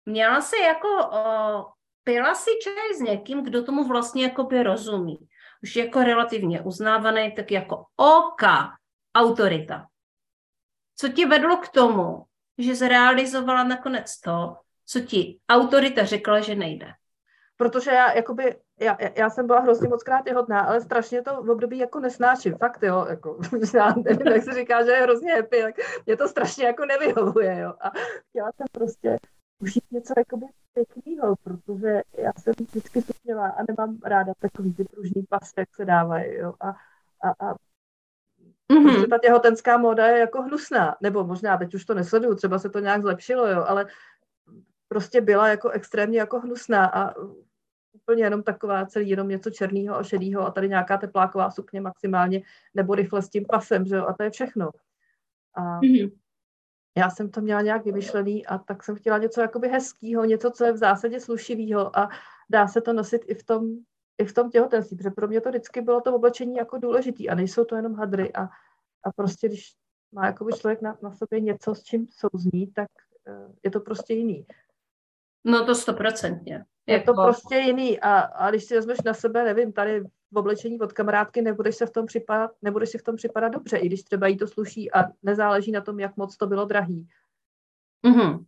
měla 0.06 0.40
si 0.40 0.56
jako, 0.56 0.88
uh, 0.88 1.64
pila 2.04 2.34
si 2.34 2.50
čaj 2.62 2.94
s 2.94 3.00
někým, 3.00 3.44
kdo 3.44 3.64
tomu 3.64 3.88
vlastně 3.88 4.22
jako 4.22 4.44
by 4.44 4.62
rozumí 4.62 5.28
už 5.62 5.76
jako 5.76 6.02
relativně 6.02 6.60
uznávaný, 6.60 7.32
tak 7.32 7.50
jako 7.50 7.84
oka 7.96 8.72
autorita. 9.14 9.86
Co 10.96 11.08
ti 11.08 11.26
vedlo 11.26 11.56
k 11.56 11.68
tomu, 11.68 12.24
že 12.58 12.74
zrealizovala 12.74 13.64
nakonec 13.64 14.20
to, 14.20 14.56
co 14.86 15.00
ti 15.00 15.40
autorita 15.48 16.04
řekla, 16.04 16.40
že 16.40 16.54
nejde? 16.54 16.92
Protože 17.56 17.90
já, 17.90 18.12
jakoby, 18.12 18.56
já, 18.82 18.98
já 19.16 19.30
jsem 19.30 19.46
byla 19.46 19.60
hrozně 19.60 19.88
moc 19.88 20.02
krát 20.02 20.24
těhotná, 20.24 20.60
ale 20.60 20.80
strašně 20.80 21.22
to 21.22 21.42
v 21.42 21.50
období 21.50 21.78
jako 21.78 22.00
nesnáším, 22.00 22.54
fakt 22.54 22.82
jo, 22.82 23.06
jako, 23.08 23.38
já 23.74 23.94
nevím, 24.04 24.26
jak 24.26 24.42
se 24.42 24.52
říká, 24.52 24.84
že 24.84 24.90
je 24.90 25.02
hrozně 25.02 25.34
happy, 25.34 25.62
tak 25.62 25.74
mě 26.06 26.16
to 26.16 26.28
strašně 26.28 26.64
jako 26.64 26.84
nevyhovuje, 26.84 27.58
jo, 27.60 27.74
a 27.80 27.90
chtěla 28.28 28.50
jsem 28.56 28.66
prostě 28.72 29.16
užít 29.62 29.84
něco 29.90 30.14
jakoby 30.16 30.46
pěkného, 30.72 31.34
protože 31.44 32.02
já 32.18 32.32
jsem 32.38 32.54
vždycky 32.60 33.02
stupňová 33.02 33.48
a 33.48 33.64
nemám 33.68 33.98
ráda 34.04 34.32
takový 34.38 34.74
ty 34.74 34.84
pružný 34.84 35.22
pas, 35.28 35.52
jak 35.58 35.68
se 35.76 35.84
dávají, 35.84 36.34
jo, 36.34 36.54
a, 36.60 36.68
a, 37.22 37.50
a 37.50 37.54
Mm-hmm. 38.72 39.08
ta 39.08 39.18
těhotenská 39.18 39.78
móda 39.78 40.06
je 40.06 40.18
jako 40.18 40.42
hnusná, 40.42 40.96
nebo 41.00 41.24
možná 41.24 41.56
teď 41.56 41.74
už 41.74 41.84
to 41.84 41.94
nesleduju, 41.94 42.34
třeba 42.34 42.58
se 42.58 42.70
to 42.70 42.78
nějak 42.78 43.02
zlepšilo, 43.02 43.46
jo, 43.46 43.64
ale 43.68 43.86
prostě 44.88 45.20
byla 45.20 45.48
jako 45.48 45.70
extrémně 45.70 46.18
jako 46.18 46.40
hnusná 46.40 46.86
a 46.86 47.14
úplně 47.92 48.24
jenom 48.24 48.42
taková 48.42 48.86
celý 48.86 49.08
jenom 49.08 49.28
něco 49.28 49.50
černého 49.50 49.96
a 49.96 50.02
šedého 50.02 50.42
a 50.42 50.50
tady 50.50 50.68
nějaká 50.68 50.96
tepláková 50.96 51.50
sukně 51.50 51.80
maximálně, 51.80 52.42
nebo 52.74 52.94
rychle 52.94 53.22
s 53.22 53.28
tím 53.28 53.44
pasem, 53.50 53.86
že 53.86 53.96
jo, 53.96 54.06
a 54.06 54.12
to 54.12 54.22
je 54.22 54.30
všechno. 54.30 54.70
A 55.54 55.80
mm-hmm 55.80 56.10
já 56.96 57.10
jsem 57.10 57.30
to 57.30 57.40
měla 57.40 57.60
nějak 57.60 57.84
vymyšlený 57.84 58.46
a 58.46 58.58
tak 58.58 58.82
jsem 58.82 58.96
chtěla 58.96 59.18
něco 59.18 59.40
jakoby 59.40 59.68
hezkého, 59.68 60.24
něco, 60.24 60.50
co 60.50 60.64
je 60.64 60.72
v 60.72 60.76
zásadě 60.76 61.20
slušivého 61.20 61.98
a 61.98 62.08
dá 62.50 62.68
se 62.68 62.80
to 62.80 62.92
nosit 62.92 63.22
i 63.26 63.34
v 63.34 63.44
tom, 63.44 63.76
i 64.18 64.24
v 64.24 64.34
tom 64.34 64.50
těhotenství, 64.50 64.96
protože 64.96 65.10
pro 65.10 65.28
mě 65.28 65.40
to 65.40 65.48
vždycky 65.48 65.80
bylo 65.80 66.00
to 66.00 66.14
oblečení 66.14 66.54
jako 66.56 66.78
důležitý 66.78 67.28
a 67.28 67.34
nejsou 67.34 67.64
to 67.64 67.76
jenom 67.76 67.94
hadry 67.94 68.32
a, 68.32 68.42
a 69.04 69.12
prostě 69.16 69.48
když 69.48 69.74
má 70.12 70.26
jakoby 70.26 70.52
člověk 70.52 70.82
na, 70.82 70.98
na 71.02 71.12
sobě 71.12 71.40
něco, 71.40 71.74
s 71.74 71.82
čím 71.82 72.06
souzní, 72.10 72.66
tak 72.66 72.88
uh, 73.28 73.54
je 73.62 73.70
to 73.70 73.80
prostě 73.80 74.14
jiný. 74.14 74.46
No 75.44 75.66
to 75.66 75.74
stoprocentně. 75.74 76.64
Je 76.86 76.94
jako... 76.94 77.14
to 77.14 77.22
prostě 77.22 77.56
jiný 77.56 78.00
a, 78.00 78.18
a 78.18 78.50
když 78.50 78.64
si 78.64 78.74
vezmeš 78.74 78.98
na 79.04 79.14
sebe, 79.14 79.44
nevím, 79.44 79.72
tady 79.72 80.00
v 80.32 80.38
oblečení 80.38 80.80
od 80.80 80.92
kamarádky 80.92 81.42
nebudeš 81.42 81.76
se 81.76 81.86
v 81.86 81.90
tom 81.90 82.06
připadat, 82.06 82.50
nebudeš 82.62 82.88
si 82.88 82.98
v 82.98 83.02
tom 83.02 83.16
připadat 83.16 83.52
dobře, 83.52 83.76
i 83.76 83.86
když 83.86 84.02
třeba 84.02 84.26
jí 84.26 84.36
to 84.36 84.46
sluší 84.46 84.92
a 84.92 85.04
nezáleží 85.22 85.72
na 85.72 85.80
tom, 85.80 86.00
jak 86.00 86.16
moc 86.16 86.36
to 86.36 86.46
bylo 86.46 86.64
drahý. 86.64 87.08
Mm-hmm. 88.06 88.44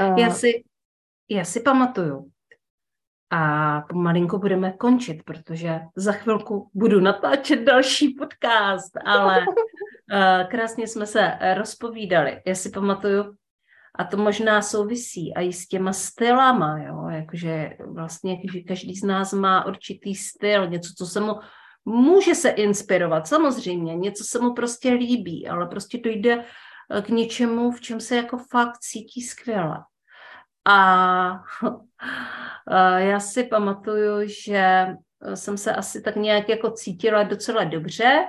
Uh, 0.00 0.18
já, 0.18 0.30
si, 0.30 0.64
já 1.30 1.44
si 1.44 1.60
pamatuju. 1.60 2.30
A 3.30 3.80
pomalinku 3.80 4.38
budeme 4.38 4.72
končit, 4.72 5.22
protože 5.22 5.80
za 5.96 6.12
chvilku 6.12 6.70
budu 6.74 7.00
natáčet 7.00 7.60
další 7.64 8.14
podcast, 8.14 8.92
ale 9.04 9.46
uh, 9.46 10.48
krásně 10.50 10.88
jsme 10.88 11.06
se 11.06 11.38
rozpovídali. 11.54 12.42
Já 12.46 12.54
si 12.54 12.70
pamatuju, 12.70 13.34
a 13.98 14.04
to 14.04 14.16
možná 14.16 14.62
souvisí 14.62 15.34
a 15.34 15.40
i 15.40 15.52
s 15.52 15.68
těma 15.68 15.92
stylama, 15.92 16.78
jo? 16.78 17.08
jakože 17.08 17.76
vlastně 17.86 18.40
že 18.52 18.60
každý 18.60 18.94
z 18.94 19.04
nás 19.04 19.32
má 19.32 19.66
určitý 19.66 20.14
styl, 20.14 20.66
něco, 20.66 20.92
co 20.98 21.06
se 21.06 21.20
mu 21.20 21.34
může 21.84 22.34
se 22.34 22.50
inspirovat, 22.50 23.26
samozřejmě, 23.26 23.96
něco 23.96 24.24
se 24.24 24.38
mu 24.38 24.54
prostě 24.54 24.92
líbí, 24.92 25.48
ale 25.48 25.66
prostě 25.66 25.98
dojde 25.98 26.44
eh, 26.90 27.02
k 27.02 27.08
něčemu, 27.08 27.70
v 27.70 27.80
čem 27.80 28.00
se 28.00 28.16
jako 28.16 28.38
fakt 28.50 28.78
cítí 28.78 29.22
skvěle. 29.22 29.78
A, 30.64 30.74
a 32.68 32.98
já 32.98 33.20
si 33.20 33.44
pamatuju, 33.44 34.28
že 34.46 34.86
jsem 35.34 35.56
se 35.56 35.74
asi 35.74 36.02
tak 36.02 36.16
nějak 36.16 36.48
jako 36.48 36.70
cítila 36.70 37.22
docela 37.22 37.64
dobře 37.64 38.24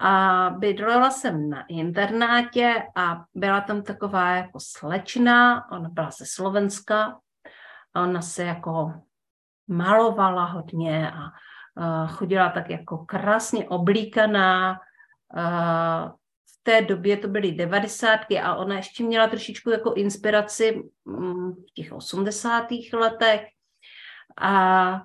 a 0.00 0.50
bydlela 0.58 1.10
jsem 1.10 1.50
na 1.50 1.66
internátě 1.66 2.82
a 2.96 3.24
byla 3.34 3.60
tam 3.60 3.82
taková 3.82 4.30
jako 4.30 4.58
slečna, 4.60 5.70
ona 5.70 5.88
byla 5.88 6.10
ze 6.10 6.24
Slovenska, 6.26 7.18
a 7.94 8.02
ona 8.02 8.22
se 8.22 8.44
jako 8.44 8.92
malovala 9.68 10.44
hodně 10.44 11.12
a 11.12 12.06
chodila 12.06 12.50
tak 12.50 12.70
jako 12.70 12.98
krásně 12.98 13.68
oblíkaná. 13.68 14.80
V 16.46 16.62
té 16.62 16.82
době 16.82 17.16
to 17.16 17.28
byly 17.28 17.52
devadesátky 17.52 18.40
a 18.40 18.54
ona 18.54 18.74
ještě 18.74 19.04
měla 19.04 19.26
trošičku 19.26 19.70
jako 19.70 19.94
inspiraci 19.94 20.90
mm, 21.04 21.52
v 21.52 21.72
těch 21.74 21.92
osmdesátých 21.92 22.92
letech. 22.92 23.40
A 24.40 25.02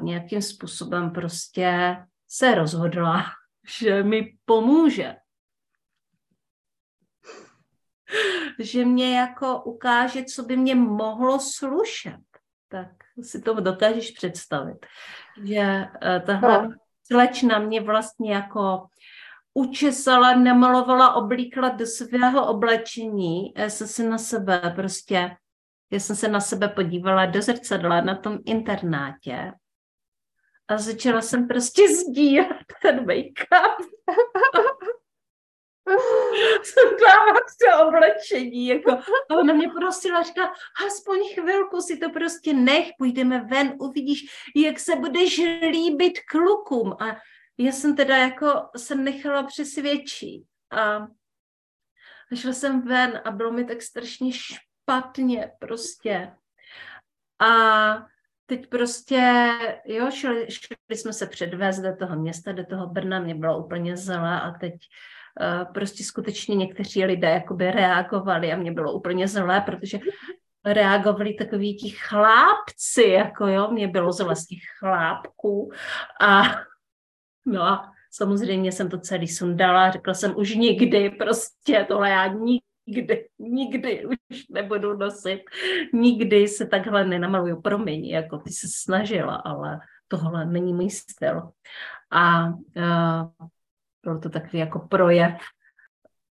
nějakým 0.00 0.42
způsobem 0.42 1.10
prostě 1.10 1.96
se 2.28 2.54
rozhodla, 2.54 3.24
že 3.66 4.02
mi 4.02 4.36
pomůže. 4.44 5.16
Že 8.58 8.84
mě 8.84 9.18
jako 9.18 9.62
ukáže, 9.62 10.24
co 10.24 10.42
by 10.42 10.56
mě 10.56 10.74
mohlo 10.74 11.40
slušet. 11.40 12.20
Tak 12.68 12.88
si 13.22 13.42
to 13.42 13.60
dokážeš 13.60 14.10
představit. 14.10 14.86
Že 15.44 15.86
eh, 16.02 16.20
tahle 16.26 16.68
no. 16.68 16.74
slečna 17.06 17.58
mě 17.58 17.80
vlastně 17.80 18.34
jako 18.34 18.86
učesala, 19.54 20.34
namalovala, 20.34 21.14
oblíkla 21.14 21.68
do 21.68 21.86
svého 21.86 22.46
oblečení. 22.46 23.52
Já 23.56 23.70
jsem 23.70 23.86
si 23.86 24.08
na 24.08 24.18
sebe 24.18 24.72
prostě, 24.74 25.36
já 25.90 26.00
jsem 26.00 26.16
se 26.16 26.28
na 26.28 26.40
sebe 26.40 26.68
podívala 26.68 27.26
do 27.26 27.42
zrcadla 27.42 28.00
na 28.00 28.14
tom 28.14 28.38
internátě 28.44 29.52
a 30.68 30.78
začala 30.78 31.22
jsem 31.22 31.48
prostě 31.48 31.88
sdílet 31.88 32.66
ten 32.82 33.06
make-up. 33.06 33.76
jsem 36.62 36.90
dávat 36.90 37.42
to 37.60 37.88
oblečení. 37.88 38.66
Jako. 38.66 38.92
A 39.30 39.34
ona 39.38 39.54
mě 39.54 39.68
prosila, 39.68 40.22
říká, 40.22 40.52
aspoň 40.86 41.18
chvilku 41.34 41.80
si 41.80 41.96
to 41.96 42.10
prostě 42.10 42.52
nech, 42.52 42.88
půjdeme 42.98 43.40
ven, 43.40 43.76
uvidíš, 43.80 44.26
jak 44.56 44.80
se 44.80 44.96
budeš 44.96 45.40
líbit 45.70 46.12
klukům. 46.30 46.92
A 46.92 47.16
já 47.58 47.72
jsem 47.72 47.96
teda 47.96 48.16
jako 48.16 48.68
se 48.76 48.94
nechala 48.94 49.42
přesvědčit. 49.42 50.44
A, 50.70 50.96
a 52.32 52.36
šla 52.36 52.52
jsem 52.52 52.82
ven 52.82 53.22
a 53.24 53.30
bylo 53.30 53.52
mi 53.52 53.64
tak 53.64 53.82
strašně 53.82 54.30
špatně 54.32 55.52
prostě. 55.58 56.36
A 57.40 58.06
teď 58.46 58.66
prostě, 58.66 59.50
jo, 59.84 60.10
šli, 60.10 60.46
šli 60.50 60.96
jsme 60.96 61.12
se 61.12 61.26
předvést 61.26 61.80
do 61.80 61.96
toho 61.96 62.16
města, 62.16 62.52
do 62.52 62.64
toho 62.66 62.86
Brna, 62.86 63.20
mě 63.20 63.34
bylo 63.34 63.64
úplně 63.64 63.96
zlé 63.96 64.40
a 64.40 64.50
teď 64.50 64.74
uh, 64.74 65.72
prostě 65.72 66.04
skutečně 66.04 66.54
někteří 66.54 67.04
lidé 67.04 67.30
jakoby 67.30 67.70
reagovali 67.70 68.52
a 68.52 68.56
mě 68.56 68.72
bylo 68.72 68.92
úplně 68.92 69.28
zlé, 69.28 69.60
protože 69.60 69.98
reagovali 70.64 71.34
takový 71.34 71.76
ti 71.76 71.90
chlápci, 71.90 73.08
jako 73.08 73.46
jo, 73.46 73.70
mě 73.70 73.88
bylo 73.88 74.12
zle 74.12 74.36
z 74.36 74.46
těch 74.46 74.62
chlápků 74.78 75.72
a 76.20 76.42
no 77.46 77.62
a 77.62 77.92
samozřejmě 78.10 78.72
jsem 78.72 78.90
to 78.90 78.98
celý 78.98 79.28
sundala, 79.28 79.90
řekla 79.90 80.14
jsem 80.14 80.36
už 80.36 80.54
nikdy, 80.54 81.10
prostě 81.10 81.84
tohle 81.88 82.10
já 82.10 82.26
nikdy 82.26 82.73
nikdy, 82.86 83.28
nikdy 83.38 84.06
už 84.06 84.48
nebudu 84.50 84.96
nosit, 84.96 85.40
nikdy 85.92 86.48
se 86.48 86.66
takhle 86.66 87.04
nenamaluju, 87.04 87.62
promiň, 87.62 88.06
jako 88.06 88.38
ty 88.38 88.52
se 88.52 88.66
snažila, 88.70 89.34
ale 89.34 89.80
tohle 90.08 90.46
není 90.46 90.72
můj 90.72 90.90
styl. 90.90 91.50
A 92.10 92.46
uh, 92.48 93.46
byl 94.02 94.18
to 94.20 94.28
takový 94.30 94.58
jako 94.58 94.78
projev 94.78 95.34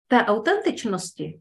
té 0.06 0.24
autentičnosti, 0.24 1.40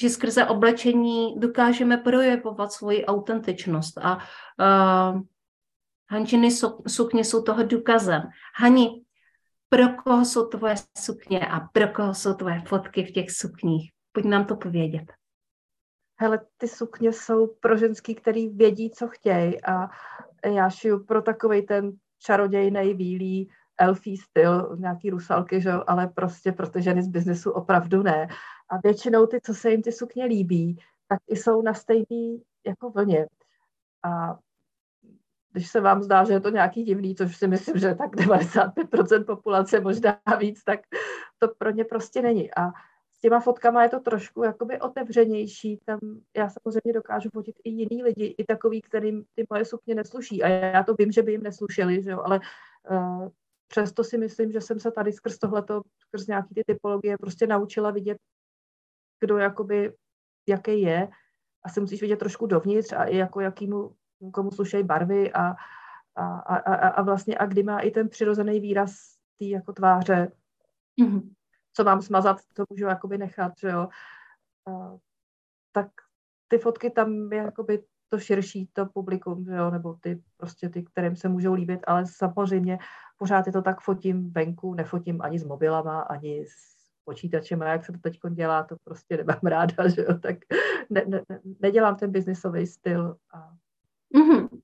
že 0.00 0.08
skrze 0.08 0.46
oblečení 0.46 1.40
dokážeme 1.40 1.96
projevovat 1.96 2.72
svoji 2.72 3.06
autentičnost 3.06 3.98
a 3.98 4.16
uh, 4.16 5.20
Hančiny 6.10 6.48
sukně 6.88 7.24
jsou 7.24 7.42
toho 7.42 7.62
důkazem. 7.62 8.22
Hani, 8.56 9.04
pro 9.68 9.88
koho 9.88 10.24
jsou 10.24 10.46
tvoje 10.46 10.74
sukně 10.98 11.46
a 11.46 11.60
pro 11.60 11.88
koho 11.88 12.14
jsou 12.14 12.34
tvoje 12.34 12.62
fotky 12.66 13.04
v 13.04 13.12
těch 13.12 13.30
sukních? 13.30 13.91
Pojď 14.12 14.26
nám 14.26 14.44
to 14.44 14.56
povědět. 14.56 15.12
Hele, 16.20 16.40
ty 16.56 16.68
sukně 16.68 17.12
jsou 17.12 17.46
pro 17.46 17.76
ženský, 17.76 18.14
který 18.14 18.48
vědí, 18.48 18.90
co 18.90 19.08
chtějí 19.08 19.64
a 19.64 19.88
já 20.44 20.70
šiju 20.70 21.04
pro 21.04 21.22
takový 21.22 21.62
ten 21.62 21.92
čarodějný, 22.18 22.94
bílý, 22.94 23.50
elfí 23.78 24.16
styl, 24.16 24.76
nějaký 24.76 25.10
rusalky, 25.10 25.60
že? 25.60 25.72
ale 25.72 26.08
prostě 26.08 26.52
pro 26.52 26.68
ty 26.68 26.82
ženy 26.82 27.02
z 27.02 27.08
biznesu 27.08 27.50
opravdu 27.50 28.02
ne. 28.02 28.28
A 28.70 28.78
většinou 28.84 29.26
ty, 29.26 29.40
co 29.40 29.54
se 29.54 29.70
jim 29.70 29.82
ty 29.82 29.92
sukně 29.92 30.24
líbí, 30.24 30.78
tak 31.08 31.18
i 31.28 31.36
jsou 31.36 31.62
na 31.62 31.74
stejný 31.74 32.42
jako 32.66 32.90
vlně. 32.90 33.26
A 34.04 34.38
když 35.52 35.70
se 35.70 35.80
vám 35.80 36.02
zdá, 36.02 36.24
že 36.24 36.32
je 36.32 36.40
to 36.40 36.50
nějaký 36.50 36.82
divný, 36.82 37.14
což 37.14 37.36
si 37.36 37.48
myslím, 37.48 37.78
že 37.78 37.94
tak 37.94 38.10
95% 38.16 39.24
populace, 39.24 39.80
možná 39.80 40.20
víc, 40.38 40.64
tak 40.64 40.80
to 41.38 41.48
pro 41.58 41.70
ně 41.70 41.84
prostě 41.84 42.22
není. 42.22 42.54
A 42.54 42.72
těma 43.22 43.40
fotkama 43.40 43.82
je 43.82 43.88
to 43.88 44.00
trošku 44.00 44.42
jakoby 44.42 44.80
otevřenější. 44.80 45.80
Tam 45.84 45.98
já 46.36 46.48
samozřejmě 46.48 46.92
dokážu 46.92 47.30
fotit 47.30 47.56
i 47.64 47.70
jiný 47.70 48.02
lidi, 48.02 48.34
i 48.38 48.44
takový, 48.44 48.82
kterým 48.82 49.24
ty 49.34 49.44
moje 49.50 49.64
sukně 49.64 49.94
nesluší. 49.94 50.42
A 50.42 50.48
já 50.48 50.82
to 50.82 50.94
vím, 50.98 51.12
že 51.12 51.22
by 51.22 51.32
jim 51.32 51.42
neslušeli, 51.42 52.02
že 52.02 52.10
jo, 52.10 52.22
ale 52.24 52.40
uh, 52.90 53.28
přesto 53.68 54.04
si 54.04 54.18
myslím, 54.18 54.52
že 54.52 54.60
jsem 54.60 54.80
se 54.80 54.90
tady 54.90 55.12
skrz 55.12 55.38
tohleto, 55.38 55.82
skrz 55.98 56.26
nějaký 56.26 56.54
ty 56.54 56.62
typologie 56.66 57.18
prostě 57.18 57.46
naučila 57.46 57.90
vidět, 57.90 58.18
kdo 59.20 59.38
jakoby, 59.38 59.94
jaký 60.48 60.80
je. 60.80 61.08
A 61.64 61.68
si 61.68 61.80
musíš 61.80 62.00
vidět 62.02 62.18
trošku 62.18 62.46
dovnitř 62.46 62.92
a 62.92 63.04
i 63.04 63.16
jako 63.16 63.40
jakýmu, 63.40 63.94
komu 64.32 64.50
slušejí 64.50 64.84
barvy 64.84 65.32
a, 65.32 65.54
a, 66.14 66.24
a, 66.38 66.56
a, 66.56 66.88
a 66.88 67.02
vlastně 67.02 67.38
a 67.38 67.46
kdy 67.46 67.62
má 67.62 67.80
i 67.80 67.90
ten 67.90 68.08
přirozený 68.08 68.60
výraz 68.60 68.92
té 69.38 69.44
jako 69.44 69.72
tváře. 69.72 70.32
Mm-hmm 71.00 71.30
co 71.72 71.84
mám 71.84 72.02
smazat, 72.02 72.36
to 72.54 72.64
můžu 72.70 72.84
jakoby 72.84 73.18
nechat, 73.18 73.52
že 73.58 73.68
jo. 73.68 73.88
Tak 75.72 75.88
ty 76.48 76.58
fotky 76.58 76.90
tam 76.90 77.32
je 77.32 77.38
jakoby 77.38 77.84
to 78.08 78.18
širší, 78.18 78.68
to 78.72 78.86
publikum, 78.86 79.44
že 79.44 79.54
jo, 79.54 79.70
nebo 79.70 79.94
ty 80.00 80.22
prostě 80.36 80.68
ty, 80.68 80.82
kterým 80.82 81.16
se 81.16 81.28
můžou 81.28 81.54
líbit, 81.54 81.80
ale 81.86 82.06
samozřejmě 82.06 82.78
pořád 83.16 83.46
je 83.46 83.52
to 83.52 83.62
tak 83.62 83.80
fotím 83.80 84.32
venku, 84.32 84.74
nefotím 84.74 85.22
ani 85.22 85.38
s 85.38 85.44
mobilama, 85.44 86.00
ani 86.00 86.46
s 86.46 86.72
počítačem, 87.04 87.62
a 87.62 87.66
jak 87.66 87.84
se 87.84 87.92
to 87.92 87.98
teď 87.98 88.20
dělá, 88.30 88.62
to 88.62 88.76
prostě 88.84 89.16
nemám 89.16 89.40
ráda, 89.42 89.88
že 89.88 90.02
jo, 90.02 90.18
tak 90.18 90.36
ne, 90.90 91.04
ne, 91.06 91.22
nedělám 91.60 91.96
ten 91.96 92.10
biznisový 92.10 92.66
styl. 92.66 93.16
A... 93.34 93.52
Mm-hmm. 94.14 94.61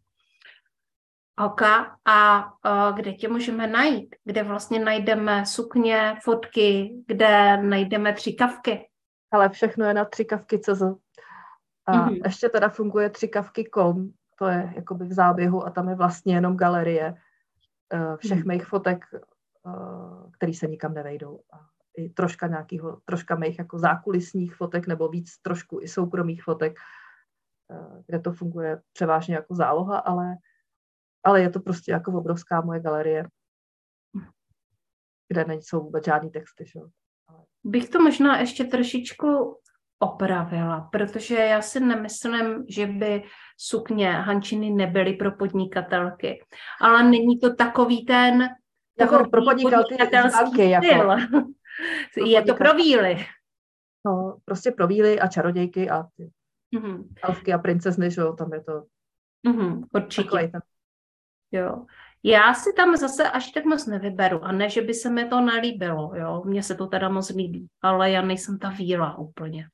OK. 1.44 1.62
A 2.04 2.46
uh, 2.46 2.96
kde 2.96 3.12
tě 3.12 3.28
můžeme 3.28 3.66
najít? 3.66 4.16
Kde 4.24 4.42
vlastně 4.42 4.84
najdeme 4.84 5.46
sukně, 5.46 6.16
fotky, 6.22 6.96
kde 7.06 7.56
najdeme 7.62 8.12
třikavky? 8.12 8.88
Ale 9.30 9.48
všechno 9.48 9.84
je 9.84 9.94
na 9.94 10.04
třikavky.cz. 10.04 10.82
A 11.86 11.92
mm-hmm. 11.92 12.20
ještě 12.24 12.48
teda 12.48 12.68
funguje 12.68 13.10
třikavky.com, 13.10 14.10
to 14.38 14.46
je 14.46 14.72
jakoby 14.76 15.04
v 15.04 15.12
záběhu 15.12 15.66
a 15.66 15.70
tam 15.70 15.88
je 15.88 15.94
vlastně 15.94 16.34
jenom 16.34 16.56
galerie 16.56 17.14
uh, 17.94 18.16
všech 18.16 18.38
mm-hmm. 18.38 18.48
mých 18.48 18.66
fotek, 18.66 19.04
uh, 19.62 20.30
které 20.32 20.54
se 20.54 20.66
nikam 20.66 20.94
nevejdou. 20.94 21.40
A 21.52 21.60
i 21.96 22.08
troška 22.08 22.46
nějakého, 22.46 23.00
troška 23.04 23.36
mých 23.36 23.58
jako 23.58 23.78
zákulisních 23.78 24.54
fotek 24.54 24.86
nebo 24.86 25.08
víc 25.08 25.38
trošku 25.42 25.80
i 25.80 25.88
soukromých 25.88 26.42
fotek, 26.42 26.78
kde 28.06 28.18
to 28.18 28.32
funguje 28.32 28.80
převážně 28.92 29.34
jako 29.34 29.54
záloha, 29.54 29.98
ale 29.98 30.36
ale 31.24 31.40
je 31.40 31.50
to 31.50 31.60
prostě 31.60 31.92
jako 31.92 32.12
obrovská 32.12 32.60
moje 32.60 32.80
galerie, 32.80 33.24
kde 35.28 35.44
nejsou 35.44 35.80
vůbec 35.80 36.04
žádný 36.04 36.30
texty. 36.30 36.64
Že? 36.66 36.80
Bych 37.64 37.88
to 37.88 38.02
možná 38.02 38.40
ještě 38.40 38.64
trošičku 38.64 39.56
opravila, 39.98 40.80
protože 40.92 41.34
já 41.34 41.62
si 41.62 41.80
nemyslím, 41.80 42.64
že 42.68 42.86
by 42.86 43.22
sukně 43.56 44.12
Hančiny 44.12 44.70
nebyly 44.70 45.12
pro 45.12 45.32
podnikatelky, 45.32 46.44
ale 46.80 47.02
není 47.02 47.38
to 47.38 47.54
takový 47.54 48.06
ten 48.06 48.48
jako 49.00 49.30
pro 49.30 49.42
podnikatelský 49.42 50.70
jako. 50.70 51.16
Je 52.26 52.42
to 52.42 52.54
pro 52.54 52.74
víly. 52.74 53.26
No, 54.06 54.38
prostě 54.44 54.70
pro 54.70 54.86
víly 54.86 55.20
a 55.20 55.26
čarodějky 55.26 55.90
a 55.90 56.02
ty 56.02 56.30
mm-hmm. 56.76 57.04
elfky 57.22 57.52
a 57.52 57.58
princezny, 57.58 58.10
že 58.10 58.20
jo, 58.20 58.32
tam 58.32 58.52
je 58.52 58.64
to 58.64 58.84
mm-hmm, 59.48 59.84
určitě. 59.94 60.48
Ten 60.52 60.60
Jo. 61.52 61.86
Já 62.22 62.54
si 62.54 62.72
tam 62.72 62.96
zase 62.96 63.30
až 63.30 63.50
tak 63.50 63.64
moc 63.64 63.86
nevyberu 63.86 64.44
a 64.44 64.52
ne, 64.52 64.70
že 64.70 64.82
by 64.82 64.94
se 64.94 65.10
mi 65.10 65.24
to 65.24 65.40
nelíbilo, 65.40 66.12
jo. 66.14 66.42
Mně 66.46 66.62
se 66.62 66.74
to 66.74 66.86
teda 66.86 67.08
moc 67.08 67.30
líbí, 67.30 67.66
ale 67.82 68.10
já 68.10 68.22
nejsem 68.22 68.58
ta 68.58 68.68
víla 68.68 69.18
úplně. 69.18 69.68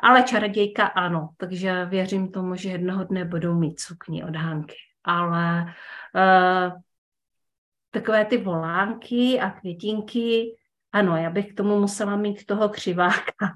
Ale 0.00 0.22
čarodějka 0.22 0.86
ano, 0.86 1.28
takže 1.36 1.84
věřím 1.84 2.32
tomu, 2.32 2.56
že 2.56 2.68
jednoho 2.68 3.04
dne 3.04 3.24
budou 3.24 3.54
mít 3.54 3.80
sukni 3.80 4.24
od 4.24 4.36
Hanky. 4.36 4.76
Ale 5.04 5.64
uh, 5.64 6.80
takové 7.90 8.24
ty 8.24 8.36
volánky 8.36 9.40
a 9.40 9.50
květinky, 9.50 10.56
ano, 10.92 11.16
já 11.16 11.30
bych 11.30 11.52
k 11.52 11.56
tomu 11.56 11.80
musela 11.80 12.16
mít 12.16 12.46
toho 12.46 12.68
křiváka. 12.68 13.54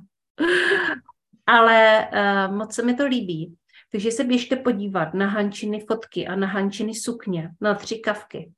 ale 1.46 2.08
uh, 2.12 2.56
moc 2.56 2.74
se 2.74 2.82
mi 2.82 2.94
to 2.94 3.06
líbí. 3.06 3.56
Takže 3.92 4.10
se 4.10 4.24
běžte 4.24 4.56
podívat 4.56 5.14
na 5.14 5.26
Hančiny 5.26 5.80
fotky 5.80 6.26
a 6.26 6.36
na 6.36 6.46
Hančiny 6.46 6.94
sukně, 6.94 7.50
na 7.60 7.74
tři 7.74 7.98
kavky, 7.98 8.52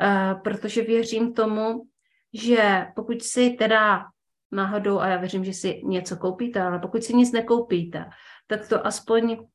uh, 0.00 0.42
protože 0.42 0.82
věřím 0.82 1.34
tomu, 1.34 1.86
že 2.32 2.86
pokud 2.94 3.22
si 3.22 3.50
teda 3.50 4.06
náhodou, 4.52 4.98
a 4.98 5.08
já 5.08 5.16
věřím, 5.16 5.44
že 5.44 5.52
si 5.52 5.82
něco 5.84 6.16
koupíte, 6.16 6.62
ale 6.62 6.78
pokud 6.78 7.04
si 7.04 7.14
nic 7.14 7.32
nekoupíte, 7.32 8.10
tak 8.46 8.68
to 8.68 8.86
aspoň 8.86 9.46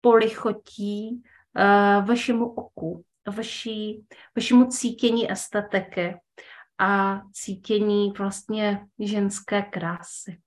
polichotí 0.00 1.10
uh, 1.10 2.06
vašemu 2.06 2.50
oku, 2.50 3.04
vaší, 3.36 4.06
vašemu 4.36 4.66
cítění 4.66 5.32
estetiky 5.32 6.14
a 6.78 7.20
cítění 7.32 8.12
vlastně 8.18 8.86
ženské 8.98 9.62
krásy. 9.62 10.40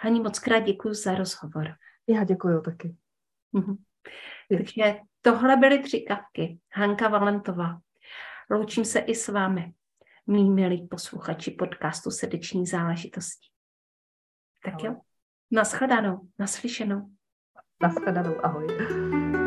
Hani, 0.00 0.20
moc 0.20 0.38
krát 0.38 0.60
děkuji 0.60 0.94
za 0.94 1.14
rozhovor. 1.14 1.74
Já 2.08 2.24
děkuji 2.24 2.62
taky. 2.62 2.96
Mhm. 3.52 3.76
Takže 4.56 5.00
tohle 5.22 5.56
byly 5.56 5.82
tři 5.82 6.00
kapky. 6.00 6.58
Hanka 6.72 7.08
Valentová. 7.08 7.80
Loučím 8.50 8.84
se 8.84 8.98
i 8.98 9.14
s 9.14 9.28
vámi, 9.28 9.72
mý 10.26 10.50
milí 10.50 10.88
posluchači 10.88 11.50
podcastu 11.50 12.10
Srdeční 12.10 12.66
záležitosti. 12.66 13.48
Tak 14.64 14.82
jo, 14.82 14.96
nashledanou, 15.50 16.28
naslyšenou. 16.38 17.10
Nashledanou, 17.82 18.44
ahoj. 18.44 19.37